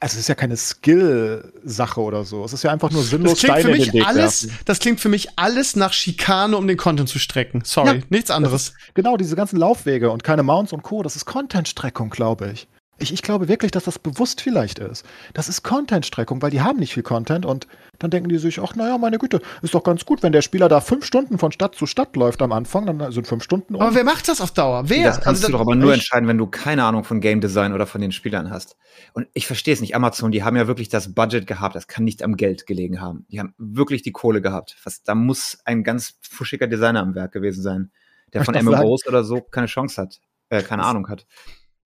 [0.00, 2.44] Also, es ist ja keine Skill-Sache oder so.
[2.44, 4.44] Es ist ja einfach nur sinnlos Das klingt für Steine in mich den Weg alles,
[4.48, 4.58] werfen.
[4.66, 7.62] das klingt für mich alles nach Schikane, um den Content zu strecken.
[7.64, 8.74] Sorry, Ja, nichts anderes.
[8.94, 12.68] Genau, diese ganzen Laufwege und keine Mounts und Co., das ist Content-Streckung, glaube ich.
[12.98, 13.12] Ich.
[13.12, 15.04] Ich glaube wirklich, dass das bewusst vielleicht ist.
[15.32, 17.66] Das ist Content-Streckung, weil die haben nicht viel Content und
[17.98, 20.68] dann denken die sich, ach naja, meine Güte, ist doch ganz gut, wenn der Spieler
[20.68, 23.80] da fünf Stunden von Stadt zu Stadt läuft am Anfang, dann sind fünf Stunden um.
[23.80, 24.88] Aber wer macht das auf Dauer?
[24.88, 25.04] Wer?
[25.04, 27.72] Das kannst Also du doch aber nur entscheiden, wenn du keine Ahnung von Game Design
[27.72, 28.76] oder von den Spielern hast.
[29.12, 29.94] Und ich verstehe es nicht.
[29.94, 31.74] Amazon, die haben ja wirklich das Budget gehabt.
[31.74, 33.26] Das kann nicht am Geld gelegen haben.
[33.30, 34.76] Die haben wirklich die Kohle gehabt.
[34.84, 37.90] Was, da muss ein ganz fuschiger Designer am Werk gewesen sein,
[38.32, 38.66] der von sagen?
[38.66, 41.26] MMOs oder so keine Chance hat, äh, keine Ahnung hat.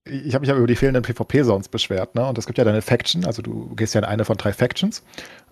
[0.08, 2.26] Ich habe mich ja über die fehlenden PvP-Zones beschwert, ne?
[2.26, 5.02] Und es gibt ja deine Faction, also du gehst ja in eine von drei Factions,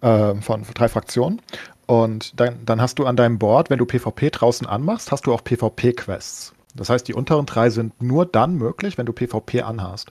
[0.00, 1.42] äh, von drei Fraktionen.
[1.86, 5.32] Und dann, dann hast du an deinem Board, wenn du PvP draußen anmachst, hast du
[5.32, 6.54] auch PvP-Quests.
[6.74, 10.10] Das heißt, die unteren drei sind nur dann möglich, wenn du PvP anhast.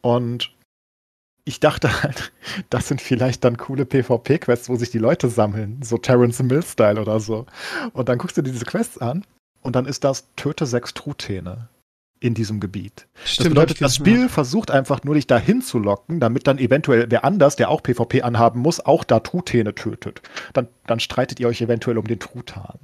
[0.00, 0.52] Und
[1.44, 2.32] ich dachte halt,
[2.70, 7.20] das sind vielleicht dann coole PvP-Quests, wo sich die Leute sammeln, so Terrence Mill-Style oder
[7.20, 7.46] so.
[7.92, 9.24] Und dann guckst du dir diese Quests an
[9.60, 11.68] und dann ist das Töte sechs Truthähne
[12.22, 13.08] in diesem Gebiet.
[13.14, 16.46] Das Stimmt, bedeutet, das ich gelesen, Spiel versucht einfach nur, dich dahin zu locken, damit
[16.46, 20.22] dann eventuell wer anders, der auch PvP anhaben muss, auch da Truthähne tötet.
[20.52, 22.78] Dann, dann streitet ihr euch eventuell um den Truthahn.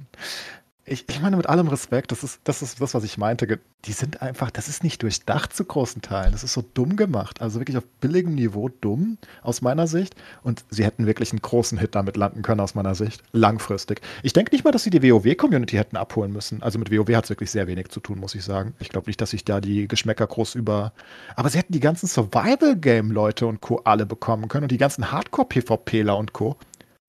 [0.91, 3.59] Ich, ich meine, mit allem Respekt, das ist, das ist das, was ich meinte.
[3.85, 6.31] Die sind einfach, das ist nicht durchdacht zu großen Teilen.
[6.31, 7.41] Das ist so dumm gemacht.
[7.41, 10.15] Also wirklich auf billigem Niveau dumm, aus meiner Sicht.
[10.41, 13.21] Und sie hätten wirklich einen großen Hit damit landen können, aus meiner Sicht.
[13.33, 14.01] Langfristig.
[14.23, 16.63] Ich denke nicht mal, dass sie die WoW-Community hätten abholen müssen.
[16.63, 18.73] Also mit WoW hat es wirklich sehr wenig zu tun, muss ich sagen.
[18.79, 20.91] Ich glaube nicht, dass sich da die Geschmäcker groß über.
[21.35, 23.81] Aber sie hätten die ganzen Survival-Game-Leute und Co.
[23.83, 26.57] alle bekommen können und die ganzen Hardcore-PvPler und Co.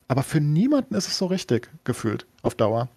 [0.06, 2.88] Aber für niemanden ist es so richtig gefühlt auf Dauer.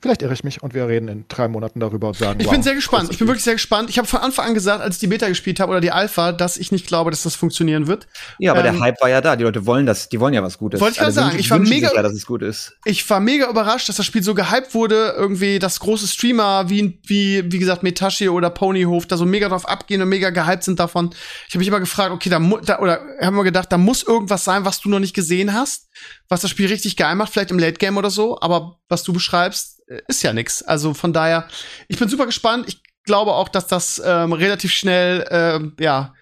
[0.00, 2.52] Vielleicht irre ich mich und wir reden in drei Monaten darüber und sagen, Ich wow,
[2.52, 3.08] bin sehr gespannt.
[3.10, 3.90] Ich bin wirklich sehr gespannt.
[3.90, 6.30] Ich habe von Anfang an gesagt, als ich die Beta gespielt habe oder die Alpha,
[6.30, 8.06] dass ich nicht glaube, dass das funktionieren wird.
[8.38, 9.34] Ja, aber Ähm, der Hype war ja da.
[9.34, 10.80] Die Leute wollen das, die wollen ja was Gutes.
[10.80, 12.76] Wollte ich gerade Alle sagen, ich war mega- sich Ja, dass es gut ist.
[12.84, 15.14] Ich war mega überrascht, dass das Spiel so gehypt wurde.
[15.16, 19.66] Irgendwie, dass große Streamer wie, wie, wie gesagt, Metashi oder Ponyhof da so mega drauf
[19.68, 21.10] abgehen und mega gehypt sind davon.
[21.48, 24.44] Ich habe mich immer gefragt, okay, da, da oder haben wir gedacht, da muss irgendwas
[24.44, 25.88] sein, was du noch nicht gesehen hast,
[26.28, 28.40] was das Spiel richtig geil macht, vielleicht im Late Game oder so.
[28.40, 30.62] Aber was du beschreibst, äh, ist ja nix.
[30.62, 31.48] Also von daher,
[31.88, 32.66] ich bin super gespannt.
[32.68, 36.14] Ich glaube auch, dass das ähm, relativ schnell, ähm, ja,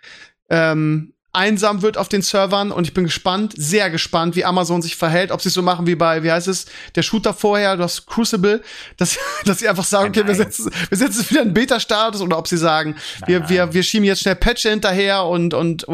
[0.48, 4.96] ähm, einsam wird auf den Servern und ich bin gespannt, sehr gespannt, wie Amazon sich
[4.96, 8.06] verhält, ob sie es so machen wie bei, wie heißt es, der Shooter vorher, das
[8.06, 8.62] Crucible,
[8.96, 12.48] dass, dass sie einfach sagen, okay, wir setzen, wir setzen wieder einen Beta-Status oder ob
[12.48, 15.86] sie sagen, nein, wir, wir, wir schieben jetzt schnell Patch hinterher und, und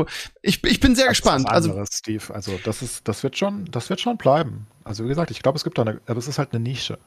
[0.42, 1.48] ich, ich bin sehr das gespannt.
[1.48, 4.66] also, anderes, Steve, also das ist, das wird schon, das wird schon bleiben.
[4.84, 6.98] Also wie gesagt, ich glaube, es gibt da eine, aber es ist halt eine Nische.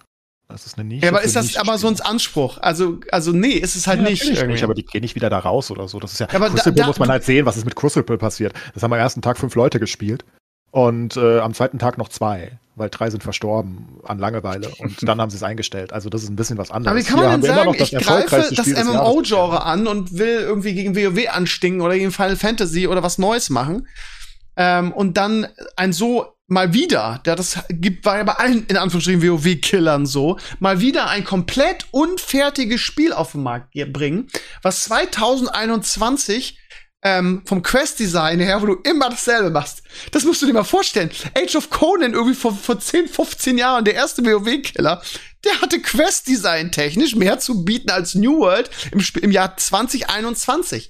[0.48, 1.06] Das ist eine Nische.
[1.06, 2.60] Ja, aber ist das Amazons Anspruch?
[2.60, 4.24] Also, also nee, ist es halt ja, nicht.
[4.48, 6.00] Nicht, aber die gehen nicht wieder da raus oder so.
[6.00, 6.28] Das ist ja.
[6.34, 8.54] Aber Crucible da, muss man halt sehen, was ist mit Crucible passiert.
[8.74, 10.24] Das haben am ersten Tag fünf Leute gespielt
[10.72, 15.20] und äh, am zweiten Tag noch zwei, weil drei sind verstorben an Langeweile und dann
[15.20, 15.94] haben sie es eingestellt.
[15.94, 16.92] Also das ist ein bisschen was anderes.
[16.92, 20.96] Aber wie kann man denn sagen, ich greife das MMO-Genre an und will irgendwie gegen
[20.96, 23.88] WoW anstinken oder gegen Final Fantasy oder was Neues machen
[24.58, 28.78] ähm, und dann ein so mal wieder, der das gibt, war ja bei allen in
[28.78, 34.28] Anführungsstrichen WoW-Killern so, mal wieder ein komplett unfertiges Spiel auf den Markt bringen,
[34.62, 36.60] was 2021
[37.06, 39.84] ähm, vom Quest-Design her, wo du immer dasselbe machst.
[40.12, 41.12] Das musst du dir mal vorstellen.
[41.36, 45.02] Age of Conan irgendwie vor, vor 10, 15 Jahren, der erste WoW-Killer,
[45.44, 50.90] der hatte Quest-Design technisch mehr zu bieten als New World im, im Jahr 2021.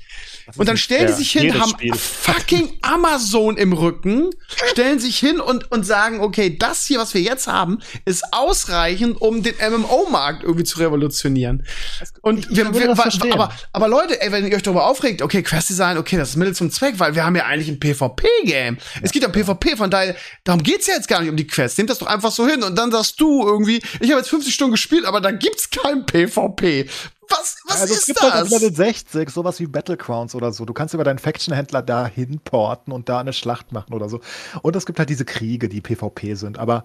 [0.58, 1.94] Und dann stellen die sich hin, haben Spiel.
[1.96, 4.30] fucking Amazon im Rücken,
[4.72, 9.20] stellen sich hin und, und sagen, okay, das hier, was wir jetzt haben, ist ausreichend,
[9.22, 11.64] um den MMO-Markt irgendwie zu revolutionieren.
[12.22, 12.92] Und wir, wir,
[13.34, 16.36] aber, aber Leute, ey, wenn ihr euch darüber aufregt, okay, Quest Design, okay, das ist
[16.36, 18.76] Mittel zum Zweck, weil wir haben ja eigentlich ein PvP-Game.
[18.76, 19.02] Ja.
[19.02, 21.48] Es geht ja um PvP, von daher, darum geht's ja jetzt gar nicht um die
[21.48, 21.78] Quest.
[21.78, 24.54] Nehmt das doch einfach so hin und dann sagst du irgendwie, ich habe jetzt 50
[24.54, 26.88] Stunden gespielt, aber da gibt's kein PvP.
[27.30, 28.34] Was, was also ist es gibt das?
[28.34, 30.66] Halt auf Level 60 sowas wie Battlegrounds oder so.
[30.66, 34.22] Du kannst über deinen Faction-Händler da hinporten und da eine Schlacht machen oder so.
[34.62, 36.58] Und es gibt halt diese Kriege, die PvP sind.
[36.58, 36.84] Aber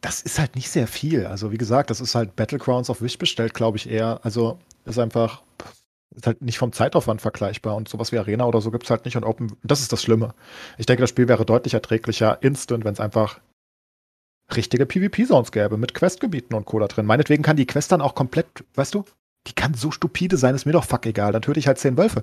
[0.00, 1.26] das ist halt nicht sehr viel.
[1.26, 4.20] Also wie gesagt, das ist halt Battlegrounds auf Wish bestellt, glaube ich eher.
[4.22, 5.42] Also ist einfach
[6.14, 9.04] ist halt nicht vom Zeitaufwand vergleichbar und sowas wie Arena oder so gibt es halt
[9.04, 9.56] nicht und Open.
[9.64, 10.34] Das ist das Schlimme.
[10.78, 13.40] Ich denke, das Spiel wäre deutlich erträglicher instant, wenn es einfach
[14.54, 16.78] richtige PvP-Zones gäbe mit Questgebieten und Co.
[16.78, 17.06] da drin.
[17.06, 19.04] Meinetwegen kann die Quest dann auch komplett, weißt du,
[19.46, 21.32] die kann so stupide sein, ist mir doch fuck egal.
[21.32, 22.22] Dann töte ich halt zehn Wölfe.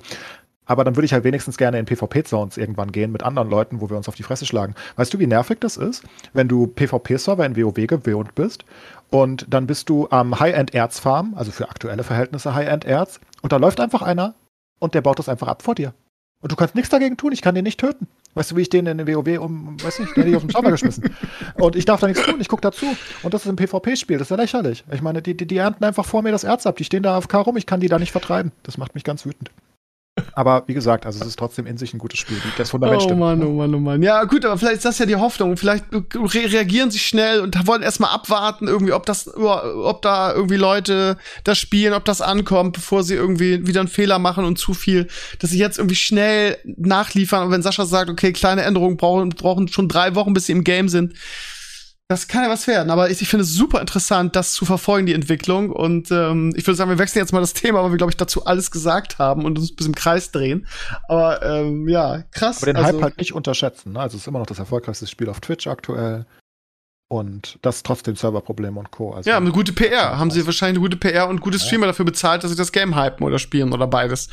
[0.65, 3.89] Aber dann würde ich halt wenigstens gerne in PvP-Zones irgendwann gehen mit anderen Leuten, wo
[3.89, 4.76] wir uns auf die Fresse schlagen.
[4.95, 6.03] Weißt du, wie nervig das ist,
[6.34, 8.63] wenn du PvP-Server in WoW gewohnt bist
[9.09, 14.01] und dann bist du am High-End-Erz-Farm, also für aktuelle Verhältnisse High-End-Erz, und da läuft einfach
[14.01, 14.36] einer
[14.80, 15.93] und der baut das einfach ab vor dir.
[16.41, 18.07] Und du kannst nichts dagegen tun, ich kann den nicht töten.
[18.34, 20.42] Weißt du, wie ich den in den WoW um, weiß nicht, den hätte ich aus
[20.42, 21.16] dem Server geschmissen.
[21.56, 22.86] Und ich darf da nichts tun, ich gucke dazu.
[23.24, 24.86] Und das ist ein PvP-Spiel, das ist ja lächerlich.
[24.92, 27.18] Ich meine, die, die, die ernten einfach vor mir das Erz ab, die stehen da
[27.18, 28.52] auf K rum, ich kann die da nicht vertreiben.
[28.64, 29.52] Das macht mich ganz wütend.
[30.34, 32.38] Aber wie gesagt, also es ist trotzdem in sich ein gutes Spiel.
[32.58, 33.20] Das Fundament oh stimmt.
[33.20, 34.02] Mann, oh Mann, oh Mann.
[34.02, 35.58] Ja, gut, aber vielleicht ist das ja die Hoffnung.
[35.58, 40.56] Vielleicht re reagieren sie schnell und wollen erstmal abwarten, irgendwie, ob das, ob da irgendwie
[40.56, 44.74] Leute das spielen, ob das ankommt, bevor sie irgendwie wieder einen Fehler machen und zu
[44.74, 45.08] viel,
[45.40, 47.46] dass sie jetzt irgendwie schnell nachliefern.
[47.46, 50.64] Und wenn Sascha sagt, okay, kleine Änderungen brauchen, brauchen schon drei Wochen, bis sie im
[50.64, 51.14] Game sind,
[52.12, 55.05] das kann ja was werden, aber ich, ich finde es super interessant, das zu verfolgen,
[55.05, 55.72] die Entwicklung.
[55.72, 58.18] Und ähm, ich würde sagen, wir wechseln jetzt mal das Thema, weil wir, glaube ich,
[58.18, 60.68] dazu alles gesagt haben und uns bis im Kreis drehen.
[61.07, 62.57] Aber ähm, ja, krass.
[62.57, 63.93] Aber den also, Hype halt nicht unterschätzen.
[63.93, 64.01] Ne?
[64.01, 66.26] Also es ist immer noch das erfolgreichste Spiel auf Twitch aktuell.
[67.07, 69.14] Und das trotzdem Serverprobleme und Co.
[69.14, 70.18] Also, ja, eine gute PR.
[70.18, 71.91] Haben sie wahrscheinlich eine gute PR und gute Streamer ja.
[71.91, 74.28] dafür bezahlt, dass sie das Game hypen oder spielen oder beides.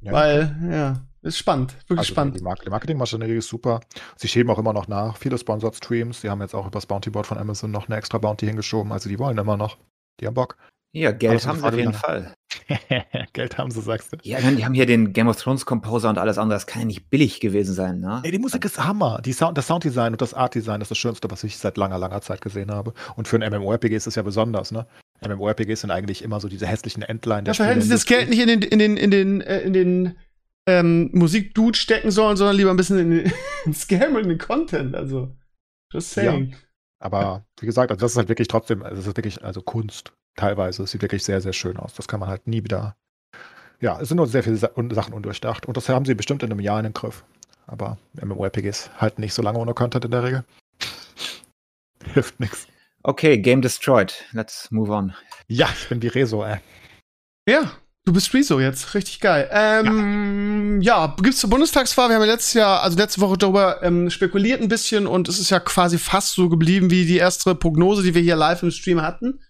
[0.00, 0.96] Ja, Weil, ja.
[1.28, 2.38] Ist spannend, wirklich also spannend.
[2.38, 3.80] Die, Mark die Marketingmaschinerie ist super.
[4.16, 5.18] Sie schieben auch immer noch nach.
[5.18, 6.22] Viele Sponsored Streams.
[6.22, 8.92] Sie haben jetzt auch über das Bounty Board von Amazon noch eine extra Bounty hingeschoben.
[8.92, 9.76] Also die wollen immer noch.
[10.20, 10.56] Die haben Bock.
[10.92, 12.32] Ja, Geld haben sie auf jeden Fall.
[13.34, 14.16] Geld haben sie, sagst du.
[14.22, 16.56] Ja, die haben hier den Game of Thrones Composer und alles andere.
[16.56, 18.22] Das kann ja nicht billig gewesen sein, ne?
[18.24, 19.20] Ey, die Musik ist Hammer.
[19.22, 22.22] Die Sound, das Sounddesign und das Artdesign ist das Schönste, was ich seit langer, langer
[22.22, 22.94] Zeit gesehen habe.
[23.16, 24.86] Und für ein MMORPG ist es ja besonders, ne?
[25.20, 28.40] MMORPGs sind eigentlich immer so diese hässlichen Endline der Ja, hätten sie das Geld nicht
[28.40, 30.16] in den, in den, in den, äh, in den
[30.68, 33.32] ähm, Musikdude stecken sollen, sondern lieber ein bisschen in, den,
[33.64, 34.94] in Scam und in den Content.
[34.94, 35.34] Also,
[35.90, 36.50] just saying.
[36.50, 36.56] Ja,
[37.00, 40.12] aber wie gesagt, also das ist halt wirklich trotzdem, also das ist wirklich, also Kunst
[40.36, 40.82] teilweise.
[40.82, 41.94] Es sieht wirklich sehr, sehr schön aus.
[41.94, 42.96] Das kann man halt nie wieder.
[43.80, 45.64] Ja, es sind nur sehr viele Sachen undurchdacht.
[45.64, 47.24] Und das haben sie bestimmt in einem Jahr in den Griff.
[47.66, 50.44] Aber MMORPGs halten nicht so lange ohne Content in der Regel.
[52.12, 52.66] Hilft nichts.
[53.02, 54.12] Okay, Game destroyed.
[54.32, 55.14] Let's move on.
[55.46, 56.58] Ja, ich bin wie Rezo, ey.
[57.48, 57.72] Ja,
[58.06, 59.50] Du bist Rezo jetzt, richtig geil.
[59.52, 61.06] Ähm, ja.
[61.06, 62.08] ja, gibt's zur Bundestagswahl?
[62.08, 65.38] Wir haben ja letztes Jahr, also letzte Woche darüber ähm, spekuliert ein bisschen und es
[65.38, 68.70] ist ja quasi fast so geblieben wie die erste Prognose, die wir hier live im
[68.70, 69.40] Stream hatten.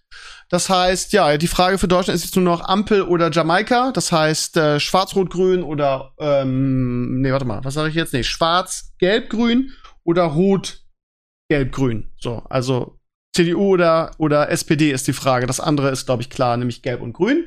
[0.49, 3.91] Das heißt, ja, die Frage für Deutschland ist jetzt nur noch Ampel oder Jamaika.
[3.91, 8.13] Das heißt, äh, Schwarz-Rot-Grün oder, ähm, nee, warte mal, was sage ich jetzt?
[8.13, 9.71] Nee, Schwarz-Gelb-Grün
[10.03, 12.11] oder Rot-Gelb-Grün.
[12.19, 12.99] So, also
[13.35, 15.45] CDU oder, oder SPD ist die Frage.
[15.45, 17.45] Das andere ist, glaube ich, klar, nämlich Gelb und Grün.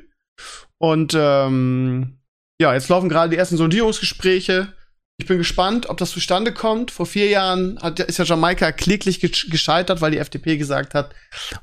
[0.82, 2.18] Und ähm,
[2.60, 4.72] ja, jetzt laufen gerade die ersten Sondierungsgespräche.
[5.16, 6.90] Ich bin gespannt, ob das zustande kommt.
[6.90, 11.14] Vor vier Jahren hat, ist ja Jamaika kläglich gescheitert, weil die FDP gesagt hat,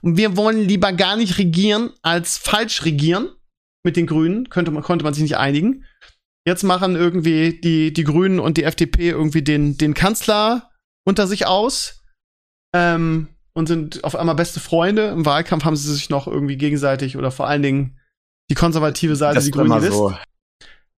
[0.02, 3.30] wir wollen lieber gar nicht regieren als falsch regieren
[3.84, 4.50] mit den Grünen.
[4.50, 5.84] Könnte man, konnte man sich nicht einigen.
[6.48, 10.70] Jetzt machen irgendwie die, die Grünen und die FDP irgendwie den, den Kanzler
[11.06, 12.04] unter sich aus.
[12.74, 15.08] Ähm, und sind auf einmal beste Freunde.
[15.08, 17.99] Im Wahlkampf haben sie sich noch irgendwie gegenseitig oder vor allen Dingen
[18.50, 20.14] die konservative Seite, das die Grüne so.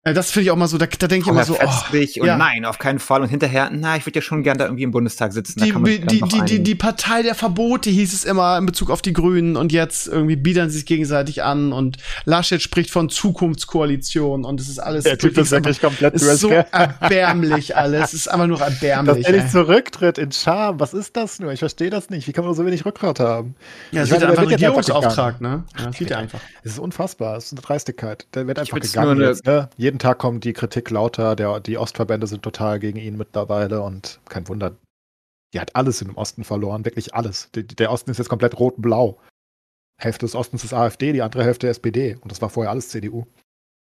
[0.03, 2.15] Äh, das finde ich auch mal so, da, da denke ich immer so, oh, und
[2.25, 2.35] ja.
[2.35, 3.21] nein, auf keinen Fall.
[3.21, 5.61] Und hinterher, na, ich würde ja schon gern da irgendwie im Bundestag sitzen.
[5.61, 9.13] Die, die, die, die, die Partei der Verbote hieß es immer in Bezug auf die
[9.13, 14.59] Grünen und jetzt irgendwie biedern sie sich gegenseitig an und Laschet spricht von Zukunftskoalition und
[14.59, 15.03] es ist alles.
[15.03, 18.05] Der Typ ist wirklich komplett ist so erbärmlich alles.
[18.05, 19.17] Es ist einfach nur erbärmlich.
[19.17, 20.79] Dass er nicht zurücktritt in Scham.
[20.79, 21.51] Was ist das nur?
[21.51, 22.27] Ich verstehe das nicht.
[22.27, 23.53] Wie kann man so wenig Rückgrat haben?
[23.91, 25.63] Ja, es wird einfach Regierungsauftrag, ne?
[25.77, 26.39] Ja, das sieht er einfach.
[26.63, 27.37] Es ist unfassbar.
[27.37, 28.25] Es ist eine Dreistigkeit.
[28.33, 29.69] Der wird einfach gegangen jetzt, ne?
[29.91, 31.35] Jeden Tag kommt die Kritik lauter.
[31.35, 34.77] Der, die Ostverbände sind total gegen ihn mittlerweile und kein Wunder.
[35.53, 37.51] Die hat alles im Osten verloren, wirklich alles.
[37.51, 39.19] Die, der Osten ist jetzt komplett rot-blau.
[39.99, 42.15] Hälfte des Ostens ist AfD, die andere Hälfte SPD.
[42.21, 43.25] Und das war vorher alles CDU.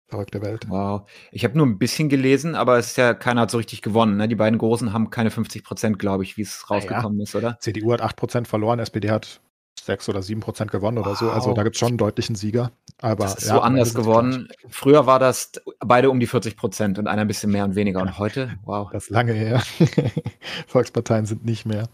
[0.09, 0.64] Verrückte Welt.
[0.70, 1.07] Wow.
[1.30, 4.16] Ich habe nur ein bisschen gelesen, aber es ist ja, keiner hat so richtig gewonnen.
[4.16, 4.28] Ne?
[4.28, 7.24] Die beiden Großen haben keine 50 Prozent, glaube ich, wie es rausgekommen ja.
[7.24, 7.59] ist, oder?
[7.61, 9.43] CDU hat 8 Prozent verloren, SPD hat
[9.84, 11.06] sechs oder sieben Prozent gewonnen wow.
[11.06, 11.30] oder so.
[11.30, 12.70] Also da gibt es schon einen deutlichen Sieger.
[13.00, 14.48] Aber das ist ja, so anders geworden.
[14.68, 18.00] Früher war das beide um die 40 Prozent und einer ein bisschen mehr und weniger.
[18.00, 18.88] Und heute, wow.
[18.92, 19.62] Das ist lange her.
[20.68, 21.88] Volksparteien sind nicht mehr.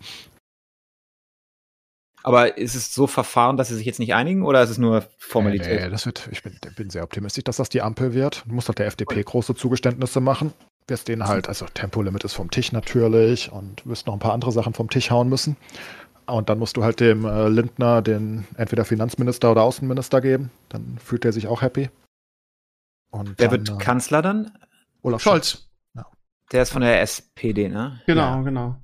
[2.23, 5.07] Aber ist es so verfahren, dass sie sich jetzt nicht einigen oder ist es nur
[5.17, 5.81] Formalität?
[5.81, 8.45] Nee, das wird, ich bin, bin, sehr optimistisch, dass das die Ampel wird.
[8.47, 10.53] Du musst halt der FDP große Zugeständnisse machen.
[10.89, 14.53] Wirst denen halt, also Tempolimit ist vom Tisch natürlich und wirst noch ein paar andere
[14.53, 15.57] Sachen vom Tisch hauen müssen.
[16.29, 20.51] Und dann musst du halt dem äh, Lindner den entweder Finanzminister oder Außenminister geben.
[20.69, 21.89] Dann fühlt er sich auch happy.
[23.11, 24.53] Und Wer dann, wird äh, Kanzler dann?
[25.03, 25.51] Olaf Scholz.
[25.51, 25.69] Scholz.
[25.95, 26.07] Ja.
[26.53, 28.01] Der ist von der SPD, ne?
[28.07, 28.43] Genau, ja.
[28.43, 28.77] genau.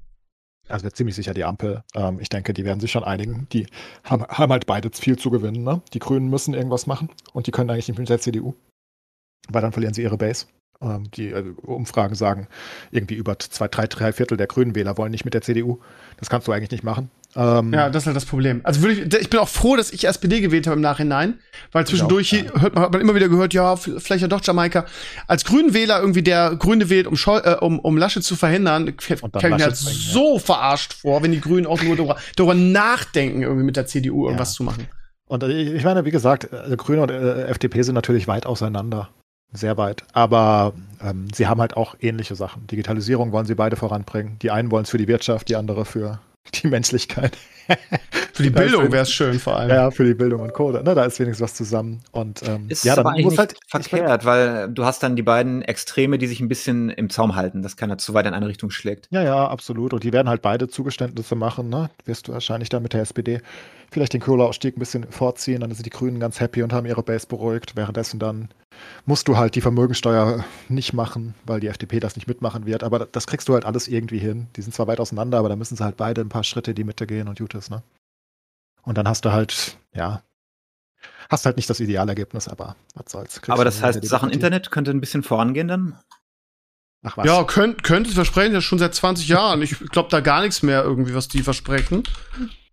[0.69, 1.83] Also wird ziemlich sicher die Ampel.
[1.95, 3.47] Ähm, ich denke, die werden sich schon einigen.
[3.53, 3.67] Die
[4.05, 5.63] haben, haben halt beide viel zu gewinnen.
[5.63, 5.83] Ne?
[5.93, 8.55] Die Grünen müssen irgendwas machen und die können eigentlich nicht mit der CDU,
[9.49, 10.47] weil dann verlieren sie ihre Base.
[10.85, 12.47] Ähm, die äh, Umfragen sagen,
[12.91, 15.79] irgendwie über zwei, drei, drei Viertel der Grünen Wähler wollen nicht mit der CDU.
[16.19, 17.11] Das kannst du eigentlich nicht machen.
[17.37, 18.61] Ähm, ja, das ist halt das Problem.
[18.63, 21.39] Also würde ich, ich bin auch froh, dass ich SPD gewählt habe im Nachhinein,
[21.73, 22.61] weil zwischendurch auch, ja.
[22.61, 24.87] hört man, hat man immer wieder gehört, ja, vielleicht ja doch Jamaika.
[25.27, 29.21] Als Grünwähler irgendwie, der Grüne wählt, um, Schol äh, um, um Laschet zu verhindern, ich
[29.21, 33.77] mir halt so verarscht vor, wenn die Grünen auch nur darüber, darüber nachdenken, irgendwie mit
[33.77, 34.57] der CDU irgendwas ja.
[34.57, 34.87] zu machen.
[35.27, 39.11] Und äh, ich meine, wie gesagt, also Grüne und äh, FDP sind natürlich weit auseinander.
[39.55, 40.05] Sehr weit.
[40.13, 42.67] Aber ähm, sie haben halt auch ähnliche Sachen.
[42.67, 44.37] Digitalisierung wollen sie beide voranbringen.
[44.43, 46.21] Die einen wollen es für die Wirtschaft, die andere für
[46.63, 47.37] die Menschlichkeit.
[48.33, 49.71] für die Bildung wäre es schön vor allem.
[49.71, 50.83] Ja, für die Bildung und Code.
[50.83, 52.03] Ne, da ist wenigstens was zusammen.
[52.13, 55.63] Und ähm, ist ja, dann aber muss halt verkehrt, weil du hast dann die beiden
[55.63, 58.71] Extreme, die sich ein bisschen im Zaum halten, dass keiner zu weit in eine Richtung
[58.71, 59.09] schlägt.
[59.11, 59.93] Ja, ja, absolut.
[59.95, 61.69] Und die werden halt beide Zugeständnisse machen.
[61.69, 61.91] Ne?
[62.05, 63.41] Wirst du wahrscheinlich dann mit der SPD
[63.91, 65.61] vielleicht den Kohleausstieg ein bisschen vorziehen.
[65.61, 67.77] Dann sind die Grünen ganz happy und haben ihre Base beruhigt.
[67.77, 68.49] Währenddessen dann
[69.07, 72.83] musst du halt die Vermögensteuer nicht machen, weil die FDP das nicht mitmachen wird.
[72.83, 74.49] Aber das kriegst du halt alles irgendwie hin.
[74.57, 76.77] Die sind zwar weit auseinander, aber da müssen sie halt beide ein paar Schritte in
[76.77, 77.83] die Mitte gehen und gut ist, ne?
[78.83, 80.23] Und dann hast du halt, ja,
[81.31, 83.41] hast halt nicht das Idealergebnis, aber was soll's.
[83.49, 85.99] aber das heißt, Sachen Internet könnte ein bisschen vorangehen dann?
[87.03, 87.27] Ach was?
[87.27, 89.63] Ja, könnt, könnte es versprechen, das schon seit 20 Jahren.
[89.63, 92.03] Ich glaube da gar nichts mehr irgendwie, was die versprechen.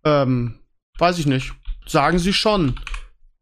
[0.04, 0.58] Ähm,
[0.98, 1.52] weiß ich nicht.
[1.86, 2.80] Sagen sie schon.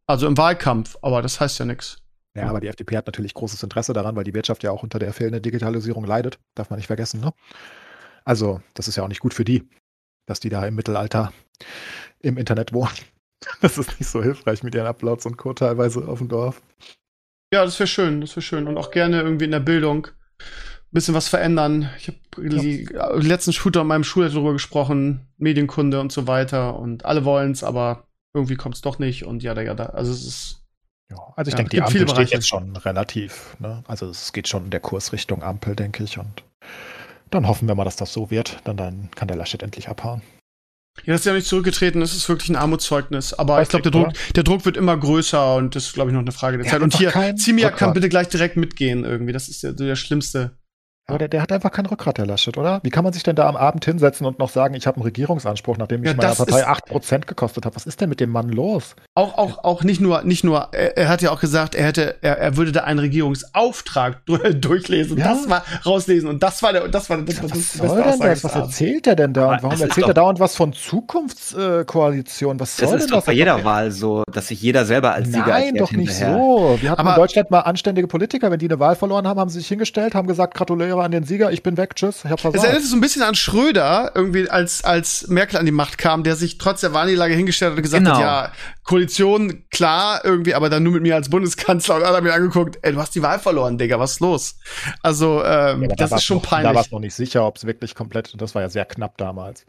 [0.06, 1.99] Also im Wahlkampf, aber das heißt ja nichts.
[2.36, 4.98] Ja, aber die FDP hat natürlich großes Interesse daran, weil die Wirtschaft ja auch unter
[4.98, 6.38] der fehlenden Digitalisierung leidet.
[6.54, 7.32] Darf man nicht vergessen, ne?
[8.24, 9.68] Also, das ist ja auch nicht gut für die,
[10.26, 11.32] dass die da im Mittelalter
[12.20, 12.92] im Internet wohnen.
[13.62, 15.54] Das ist nicht so hilfreich mit ihren Uploads und Co.
[15.54, 16.60] teilweise auf dem Dorf.
[17.50, 18.68] Ja, das wäre schön, das wäre schön.
[18.68, 21.88] Und auch gerne irgendwie in der Bildung ein bisschen was verändern.
[21.96, 22.60] Ich habe ja.
[22.60, 26.78] die letzten Shooter in meinem Schulleiter darüber gesprochen, Medienkunde und so weiter.
[26.78, 29.24] Und alle wollen es, aber irgendwie kommt es doch nicht.
[29.24, 29.86] Und ja, ja, da.
[29.86, 30.59] Also es ist
[31.10, 33.56] ja, also ich ja, denke, die Ampel steht jetzt schon relativ.
[33.58, 33.82] Ne?
[33.86, 36.18] Also es geht schon in der Kursrichtung Ampel, denke ich.
[36.18, 36.44] Und
[37.30, 38.60] dann hoffen wir mal, dass das so wird.
[38.64, 40.22] Dann, dann kann der Laschet endlich abhauen.
[41.04, 43.32] Ja, das ist ja nicht zurückgetreten, das ist wirklich ein Armutszeugnis.
[43.32, 46.14] Aber ich glaube, der Druck, der Druck wird immer größer und das ist, glaube ich,
[46.14, 46.82] noch eine Frage der Zeit.
[46.82, 49.32] Und hier, Zimiak kann bitte gleich direkt mitgehen irgendwie.
[49.32, 50.58] Das ist der, der schlimmste
[51.10, 52.80] aber der, der, hat einfach kein Rückgrat, der Laschet, oder?
[52.82, 55.04] Wie kann man sich denn da am Abend hinsetzen und noch sagen, ich habe einen
[55.04, 57.76] Regierungsanspruch, nachdem ich ja, meiner Partei 8% gekostet habe?
[57.76, 58.96] Was ist denn mit dem Mann los?
[59.14, 62.16] Auch, auch, auch nicht nur, nicht nur, er, er hat ja auch gesagt, er hätte,
[62.22, 64.24] er, er würde da einen Regierungsauftrag
[64.60, 65.28] durchlesen, ja?
[65.28, 68.20] das mal rauslesen und das war der, das war das, ja, was das soll denn
[68.20, 68.44] das?
[68.44, 69.52] Was erzählt er denn da?
[69.52, 72.60] und warum erzählt er dauernd was von Zukunftskoalition?
[72.60, 73.24] Was soll das denn das?
[73.24, 76.36] bei jeder Wahl so, dass sich jeder selber als Sieger Nein, doch nicht hinterher.
[76.36, 76.78] so.
[76.80, 79.50] Wir hatten Aber in Deutschland mal anständige Politiker, wenn die eine Wahl verloren haben, haben
[79.50, 82.30] sie sich hingestellt, haben gesagt, gratuliere aber an den Sieger, ich bin weg, tschüss, ich
[82.30, 82.64] hab Es versagt.
[82.64, 86.36] erinnert so ein bisschen an Schröder, irgendwie, als, als Merkel an die Macht kam, der
[86.36, 88.16] sich trotz der Wahlniederlage hingestellt hat und gesagt Genau.
[88.16, 88.52] hat, ja,
[88.84, 92.78] Koalition, klar, irgendwie, aber dann nur mit mir als Bundeskanzler und alle haben mir angeguckt,
[92.82, 94.56] ey, du hast die Wahl verloren, Digga, was ist los?
[95.02, 96.86] Also, ähm, Ja, da das war's ist schon noch, Da war peinlich.
[96.86, 99.64] es noch nicht sicher, ob es wirklich komplett, das war ja sehr knapp damals.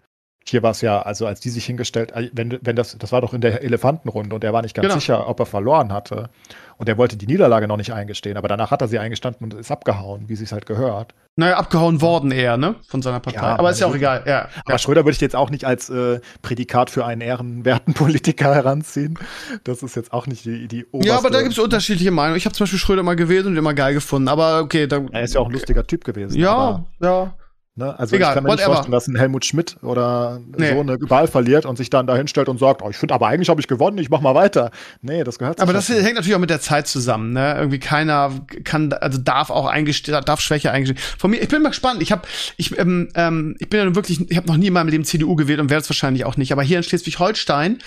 [0.48, 3.22] Hier war es ja, also als die sich hingestellt, äh, wenn, wenn das, das war
[3.22, 4.96] doch in der Elefantenrunde und er war nicht ganz Genau.
[5.00, 6.30] sicher, ob er verloren hatte.
[6.78, 9.60] Und er wollte die Niederlage noch nicht eingestehen, aber danach hat er sie eingestanden und
[9.60, 11.14] ist abgehauen, wie es halt gehört.
[11.36, 13.40] Naja, abgehauen worden eher, ne, von seiner Partei.
[13.40, 14.50] Ja, aber ist ja auch meine egal, ja.
[14.66, 19.20] Aber Schröder würde ich jetzt auch nicht als äh, Prädikat für einen ehrenwerten Politiker heranziehen.
[19.64, 21.08] Das ist jetzt auch nicht die, die oberste.
[21.08, 22.38] Ja, aber da gibt es unterschiedliche Meinungen.
[22.38, 24.28] Ich habe zum Beispiel Schröder mal gewählt und immer geil gefunden.
[24.28, 25.02] Aber okay, da.
[25.12, 26.36] Er ist ja auch ein lustiger Typ gewesen.
[26.40, 27.34] Ja, ja.
[27.82, 30.74] Ne, also Egal, ich kann mir nicht vorstellen, dass ein Helmut Schmidt oder Nee.
[30.74, 33.28] so eine Wahl verliert und sich dann da hinstellt und sagt, oh, ich finde, aber
[33.28, 34.72] eigentlich habe ich gewonnen, ich mach mal weiter.
[35.02, 36.04] Nee, das gehört sich Aber das nicht.
[36.04, 37.56] hängt natürlich auch mit der Zeit zusammen, ne?
[37.58, 38.32] Irgendwie keiner
[38.64, 41.00] kann, also darf auch eingestehen, darf Schwäche eingestehen.
[41.18, 42.02] Von mir, ich bin mal gespannt.
[42.02, 42.22] Ich habe,
[42.58, 45.36] ich, ähm, ähm, ich bin ja wirklich, ich habe noch nie in meinem Leben CDU
[45.36, 46.52] gewählt und werde es wahrscheinlich auch nicht.
[46.52, 47.80] Aber hier in Schleswig-Holstein,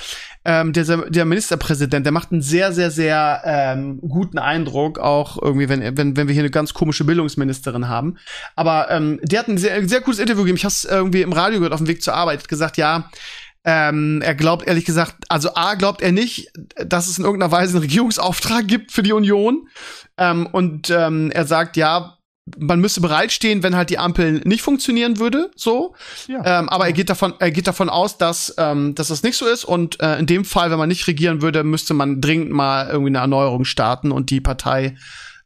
[0.46, 5.68] ähm, der, der Ministerpräsident, der macht einen sehr, sehr, sehr ähm, guten Eindruck, auch irgendwie,
[5.68, 8.16] wenn, wenn, wenn wir hier eine ganz komische Bildungsministerin haben.
[8.54, 10.56] Aber ähm, der hat ein sehr, sehr cooles Interview gegeben.
[10.56, 13.10] Ich habe es irgendwie im Radio gehört, auf dem Weg zur Arbeit, gesagt, ja,
[13.64, 17.72] ähm, er glaubt ehrlich gesagt, also A glaubt er nicht, dass es in irgendeiner Weise
[17.72, 19.68] einen Regierungsauftrag gibt für die Union.
[20.18, 22.18] Ähm, und ähm, er sagt, ja,
[22.58, 25.94] man müsste bereitstehen, wenn halt die Ampel nicht funktionieren würde, so.
[26.28, 26.60] Ja.
[26.60, 29.46] Ähm, aber er geht davon, er geht davon aus, dass, ähm, dass das nicht so
[29.46, 29.64] ist.
[29.64, 33.10] Und äh, in dem Fall, wenn man nicht regieren würde, müsste man dringend mal irgendwie
[33.10, 34.96] eine Erneuerung starten und die Partei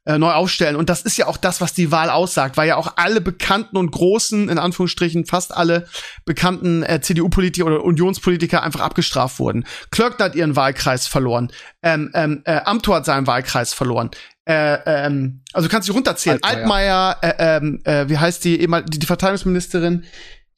[0.09, 0.75] äh, neu aufstellen.
[0.75, 3.77] Und das ist ja auch das, was die Wahl aussagt, weil ja auch alle bekannten
[3.77, 5.87] und großen, in Anführungsstrichen fast alle
[6.25, 9.67] bekannten äh, CDU-Politiker oder Unionspolitiker einfach abgestraft wurden.
[9.91, 11.53] Klöckner hat ihren Wahlkreis verloren.
[11.83, 14.11] Ähm, ähm, äh, Amthor hat seinen Wahlkreis verloren.
[14.49, 16.39] Äh, ähm, also kannst du runterzählen.
[16.43, 17.19] Altmaier.
[17.21, 20.07] Altmaier, äh, ähm, äh, wie heißt die, die, die Verteidigungsministerin,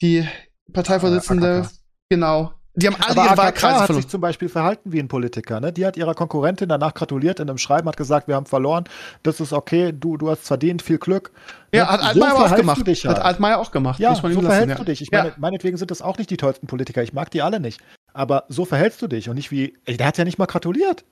[0.00, 0.28] die
[0.72, 1.70] Parteivorsitzende, AKK.
[2.08, 2.54] genau.
[2.74, 4.02] Die haben alle Aber ihren Wahlkreis hat verloren.
[4.02, 5.58] sich zum Beispiel verhalten wie ein Politiker.
[5.60, 5.72] Ne?
[5.72, 8.84] Die hat ihrer Konkurrentin danach gratuliert in einem Schreiben, hat gesagt, wir haben verloren,
[9.24, 11.32] das ist okay, du, du hast verdient, viel Glück.
[11.74, 11.88] Ja, Ne?
[11.90, 12.86] hat So Altmaier auch verhältst gemacht.
[12.86, 13.24] Dich Hat halt.
[13.26, 13.98] Altmaier auch gemacht.
[13.98, 14.76] Ja, so lassen, verhältst ja.
[14.76, 15.02] du dich.
[15.02, 15.22] Ich Ja.
[15.22, 17.02] meine, meinetwegen sind das auch nicht die tollsten Politiker.
[17.02, 17.80] Ich mag die alle nicht.
[18.12, 19.76] Aber so verhältst du dich und nicht wie.
[19.84, 21.04] Ey, der hat ja nicht mal gratuliert.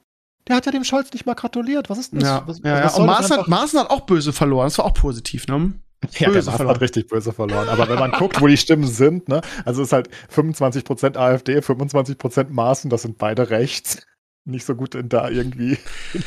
[0.46, 1.90] Der hat ja dem Scholz nicht mal gratuliert.
[1.90, 2.28] Was ist denn das?
[2.28, 2.84] Ja, was, ja, ja.
[2.84, 4.66] was soll Und Maaßen hat, Maaßen hat auch böse verloren.
[4.66, 5.72] Das war auch positiv, ne?
[6.18, 6.74] Ja, der böse verloren.
[6.74, 7.68] hat richtig böse verloren.
[7.68, 11.58] Aber wenn man guckt, wo die Stimmen sind, ne, also es ist halt 25% AfD,
[11.58, 14.02] 25% Maaßen, das sind beide rechts.
[14.44, 15.78] Nicht so gut in da irgendwie.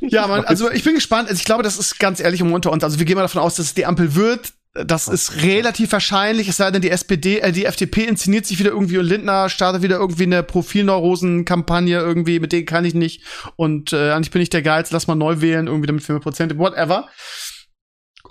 [0.00, 1.28] Ja, man, also ich bin gespannt.
[1.28, 2.82] Also ich glaube, das ist ganz ehrlich um unter uns.
[2.82, 4.52] Also wir gehen mal davon aus, dass es die Ampel wird.
[4.74, 8.70] Das ist relativ wahrscheinlich, es sei denn, die SPD, äh, die FDP inszeniert sich wieder
[8.70, 13.22] irgendwie und Lindner startet wieder irgendwie eine Profilneurosen-Kampagne irgendwie, mit denen kann ich nicht.
[13.56, 16.22] Und äh, eigentlich bin ich der Geiz, lass mal neu wählen, irgendwie damit wir mehr
[16.22, 17.08] Prozente, whatever.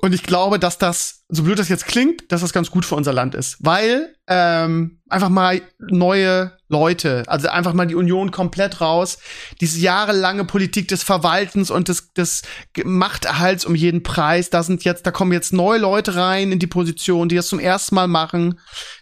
[0.01, 2.95] Und ich glaube, dass das, so blöd das jetzt klingt, dass das ganz gut für
[2.95, 3.57] unser Land ist.
[3.59, 9.19] Weil ähm, einfach mal neue Leute, also einfach mal die Union komplett raus.
[9.61, 12.41] Diese jahrelange Politik des Verwaltens und des, des
[12.83, 16.67] Machterhalts um jeden Preis, da sind jetzt, da kommen jetzt neue Leute rein in die
[16.67, 18.59] Position, die das zum ersten Mal machen,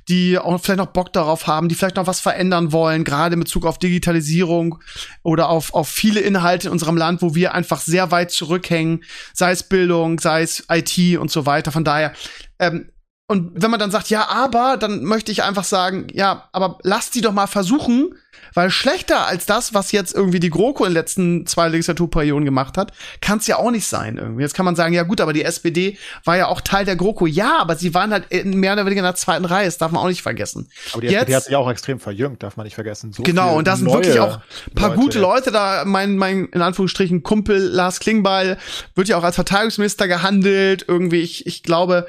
[0.08, 3.40] die auch vielleicht noch Bock darauf haben, die vielleicht noch was verändern wollen, gerade in
[3.40, 4.78] Bezug auf Digitalisierung
[5.24, 9.04] oder auf, auf viele Inhalte in unserem Land, wo wir einfach sehr weit zurückhängen,
[9.34, 11.72] sei es Bildung, sei es IT und so weiter.
[11.72, 12.14] Von daher,
[12.60, 12.92] ähm,
[13.28, 17.16] und wenn man dann sagt, ja, aber, dann möchte ich einfach sagen, ja, aber lasst
[17.16, 18.14] die doch mal versuchen,
[18.54, 22.78] weil schlechter als das, was jetzt irgendwie die GroKo in den letzten zwei Legislaturperioden gemacht
[22.78, 24.44] hat, kann es ja auch nicht sein irgendwie.
[24.44, 27.26] Jetzt kann man sagen, ja gut, aber die SPD war ja auch Teil der GroKo.
[27.26, 29.92] Ja, aber sie waren halt in mehr oder weniger in der zweiten Reihe, das darf
[29.92, 30.70] man auch nicht vergessen.
[30.94, 33.12] Aber die Jetzt- SPD hat sich auch extrem verjüngt, darf man nicht vergessen.
[33.12, 34.38] So Genau, und da sind wirklich auch
[34.70, 35.24] ein paar gute jetzt.
[35.24, 35.84] Leute da.
[35.86, 38.58] Mein, mein, in Anführungsstrichen, Kumpel Lars Klingbeil
[38.94, 40.86] wird ja auch als Verteidigungsminister gehandelt.
[40.88, 42.06] Irgendwie, ich, ich glaube,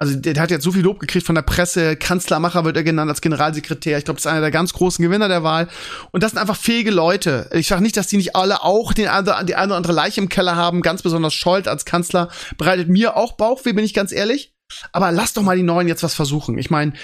[0.00, 1.94] also der, hat jetzt so viel Lob gekriegt von der Presse.
[1.94, 3.98] Kanzlermacher wird er genannt als Generalsekretär.
[3.98, 5.68] Ich glaube, das ist einer der ganz großen Gewinner der Wahl.
[6.10, 7.50] Und das sind einfach fähige Leute.
[7.52, 10.30] Ich sage nicht, dass die nicht alle auch den, die eine oder andere Leiche im
[10.30, 10.80] Keller haben.
[10.80, 14.54] Ganz besonders Scholz als Kanzler bereitet mir auch Bauchweh, bin ich ganz ehrlich.
[14.92, 16.56] Aber lass doch mal die Neuen jetzt was versuchen.
[16.56, 16.94] Ich meine,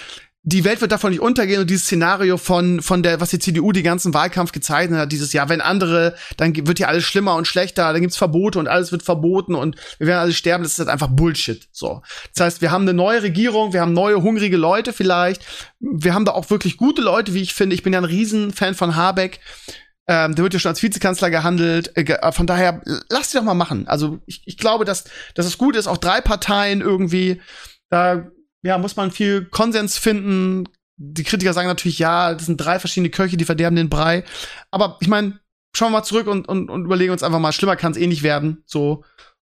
[0.48, 3.72] die Welt wird davon nicht untergehen und dieses Szenario von, von der, was die CDU
[3.72, 7.48] die ganzen Wahlkampf gezeichnet hat, dieses Jahr, wenn andere, dann wird ja alles schlimmer und
[7.48, 10.78] schlechter, dann gibt's Verbote und alles wird verboten und wir werden alle sterben, das ist
[10.78, 12.00] halt einfach Bullshit, so.
[12.32, 15.44] Das heißt, wir haben eine neue Regierung, wir haben neue hungrige Leute vielleicht,
[15.80, 18.76] wir haben da auch wirklich gute Leute, wie ich finde, ich bin ja ein Riesenfan
[18.76, 19.40] von Habeck,
[20.06, 21.96] ähm, der wird ja schon als Vizekanzler gehandelt.
[21.96, 23.88] Äh, äh, von daher, lass die doch mal machen.
[23.88, 27.40] Also ich, ich glaube, dass, dass es gut ist, auch drei Parteien irgendwie.
[27.90, 28.28] Da
[28.66, 30.68] ja, muss man viel Konsens finden.
[30.98, 34.24] Die Kritiker sagen natürlich, ja, das sind drei verschiedene Köche, die verderben den Brei.
[34.70, 35.38] Aber ich meine,
[35.74, 38.06] schauen wir mal zurück und, und, und überlegen uns einfach mal, schlimmer kann es eh
[38.06, 38.62] nicht werden.
[38.66, 39.04] So.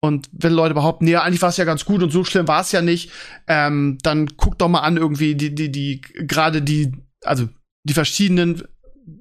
[0.02, 2.62] Und wenn Leute behaupten, nee, eigentlich war es ja ganz gut und so schlimm war
[2.62, 3.12] es ja nicht,
[3.48, 7.50] ähm, dann guck doch mal an, irgendwie die, die, die, gerade die, also
[7.84, 8.64] die verschiedenen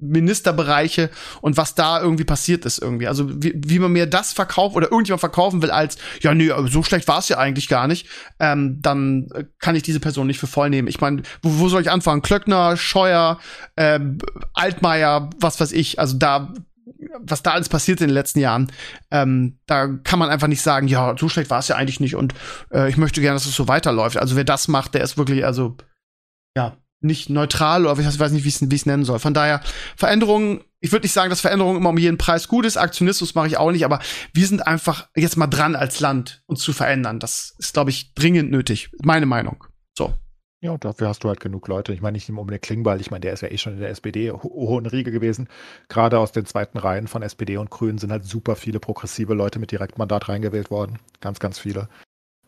[0.00, 1.10] Ministerbereiche
[1.40, 3.08] und was da irgendwie passiert ist irgendwie.
[3.08, 6.82] Also wie, wie man mir das verkauft oder irgendjemand verkaufen will als, ja, nee, so
[6.82, 8.06] schlecht war es ja eigentlich gar nicht,
[8.40, 9.28] ähm, dann
[9.58, 10.88] kann ich diese Person nicht für voll nehmen.
[10.88, 12.22] Ich meine, wo, wo soll ich anfangen?
[12.22, 13.38] Klöckner, Scheuer,
[13.76, 14.18] ähm,
[14.54, 15.98] Altmaier, was weiß ich.
[15.98, 16.52] Also da
[17.20, 18.72] was da alles passiert in den letzten Jahren,
[19.10, 22.16] ähm, da kann man einfach nicht sagen, ja, so schlecht war es ja eigentlich nicht
[22.16, 22.34] und
[22.72, 24.16] äh, ich möchte gerne, dass es so weiterläuft.
[24.16, 25.76] Also wer das macht, der ist wirklich, also
[26.56, 29.18] ja, nicht neutral oder ich weiß nicht, wie ich es nennen soll.
[29.18, 29.60] Von daher,
[29.96, 32.76] Veränderungen, ich würde nicht sagen, dass Veränderung immer um jeden Preis gut ist.
[32.76, 34.00] Aktionismus mache ich auch nicht, aber
[34.32, 37.20] wir sind einfach jetzt mal dran als Land, uns zu verändern.
[37.20, 38.90] Das ist, glaube ich, dringend nötig.
[39.02, 39.64] Meine Meinung.
[39.96, 40.14] So.
[40.60, 41.92] Ja, und dafür hast du halt genug Leute.
[41.92, 43.80] Ich meine, nicht nur um den Klingbeil, ich meine, der ist ja eh schon in
[43.80, 45.48] der SPD ho hohen Riege gewesen.
[45.88, 49.60] Gerade aus den zweiten Reihen von SPD und Grünen sind halt super viele progressive Leute
[49.60, 50.98] mit Direktmandat reingewählt worden.
[51.20, 51.88] Ganz, ganz viele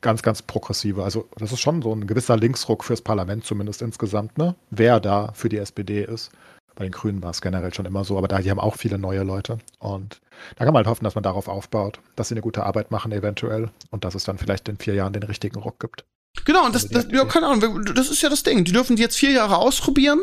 [0.00, 1.04] ganz, ganz progressive.
[1.04, 4.54] Also das ist schon so ein gewisser Linksruck fürs Parlament zumindest insgesamt, ne?
[4.70, 6.30] Wer da für die SPD ist.
[6.74, 8.96] Bei den Grünen war es generell schon immer so, aber da, die haben auch viele
[8.96, 9.58] neue Leute.
[9.78, 10.20] Und
[10.56, 13.12] da kann man halt hoffen, dass man darauf aufbaut, dass sie eine gute Arbeit machen
[13.12, 16.04] eventuell und dass es dann vielleicht in vier Jahren den richtigen Ruck gibt.
[16.44, 18.64] Genau, und das, das ja, keine Ahnung, das ist ja das Ding.
[18.64, 20.20] Die dürfen die jetzt vier Jahre ausprobieren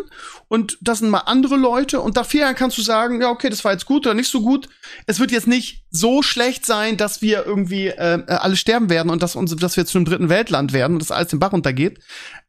[0.47, 3.49] und das sind mal andere Leute und nach vier Jahren kannst du sagen, ja, okay,
[3.49, 4.69] das war jetzt gut oder nicht so gut.
[5.05, 9.21] Es wird jetzt nicht so schlecht sein, dass wir irgendwie äh, alle sterben werden und
[9.21, 11.99] dass, uns, dass wir zu einem dritten Weltland werden und dass alles den Bach runtergeht.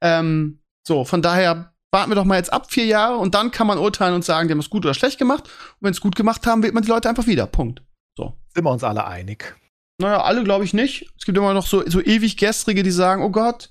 [0.00, 3.66] Ähm, so, von daher warten wir doch mal jetzt ab vier Jahre und dann kann
[3.66, 5.44] man urteilen und sagen, die haben es gut oder schlecht gemacht.
[5.44, 7.46] Und wenn es gut gemacht haben, wählt man die Leute einfach wieder.
[7.46, 7.82] Punkt.
[8.16, 8.34] So.
[8.54, 9.56] Sind wir uns alle einig.
[10.00, 11.10] Naja, alle glaube ich nicht.
[11.18, 13.70] Es gibt immer noch so, so ewig Gestrige, die sagen, oh Gott,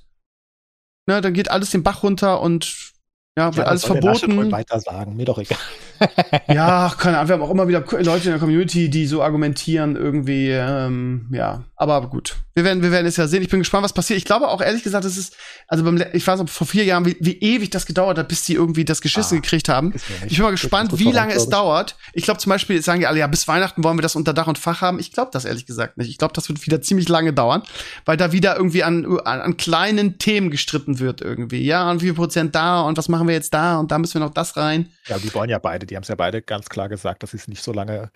[1.08, 2.94] ne, dann geht alles den Bach runter und
[3.38, 4.52] ja, wird ja, alles verboten.
[4.52, 5.60] weiter sagen, mir doch egal.
[6.48, 9.96] ja, keine Ahnung, wir haben auch immer wieder Leute in der Community, die so argumentieren
[9.96, 12.36] irgendwie, ähm, ja, aber gut.
[12.56, 13.44] Wir werden, wir werden es ja sehen.
[13.44, 14.18] Ich bin gespannt, was passiert.
[14.18, 15.36] Ich glaube auch ehrlich gesagt, es ist,
[15.68, 18.46] also beim, ich weiß noch vor vier Jahren, wie, wie ewig das gedauert hat, bis
[18.46, 19.94] die irgendwie das Geschissen ah, gekriegt haben.
[20.26, 21.96] Ich bin mal gespannt, wie lange es dauert.
[22.14, 24.48] Ich glaube zum Beispiel, sagen die alle, ja, bis Weihnachten wollen wir das unter Dach
[24.48, 25.00] und Fach haben.
[25.00, 26.10] Ich glaube das ehrlich gesagt nicht.
[26.10, 27.62] Ich glaube, das wird wieder ziemlich lange dauern,
[28.06, 31.64] weil da wieder irgendwie an, an, an kleinen Themen gestritten wird irgendwie.
[31.64, 34.16] Ja, und wie viel Prozent da und was machen wir jetzt da und da müssen
[34.16, 34.92] wir noch das rein.
[35.08, 37.38] Ja, die wollen ja beide, die haben es ja beide ganz klar gesagt, dass sie
[37.38, 38.12] es nicht so lange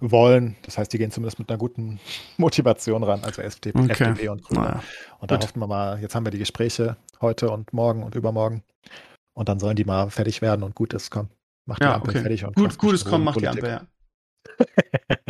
[0.00, 0.56] wollen.
[0.62, 2.00] Das heißt, die gehen zumindest mit einer guten
[2.36, 3.92] Motivation ran, also FDP, okay.
[3.92, 4.60] FDP und Grüne.
[4.60, 4.82] Naja.
[5.18, 8.62] Und da hoffen wir mal, jetzt haben wir die Gespräche heute und morgen und übermorgen.
[9.32, 11.28] Und dann sollen die mal fertig werden und gut ist, komm.
[11.66, 12.20] Macht die ja, Ampel okay.
[12.20, 13.82] fertig und gut, Gutes kommen, macht die Ampel, ja.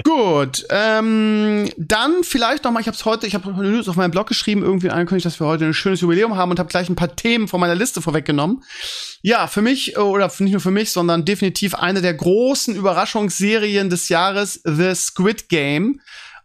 [0.05, 4.11] Gut, ähm, dann vielleicht noch mal, ich habe es heute, ich habe News auf meinem
[4.11, 6.97] Blog geschrieben, irgendwie angekündigt, dass wir heute ein schönes Jubiläum haben und habe gleich ein
[6.97, 8.63] paar Themen von meiner Liste vorweggenommen.
[9.23, 14.09] Ja, für mich, oder nicht nur für mich, sondern definitiv eine der großen Überraschungsserien des
[14.09, 16.01] Jahres, The Squid Game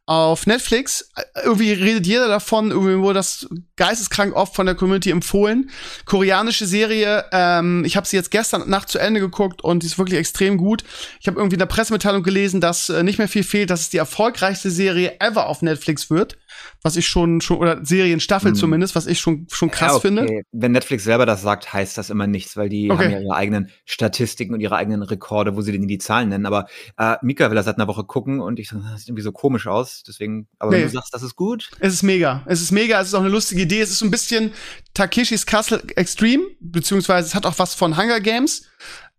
[0.10, 1.11] auf Netflix.
[1.44, 5.69] Irgendwie redet jeder davon, irgendwie wurde das geisteskrank oft von der Community empfohlen.
[6.06, 9.99] Koreanische Serie, ähm, ich habe sie jetzt gestern Nacht zu Ende geguckt und die ist
[9.99, 10.84] wirklich extrem gut.
[11.22, 13.90] Ich habe irgendwie in der Pressemitteilung gelesen, dass äh, nicht mehr viel fehlt, dass es
[13.91, 16.40] die erfolgreichste Serie ever auf Netflix wird
[16.81, 18.56] was ich schon, schon oder Serienstaffel hm.
[18.56, 20.07] zumindest, was ich schon, schon krass ja, okay.
[20.07, 20.41] finde.
[20.52, 23.06] Wenn Netflix selber das sagt, heißt das immer nichts, weil die okay.
[23.06, 26.45] haben ja ihre eigenen Statistiken und ihre eigenen Rekorde, wo sie denn die Zahlen nennen.
[26.45, 26.68] Aber
[26.98, 29.31] äh, Mika will das seit einer Woche gucken und ich sage, das sieht irgendwie so
[29.31, 30.03] komisch aus.
[30.07, 30.84] Deswegen, aber nee.
[30.84, 31.69] du sagst, das ist gut.
[31.80, 32.44] Es ist mega.
[32.45, 32.99] Es ist mega.
[33.02, 33.81] Es ist auch eine lustige Idee.
[33.81, 34.53] Es ist so ein bisschen
[34.94, 38.68] Takeshis Castle Extreme, beziehungsweise es hat auch was von Hunger Games.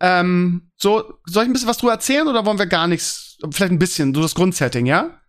[0.00, 3.38] Ähm, so, soll ich ein bisschen was drüber erzählen oder wollen wir gar nichts?
[3.50, 5.19] Vielleicht ein bisschen, so das Grundsetting, ja?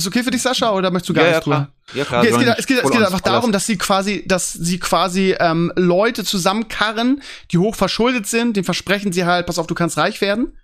[0.00, 1.72] Ist okay für dich, Sascha, oder möchtest du gar ja, nichts ja, drüber?
[1.94, 2.20] Ja, klar.
[2.20, 5.34] Okay, es, geht, es, geht, es geht einfach darum, dass sie quasi, dass sie quasi
[5.38, 7.22] ähm, Leute zusammenkarren,
[7.52, 10.54] die hoch verschuldet sind, den versprechen sie halt, pass auf, du kannst reich werden.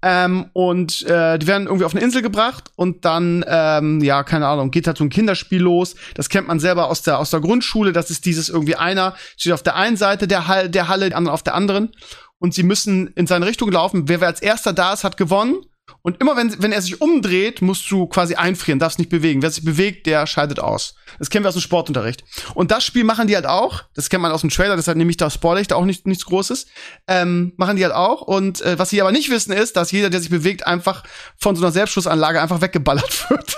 [0.00, 4.46] Ähm, und äh, die werden irgendwie auf eine Insel gebracht und dann, ähm, ja, keine
[4.46, 5.96] Ahnung, geht halt so ein Kinderspiel los.
[6.14, 7.92] Das kennt man selber aus der, aus der Grundschule.
[7.92, 11.18] Das ist dieses irgendwie einer steht auf der einen Seite der, Hall, der Halle, der
[11.18, 11.90] andere auf der anderen.
[12.38, 14.08] Und sie müssen in seine Richtung laufen.
[14.08, 15.56] Wer, wer als erster da ist, hat gewonnen.
[16.02, 19.42] Und immer wenn, wenn er sich umdreht, musst du quasi einfrieren, darfst nicht bewegen.
[19.42, 20.94] Wer sich bewegt, der scheidet aus.
[21.18, 22.24] Das kennen wir aus dem Sportunterricht.
[22.54, 23.84] Und das Spiel machen die halt auch.
[23.94, 26.66] Das kennt man aus dem Trailer, deshalb nehme ich da spoiler auch nicht, nichts Großes.
[27.06, 28.22] Ähm, machen die halt auch.
[28.22, 31.02] Und äh, was sie aber nicht wissen, ist, dass jeder, der sich bewegt, einfach
[31.36, 33.56] von so einer Selbstschussanlage einfach weggeballert wird.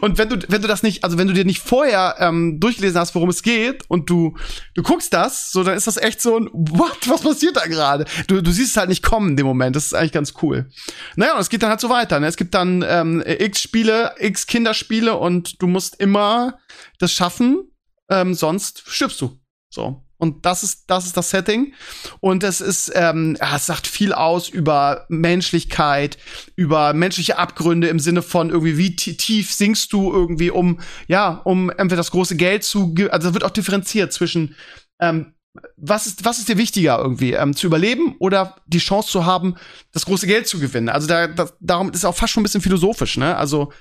[0.00, 2.98] und wenn du, wenn du das nicht, also wenn du dir nicht vorher ähm, durchgelesen
[3.00, 4.36] hast, worum es geht, und du,
[4.74, 8.04] du guckst das, so, dann ist das echt so ein, what, was passiert da gerade?
[8.26, 9.76] Du, du siehst es halt nicht kommen in dem Moment.
[9.76, 10.68] Das ist eigentlich ganz cool.
[11.16, 12.20] Naja, und es geht dann halt so weiter.
[12.20, 12.26] Ne?
[12.26, 16.58] Es gibt dann ähm, x Spiele, x Kinderspiele und du musst immer
[16.98, 17.70] das schaffen,
[18.10, 19.38] ähm, sonst stirbst du.
[19.72, 20.02] So.
[20.18, 21.74] Und das ist, das ist das Setting.
[22.20, 26.16] Und es ist, ähm, es sagt viel aus über Menschlichkeit,
[26.54, 31.70] über menschliche Abgründe im Sinne von irgendwie, wie tief sinkst du irgendwie, um, ja, um
[31.70, 34.54] entweder das große Geld zu, also wird auch differenziert zwischen,
[35.00, 35.34] ähm,
[35.76, 39.56] was ist, was ist dir wichtiger irgendwie, ähm, zu überleben oder die Chance zu haben,
[39.92, 40.88] das große Geld zu gewinnen?
[40.88, 43.36] Also da, da darum ist es auch fast schon ein bisschen philosophisch, ne?
[43.36, 43.72] Also,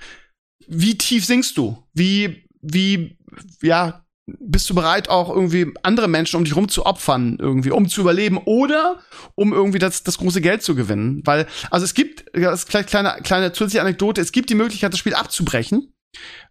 [0.68, 1.84] wie tief sinkst du?
[1.94, 3.18] Wie, wie,
[3.62, 7.88] ja, bist du bereit, auch irgendwie andere Menschen um dich rum zu opfern, irgendwie, um
[7.88, 9.00] zu überleben oder
[9.36, 11.22] um irgendwie das, das große Geld zu gewinnen?
[11.26, 14.94] Weil, also es gibt, das ist vielleicht kleine, kleine zusätzliche Anekdote, es gibt die Möglichkeit,
[14.94, 15.92] das Spiel abzubrechen.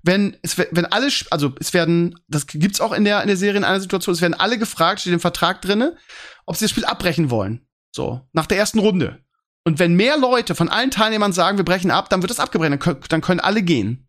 [0.03, 3.59] Wenn, es, wenn alle, also es werden, das gibt's auch in der, in der Serie
[3.59, 5.97] in einer Situation, es werden alle gefragt, steht im Vertrag drinne,
[6.47, 7.67] ob sie das Spiel abbrechen wollen.
[7.91, 9.25] So, nach der ersten Runde.
[9.65, 12.79] Und wenn mehr Leute von allen Teilnehmern sagen, wir brechen ab, dann wird das abgebrochen,
[13.09, 14.04] dann können alle gehen.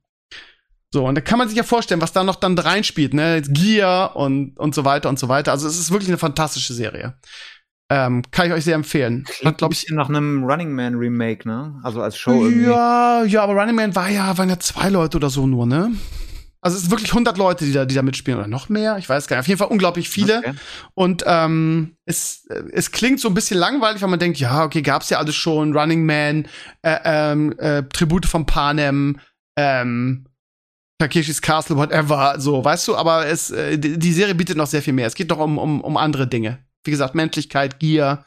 [0.93, 3.41] So, und da kann man sich ja vorstellen, was da noch dann reinspielt, ne?
[3.41, 5.51] Gear und, und so weiter und so weiter.
[5.51, 7.15] Also es ist wirklich eine fantastische Serie.
[7.89, 9.25] Ähm, kann ich euch sehr empfehlen.
[9.25, 11.79] Klingt glaube ich nach einem Running Man Remake, ne?
[11.83, 12.65] Also als Show irgendwie.
[12.65, 15.91] Ja, ja, aber Running Man war ja, waren ja zwei Leute oder so nur, ne?
[16.65, 18.97] Also es sind wirklich 100 Leute, die da, die da mitspielen oder noch mehr.
[18.97, 19.41] Ich weiß gar nicht.
[19.41, 20.39] Auf jeden Fall unglaublich viele.
[20.39, 20.53] Okay.
[20.95, 25.11] Und ähm, es, es klingt so ein bisschen langweilig, weil man denkt, ja, okay, gab's
[25.11, 25.77] ja alles schon.
[25.77, 26.47] Running Man,
[26.81, 29.19] äh, ähm, äh, Tribute von Panem,
[29.55, 30.25] ähm,
[30.99, 34.93] Takeshis Castle, whatever, so, weißt du, aber es, äh, die Serie bietet noch sehr viel
[34.93, 35.07] mehr.
[35.07, 36.65] Es geht doch um, um, um andere Dinge.
[36.83, 38.23] Wie gesagt, Menschlichkeit, Gier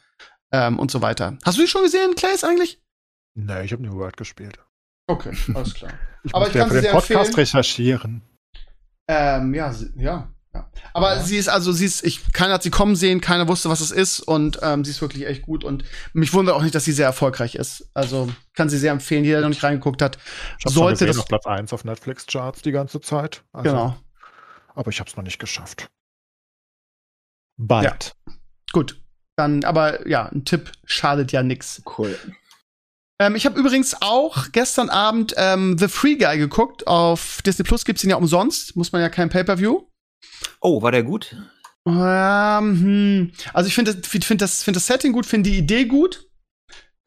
[0.52, 1.38] ähm, und so weiter.
[1.44, 2.82] Hast du die schon gesehen, Clays, eigentlich?
[3.34, 4.58] Nee, ich habe New World gespielt.
[5.06, 5.92] Okay, alles klar.
[6.24, 7.34] ich aber ich kann für den Podcast empfehlen.
[7.34, 8.22] recherchieren.
[9.08, 10.34] Ähm, ja, ja.
[10.54, 10.70] Ja.
[10.94, 11.22] Aber ja.
[11.22, 13.90] sie ist also, sie ist, ich, keiner hat sie kommen sehen, keiner wusste, was es
[13.90, 16.92] ist und ähm, sie ist wirklich echt gut und mich wundert auch nicht, dass sie
[16.92, 17.90] sehr erfolgreich ist.
[17.94, 20.18] Also kann sie sehr empfehlen, jeder, der noch nicht reingeguckt hat,
[20.64, 23.44] ich sollte gesehen, das auf Platz 1 auf Netflix Charts die ganze Zeit.
[23.52, 23.96] Also, genau.
[24.74, 25.88] Aber ich habe es noch nicht geschafft.
[27.58, 28.14] Bald.
[28.26, 28.32] Ja.
[28.72, 29.02] Gut.
[29.36, 31.82] Dann, aber ja, ein Tipp schadet ja nix.
[31.98, 32.18] Cool.
[33.20, 36.86] Ähm, ich habe übrigens auch gestern Abend ähm, The Free Guy geguckt.
[36.86, 38.76] Auf Disney Plus gibt's ihn ja umsonst.
[38.76, 39.82] Muss man ja kein Pay-Per-View.
[40.60, 41.36] Oh, war der gut?
[41.86, 43.32] Ähm, hm.
[43.52, 46.28] Also ich finde find das, find das Setting gut, finde die Idee gut.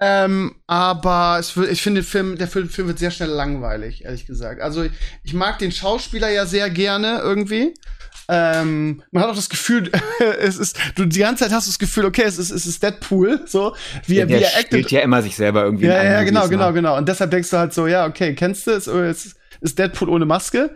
[0.03, 4.59] Ähm, aber es ich finde, Film, der Film, Film wird sehr schnell langweilig, ehrlich gesagt.
[4.59, 4.91] Also ich,
[5.23, 7.75] ich mag den Schauspieler ja sehr gerne irgendwie.
[8.27, 9.91] Ähm, man hat auch das Gefühl,
[10.39, 12.81] es ist, du die ganze Zeit hast du das Gefühl, okay, es ist, es ist
[12.81, 13.75] Deadpool, so
[14.07, 14.89] wie, ja, er, wie er actet.
[14.89, 15.85] ja immer sich selber irgendwie.
[15.85, 16.97] Ja, ja, genau, genau, genau.
[16.97, 18.87] Und deshalb denkst du halt so, ja, okay, kennst du es?
[18.87, 20.75] es ist Deadpool ohne Maske.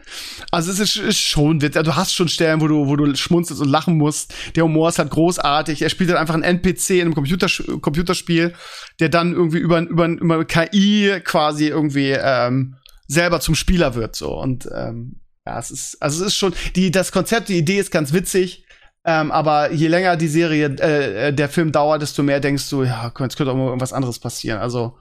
[0.52, 1.84] Also es ist, ist schon witzig.
[1.84, 4.34] Du hast schon Stellen, wo du, wo du schmunzelst und lachen musst.
[4.56, 5.82] Der Humor ist halt großartig.
[5.82, 8.54] Er spielt halt einfach einen NPC in einem Computers Computerspiel,
[9.00, 12.76] der dann irgendwie über, über, über KI quasi irgendwie ähm,
[13.08, 14.16] selber zum Spieler wird.
[14.16, 14.40] So.
[14.40, 17.92] Und ähm, ja, es ist, also es ist schon, die, das Konzept, die Idee ist
[17.92, 18.66] ganz witzig.
[19.08, 23.08] Ähm, aber je länger die Serie, äh, der Film dauert, desto mehr denkst du, ja,
[23.08, 24.60] es könnte auch mal irgendwas anderes passieren.
[24.60, 24.98] Also,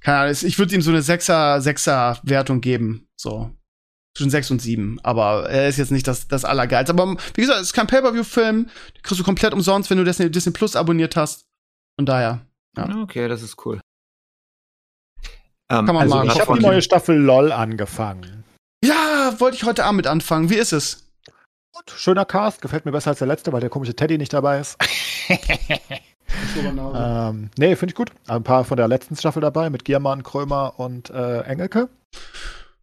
[0.00, 3.05] keine Ahnung, ich würde ihm so eine Sechser, Sechser Wertung geben.
[3.16, 3.50] So.
[4.16, 4.98] Zwischen 6 und 7.
[5.02, 6.92] Aber er ist jetzt nicht das, das Allergeilste.
[6.92, 8.64] Aber wie gesagt, es ist kein Pay-Per-View-Film.
[8.64, 11.46] Den kriegst du komplett umsonst, wenn du Disney, Disney Plus abonniert hast.
[11.98, 12.40] Und daher.
[12.76, 12.88] Ja.
[13.02, 13.80] Okay, das ist cool.
[15.68, 16.30] Ähm, Kann man also machen.
[16.30, 18.44] Ich habe die neue Staffel LOL angefangen.
[18.84, 20.48] Ja, wollte ich heute Abend mit anfangen.
[20.50, 21.10] Wie ist es?
[21.72, 22.62] Gut, schöner Cast.
[22.62, 24.78] Gefällt mir besser als der letzte, weil der komische Teddy nicht dabei ist.
[26.58, 28.12] ähm, nee, finde ich gut.
[28.28, 31.88] Ein paar von der letzten Staffel dabei mit Giermann, Krömer und äh, Engelke.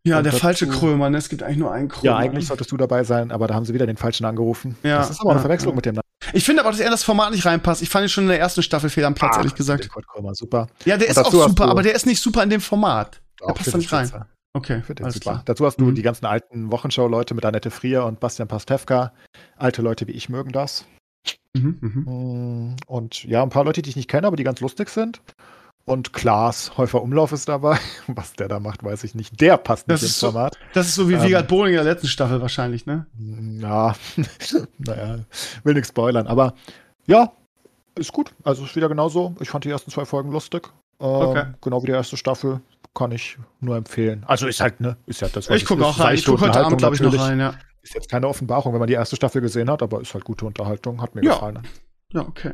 [0.05, 1.17] Ja, und der falsche Krömer, ne?
[1.17, 2.03] Es gibt eigentlich nur einen Krömer.
[2.03, 4.75] Ja, eigentlich solltest du dabei sein, aber da haben sie wieder den falschen angerufen.
[4.83, 5.75] Ja, das ist aber eine Verwechslung ja.
[5.77, 6.03] mit dem Namen.
[6.33, 7.81] Ich finde aber, dass er in das Format nicht reinpasst.
[7.81, 9.87] Ich fand ihn schon in der ersten Staffel fehl am Platz, ah, ehrlich gesagt.
[9.89, 10.67] Kurt Krömer, super.
[10.83, 13.21] Ja, der und ist auch super, aber der ist nicht super in dem Format.
[13.39, 14.07] Der passt da nicht rein.
[14.07, 14.25] Spitze.
[14.55, 15.41] Okay, alles klar.
[15.45, 15.95] Dazu hast du mhm.
[15.95, 19.11] die ganzen alten Wochenshow-Leute mit Annette Frier und Bastian Pastewka.
[19.57, 20.85] Alte Leute wie ich mögen das.
[21.55, 22.11] Mhm, mh.
[22.11, 25.21] Mm, und ja, ein paar Leute, die ich nicht kenne, aber die ganz lustig sind.
[25.85, 27.77] Und Klaas Häufer Umlauf ist dabei.
[28.07, 29.41] Was der da macht, weiß ich nicht.
[29.41, 30.57] Der passt das nicht ins so, Format.
[30.73, 33.05] Das ist so wie ähm, Wiegald Bohling in der letzten Staffel wahrscheinlich, ne?
[33.17, 33.95] Ja,
[34.77, 35.19] naja,
[35.63, 36.27] will nichts spoilern.
[36.27, 36.53] Aber
[37.05, 37.33] ja,
[37.95, 38.33] ist gut.
[38.43, 39.35] Also ist wieder genauso.
[39.41, 40.69] Ich fand die ersten zwei Folgen lustig.
[40.99, 41.45] Ähm, okay.
[41.61, 42.61] Genau wie die erste Staffel.
[42.93, 44.23] Kann ich nur empfehlen.
[44.27, 44.97] Also ist halt, ne?
[45.07, 46.15] Ist ja das, was ich gucke auch rein.
[46.15, 47.55] Ich gucke heute Abend, glaube ich, noch rein, ja.
[47.81, 50.45] Ist jetzt keine Offenbarung, wenn man die erste Staffel gesehen hat, aber ist halt gute
[50.45, 51.01] Unterhaltung.
[51.01, 51.33] Hat mir ja.
[51.33, 51.59] gefallen.
[52.13, 52.53] Ja, okay.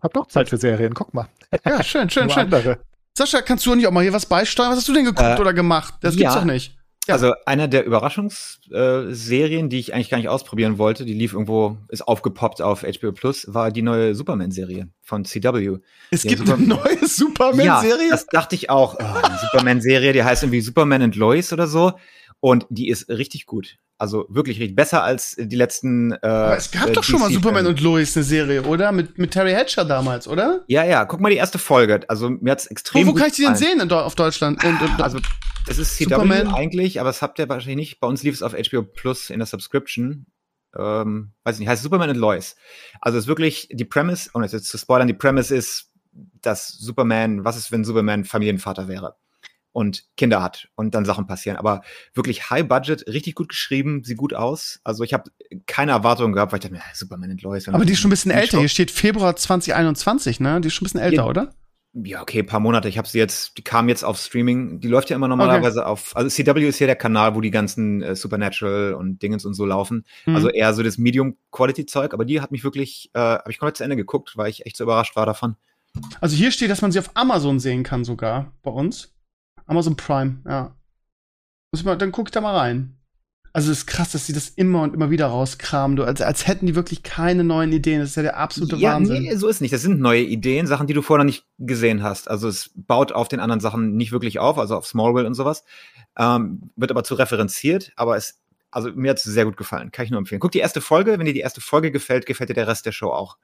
[0.00, 1.28] Hab doch Zeit für Serien, guck mal.
[1.64, 2.42] Ja, schön, schön, schön.
[2.42, 2.78] Andere.
[3.16, 4.70] Sascha, kannst du nicht auch mal hier was beisteuern?
[4.70, 5.94] Was hast du denn geguckt äh, oder gemacht?
[6.02, 6.20] Das ja.
[6.20, 6.76] gibt's doch nicht.
[7.06, 7.14] Ja.
[7.14, 12.06] Also eine der Überraschungsserien, die ich eigentlich gar nicht ausprobieren wollte, die lief irgendwo, ist
[12.06, 15.78] aufgepoppt auf HBO Plus, war die neue Superman-Serie von CW.
[16.10, 18.06] Es die gibt Super eine neue Superman-Serie?
[18.06, 18.96] Ja, das dachte ich auch.
[18.98, 21.92] Oh, eine Superman-Serie, die heißt irgendwie Superman and Lois oder so.
[22.40, 23.76] Und die ist richtig gut.
[23.98, 26.12] Also wirklich richtig besser als die letzten.
[26.12, 28.92] Äh, Aber es gab äh, doch schon mal Superman und Lois eine Serie, oder?
[28.92, 30.64] Mit, mit Terry Hatcher damals, oder?
[30.68, 32.00] Ja, ja, guck mal die erste Folge.
[32.08, 33.06] Also mir hat's extrem.
[33.06, 34.62] Wo, wo kann ich die denn sehen in, auf Deutschland?
[34.62, 35.18] Und, und, Also,
[35.66, 36.48] das ist CW Superman.
[36.48, 38.00] eigentlich, aber das habt ihr wahrscheinlich nicht.
[38.00, 40.26] Bei uns lief es auf HBO Plus in der Subscription.
[40.78, 42.54] Ähm, weiß ich nicht, heißt Superman und Lois.
[43.00, 45.90] Also es ist wirklich die Premise, ohne jetzt zu spoilern, die Premise ist,
[46.42, 49.16] dass Superman, was ist, wenn Superman Familienvater wäre
[49.76, 51.58] und Kinder hat und dann Sachen passieren.
[51.58, 51.82] Aber
[52.14, 54.80] wirklich High Budget, richtig gut geschrieben, sieht gut aus.
[54.84, 55.30] Also ich habe
[55.66, 57.68] keine Erwartungen gehabt, weil ich dachte mir, Superman und Lois.
[57.68, 58.58] aber die ist schon ein bisschen älter.
[58.58, 60.62] Hier steht Februar 2021, ne?
[60.62, 61.26] Die ist schon ein bisschen älter, Ja.
[61.26, 61.54] oder?
[61.92, 62.88] Ja, okay, ein paar Monate.
[62.88, 64.80] Ich habe sie jetzt, die kam jetzt auf Streaming.
[64.80, 68.02] Die läuft ja immer normalerweise auf, also CW ist ja der Kanal, wo die ganzen
[68.02, 70.04] äh, Supernatural und Dingens und so laufen.
[70.24, 70.36] Mhm.
[70.36, 72.14] Also eher so das Medium-Quality-Zeug.
[72.14, 74.78] Aber die hat mich wirklich, äh, habe ich komplett zu Ende geguckt, weil ich echt
[74.78, 75.56] so überrascht war davon.
[76.22, 79.15] Also hier steht, dass man sie auf Amazon sehen kann sogar bei uns.
[79.66, 80.74] Amazon Prime, ja.
[81.72, 82.96] Muss mal, dann guck ich da mal rein.
[83.56, 85.96] Also es ist krass, dass sie das immer und immer wieder rauskramen.
[85.96, 88.00] Du, als, als hätten die wirklich keine neuen Ideen.
[88.00, 89.22] Das ist ja der absolute ja, Wahnsinn.
[89.22, 89.72] nee, so ist nicht.
[89.72, 92.28] Das sind neue Ideen, Sachen, die du vorher noch nicht gesehen hast.
[92.28, 95.64] Also es baut auf den anderen Sachen nicht wirklich auf, also auf Smallville und sowas.
[96.18, 99.90] Ähm, wird aber zu referenziert, aber es, also mir hat es sehr gut gefallen.
[99.90, 100.40] Kann ich nur empfehlen.
[100.40, 101.18] Guck die erste Folge.
[101.18, 103.38] Wenn dir die erste Folge gefällt, gefällt dir der Rest der Show auch.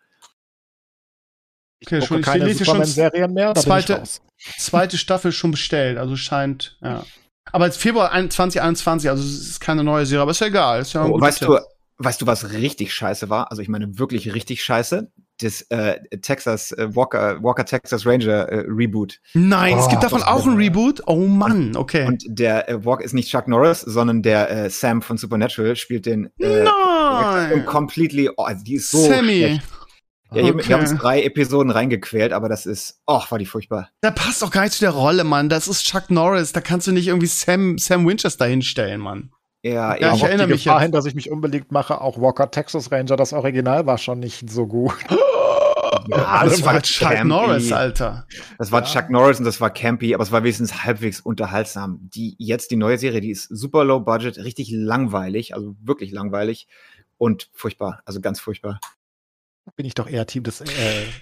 [1.84, 3.52] Okay, Gucke schon, ich keine lese hier schon Superman-Serien mehr.
[3.56, 4.02] Ich zweite-
[4.59, 5.98] zweite Staffel schon bestellt.
[5.98, 7.04] Also scheint, ja.
[7.50, 10.80] Aber jetzt Februar 2021, also es ist keine neue Serie, aber ist ja egal.
[10.80, 11.59] Ist ja Oh, weißt du,
[11.98, 13.50] weißt du, was richtig scheiße war?
[13.50, 15.10] Also ich meine wirklich richtig scheiße.
[15.40, 19.18] Das äh, Texas äh, Walker Walker Texas Ranger äh, Reboot.
[19.34, 21.02] Nein, es Oh, gibt davon auch ein Reboot.
[21.06, 22.06] Oh Mann, okay.
[22.06, 26.06] Und der äh, Walker ist nicht Chuck Norris, sondern der äh, Sam von Supernatural spielt
[26.06, 27.66] den äh, und Nein!
[27.66, 28.30] completely.
[28.36, 29.38] Oh, also die ist so Sammy.
[29.38, 29.62] schlecht.
[30.34, 31.00] Ja, wir, wir haben uns Okay.
[31.00, 33.90] drei Episoden reingequält, aber das ist, oh, war die furchtbar.
[34.00, 35.48] Da passt doch gar nicht zu der Rolle, Mann.
[35.48, 36.52] Das ist Chuck Norris.
[36.52, 39.30] Da kannst du nicht irgendwie Sam, Sam Winchester hinstellen, Mann.
[39.62, 40.82] Ja, Ja, ich erinnere die mich Gefahr jetzt.
[40.86, 44.50] hin, dass ich mich unbeliebt mache, auch Walker Texas Ranger, das Original war schon nicht
[44.50, 44.94] so gut.
[46.09, 47.28] ja, das war Chuck campy.
[47.28, 48.26] Norris, Alter.
[48.59, 48.86] Das war Ja.
[48.88, 51.98] Chuck Norris und das war campy, aber es war wenigstens halbwegs unterhaltsam.
[52.02, 56.66] Die jetzt die neue Serie, die ist super low budget, richtig langweilig, also wirklich langweilig
[57.18, 58.80] und furchtbar, also ganz furchtbar.
[59.76, 60.64] Bin ich doch eher Team des, äh,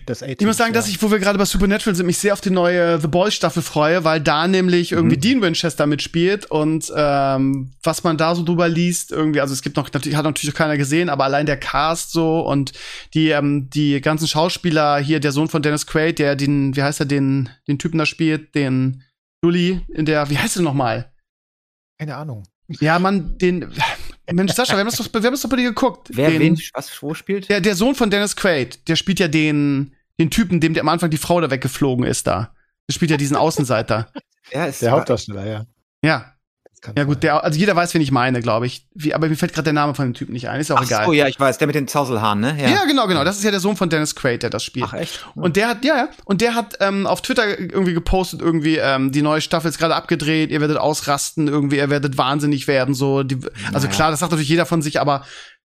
[0.08, 0.40] des A-Teams.
[0.40, 0.80] Ich muss sagen, ja.
[0.80, 3.34] dass ich, wo wir gerade bei Supernatural sind, mich sehr auf die neue The Boys
[3.34, 5.20] Staffel freue, weil da nämlich irgendwie Mhm.
[5.20, 9.76] Dean Winchester mitspielt und ähm, was man da so drüber liest, irgendwie, also es gibt
[9.76, 12.72] noch, natürlich hat natürlich noch keiner gesehen, aber allein der Cast so und
[13.12, 17.00] die, ähm, die ganzen Schauspieler hier, der Sohn von Dennis Quaid, der den, wie heißt
[17.00, 19.02] er, den, den Typen da spielt, den
[19.42, 21.12] Lully, in der, wie heißt er nochmal?
[21.98, 22.44] Keine Ahnung.
[22.80, 23.70] Ja, Mann, den,
[24.32, 26.08] Mensch, Sascha, wir haben das doch, wir haben das doch bei dir geguckt.
[26.12, 27.48] Wer den, wen was wo spielt?
[27.48, 30.88] Der, der Sohn von Dennis Quaid, der spielt ja den, den Typen, dem der am
[30.88, 32.54] Anfang die Frau da weggeflogen ist da.
[32.88, 34.10] Der spielt ja diesen Außenseiter.
[34.52, 35.66] Ja, ist Der Hauptdarsteller, ja.
[36.02, 36.34] Ja.
[36.80, 38.86] Kann Ja, gut, der, also jeder weiß, wen ich meine, glaube ich.
[38.94, 40.60] Wie, aber mir fällt gerade der Name von dem Typen nicht ein.
[40.60, 41.06] Ist auch Ach egal.
[41.06, 42.56] so, ja, ich weiß, der mit den Zauselhaaren, ne?
[42.58, 42.84] ja.
[42.86, 43.22] genau, genau.
[43.22, 44.86] Das ist ja der Sohn von Dennis Quaid, der das spielt.
[44.88, 45.26] Ach echt?
[45.34, 49.12] Und der hat, ja, ja, und der hat ähm, auf Twitter irgendwie gepostet, irgendwie, ähm,
[49.12, 53.24] die neue Staffel ist gerade abgedreht, ihr werdet ausrasten, irgendwie, ihr werdet wahnsinnig werden, so.
[53.24, 53.38] Die,
[53.72, 53.96] also Naja.
[53.96, 55.24] klar, das sagt natürlich jeder von sich, aber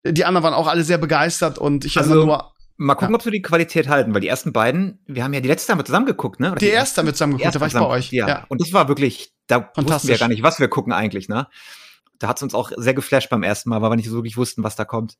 [0.05, 2.51] die anderen waren auch alle sehr begeistert und ich also, nur,
[2.83, 5.47] Mal gucken, ob sie die Qualität halten, weil die ersten beiden, wir haben ja die
[5.47, 6.47] letzte haben wir zusammen geguckt, ne?
[6.51, 8.09] Oder die erste haben wir zusammen die geguckt, da war ich bei euch.
[8.09, 8.45] geguckt, Ja.
[8.49, 11.47] Und das war wirklich, da wussten wir ja gar nicht, was wir gucken eigentlich, ne?
[12.17, 14.63] Da hat's uns auch sehr geflasht beim ersten Mal, weil wir nicht so wirklich wussten,
[14.63, 15.17] was da kommt.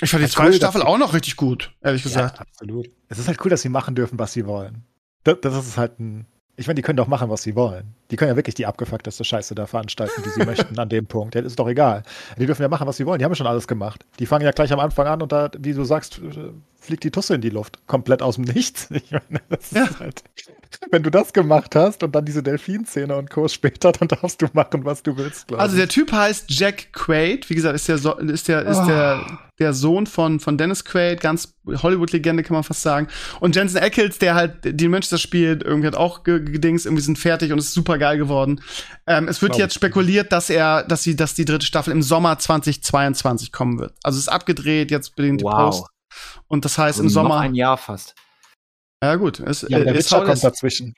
[0.00, 2.36] Ich fand die Ja, zweite cool, Staffel auch noch richtig gut, ehrlich gesagt.
[2.38, 2.88] Ja, absolut.
[3.08, 4.84] Es ist halt cool, dass sie machen dürfen, was sie wollen.
[5.24, 6.26] Das, das ist halt ein.
[6.54, 7.96] Ich meine, die können doch machen, was sie wollen.
[8.10, 11.34] Die können ja wirklich die abgefuckteste Scheiße da veranstalten, die sie möchten an dem Punkt.
[11.34, 12.02] Das ist doch egal.
[12.38, 13.18] Die dürfen ja machen, was sie wollen.
[13.18, 14.04] Die haben ja schon alles gemacht.
[14.18, 17.10] Die fangen ja gleich am Anfang an und da, wie du sagst, äh, fliegt die
[17.10, 17.86] Tusse in die Luft.
[17.86, 18.88] Komplett aus dem Nichts.
[18.94, 19.84] Ich meine, das Ja.
[19.84, 20.22] ist halt,
[20.90, 23.46] wenn du das gemacht hast und dann diese Delfinszene und Co.
[23.48, 27.54] später, dann darfst du machen, was du willst, Also der Typ heißt Jack Quaid, wie
[27.54, 28.86] gesagt, ist der so ist der ist Oh.
[28.86, 29.26] der
[29.58, 33.08] der Sohn von von Dennis Quaid, ganz Hollywood Legende kann man fast sagen.
[33.40, 37.18] Und Jensen Ackles, der halt die Manchester spielt, irgendwie hat auch ge- gedings, irgendwie sind
[37.18, 38.60] fertig und ist super geil geworden.
[39.06, 42.02] Ähm, es wird Glaub jetzt spekuliert, dass er dass sie dass die dritte Staffel im
[42.02, 43.94] Sommer 2022 kommen wird.
[44.02, 45.86] Also es ist abgedreht jetzt bedingt Post
[46.48, 48.14] und das heißt im Also Sommer Noch ein Jahr fast.
[49.02, 50.40] Ja gut, es ja, der äh, ist Witcher kommt is.
[50.40, 50.94] dazwischen.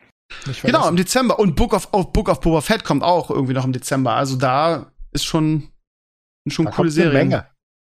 [0.62, 1.38] Genau, im Dezember.
[1.38, 4.12] Und Book of, oh, Book of Boba Fett kommt auch irgendwie noch im Dezember.
[4.14, 5.70] Also da ist schon,
[6.48, 7.28] schon Da coole Serien.
[7.28, 7.46] Menge.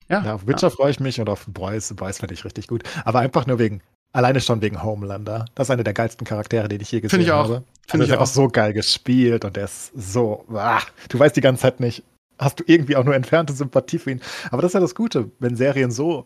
[0.09, 1.93] Ja, Ja, auf Witcher freue ich mich und auf Boys.
[1.95, 2.83] Boys finde ich richtig gut.
[3.05, 3.81] Aber einfach nur wegen,
[4.11, 5.45] alleine schon wegen Homelander.
[5.55, 7.43] Das ist einer der geilsten Charaktere, den ich je gesehen Finde ich auch.
[7.45, 7.63] habe.
[7.91, 8.23] Finde ich auch.
[8.23, 12.03] ist so geil gespielt und der ist so, ah, du weißt die ganze Zeit nicht,
[12.39, 14.21] hast du irgendwie auch nur entfernte Sympathie für ihn.
[14.49, 16.25] Aber das ist ja das Gute, wenn Serien so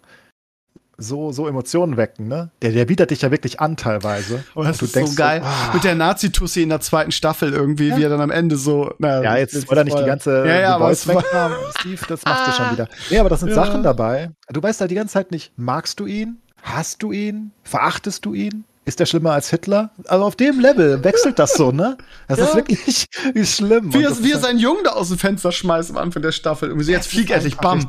[0.97, 2.51] so, so Emotionen wecken, ne?
[2.61, 4.43] Der, der bietet dich ja wirklich an teilweise.
[4.55, 5.41] Oh, das du ist denkst so geil.
[5.43, 5.71] ah.
[5.73, 8.93] Mit der Nazi-Tussi in der zweiten Staffel irgendwie, wie er dann am Ende so.
[8.99, 11.57] Na, Ja, jetzt wollte er nicht die ganze Ja, ja, Boys weghaben.
[11.79, 12.87] Steve, das machst du schon wieder.
[13.09, 13.55] Nee, aber das sind Ja.
[13.55, 14.31] Sachen dabei.
[14.49, 16.37] Du weißt halt die ganze Zeit nicht, magst du ihn?
[16.61, 17.51] Hast du ihn?
[17.63, 18.63] Verachtest du ihn?
[18.85, 19.89] Ist der schlimmer als Hitler?
[20.05, 21.97] Also auf dem Level wechselt das so, ne?
[22.27, 22.45] Das Ja.
[22.45, 23.05] ist wirklich
[23.49, 23.93] schlimm.
[23.93, 26.69] Wie er, wie ist seinen Jungen da aus dem Fenster schmeißt am Anfang der Staffel.
[26.69, 27.85] Irgendwie so, jetzt flieg ist endlich, bam.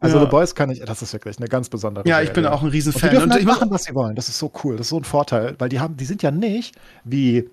[0.00, 0.24] Also Ja.
[0.24, 2.52] The Boys kann ich, das ist wirklich eine ganz besondere Ja, ich bin Serie.
[2.52, 3.10] auch ein Und die Riesenfan.
[3.10, 4.14] dürfen Und halt ich machen, was sie wollen.
[4.16, 4.76] Das ist so cool.
[4.76, 6.74] Das ist so ein Vorteil, weil die haben, die sind ja nicht
[7.04, 7.48] wie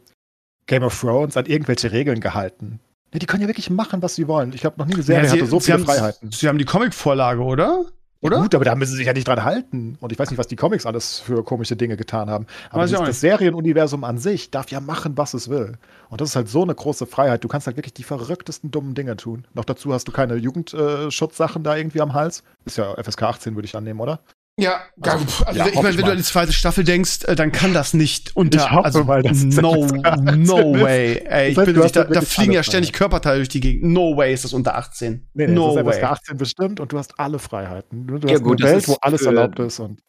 [0.68, 2.80] Game of Thrones an irgendwelche Regeln gehalten.
[3.14, 4.54] Die können ja wirklich machen, was sie wollen.
[4.54, 6.32] Ich glaube, noch nie eine Serie Ja, sie, hatte so sie viele haben, Freiheiten.
[6.32, 7.86] Sie haben die Comic-Vorlage, oder?
[8.22, 8.38] Oder?
[8.38, 9.98] Ja, gut, aber da müssen sie sich ja nicht dran halten.
[10.02, 12.48] Und ich weiß nicht, was die Comics alles für komische Dinge getan haben.
[12.70, 15.78] Aber das, das Serienuniversum an sich darf ja machen, was es will.
[16.10, 17.44] Und das ist halt so eine große Freiheit.
[17.44, 19.46] Du kannst halt wirklich die verrücktesten dummen Dinge tun.
[19.54, 22.44] Noch dazu hast du keine Jugendschutzsachen da irgendwie am Hals.
[22.66, 24.20] Ist ja FSK 18, würde ich annehmen, oder?
[24.61, 27.52] Ja, Also, also ja, ich meine, wenn du an die zweite Staffel denkst, äh, dann
[27.52, 28.60] kann das nicht unter.
[28.60, 31.23] Ich hoffe also, mal, dass no, FSK 18 no way.
[31.26, 33.84] Ey, ich bin nicht, da, da fliegen ja ständig Körperteile durch die Gegend.
[33.91, 35.27] No way ist das unter 18.
[35.34, 35.94] Nee, nee, no das ist way.
[35.94, 38.07] FSK 18 bestimmt und du hast alle Freiheiten.
[38.07, 40.02] Du Ja, hast gut, eine das Welt, wo ist alles für- erlaubt ist und.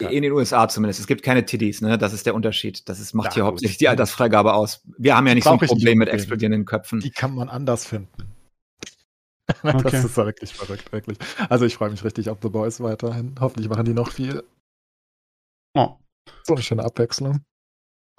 [0.00, 0.98] In den USA zumindest.
[0.98, 1.98] Es gibt keine Tiddies, ne?
[1.98, 2.88] Das ist der Unterschied.
[2.88, 3.48] Das ist, macht Ja, hier gut.
[3.52, 4.82] hauptsächlich die Altersfreigabe aus.
[4.98, 6.98] Wir haben ja nicht so ein Brauch ich nicht Problem mit explodierenden Köpfen.
[6.98, 8.08] Die kann man anders finden.
[9.62, 9.90] Okay.
[9.90, 11.18] Das ist wirklich verrückt, wirklich.
[11.48, 13.34] Also ich freue mich richtig auf The Boys weiterhin.
[13.40, 14.44] Hoffentlich machen die noch viel.
[15.74, 15.96] Oh.
[16.42, 17.44] So eine schöne Abwechslung.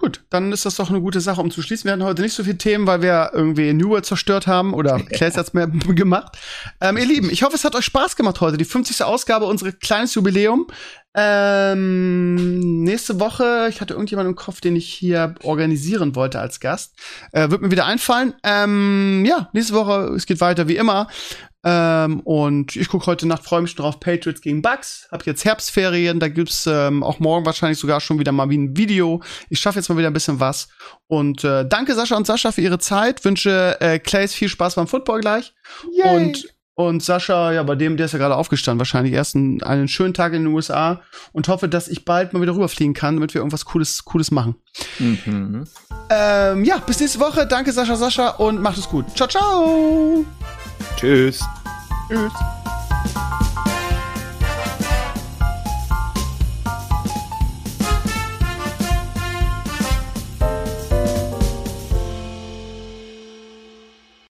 [0.00, 1.84] Gut, dann ist das doch eine gute Sache, um zu schließen.
[1.84, 4.98] Wir hatten heute nicht so viele Themen, weil wir irgendwie New World zerstört haben oder
[5.12, 6.38] Clays hat's mehr gemacht.
[6.80, 8.56] Ähm, ihr Lieben, ich hoffe, es hat euch Spaß gemacht heute.
[8.56, 9.02] Die 50.
[9.04, 10.68] Ausgabe, unser kleines Jubiläum.
[11.12, 16.94] Ähm, nächste Woche, ich hatte irgendjemanden im Kopf, den ich hier organisieren wollte als Gast.
[17.32, 18.32] Äh, wird mir wieder einfallen.
[18.42, 21.08] Ähm, ja, nächste Woche, es geht weiter wie immer.
[21.62, 25.08] Ähm, und ich gucke heute Nacht, freue mich schon drauf, Patriots gegen Bucks.
[25.10, 28.76] Hab jetzt Herbstferien, da gibt's ähm, auch morgen wahrscheinlich sogar schon wieder mal wie ein
[28.76, 29.22] Video.
[29.50, 30.68] Ich schaffe jetzt mal wieder ein bisschen was.
[31.06, 33.24] Und äh, danke Sascha und Sascha für ihre Zeit.
[33.24, 35.54] Wünsche äh, Clays viel Spaß beim Football gleich.
[36.02, 36.48] Und
[36.80, 40.14] und Sascha, ja, bei dem, der ist ja gerade aufgestanden, wahrscheinlich erst einen, einen schönen
[40.14, 43.40] Tag in den USA und hoffe, dass ich bald mal wieder rüberfliegen kann, damit wir
[43.40, 44.54] irgendwas Cooles, Cooles machen.
[44.98, 45.64] Mhm.
[46.08, 47.46] Ähm, ja, bis nächste Woche.
[47.46, 49.04] Danke, Sascha, Sascha und macht es gut.
[49.14, 50.24] Ciao, ciao.
[50.96, 51.40] Tschüss.
[52.08, 52.32] Tschüss.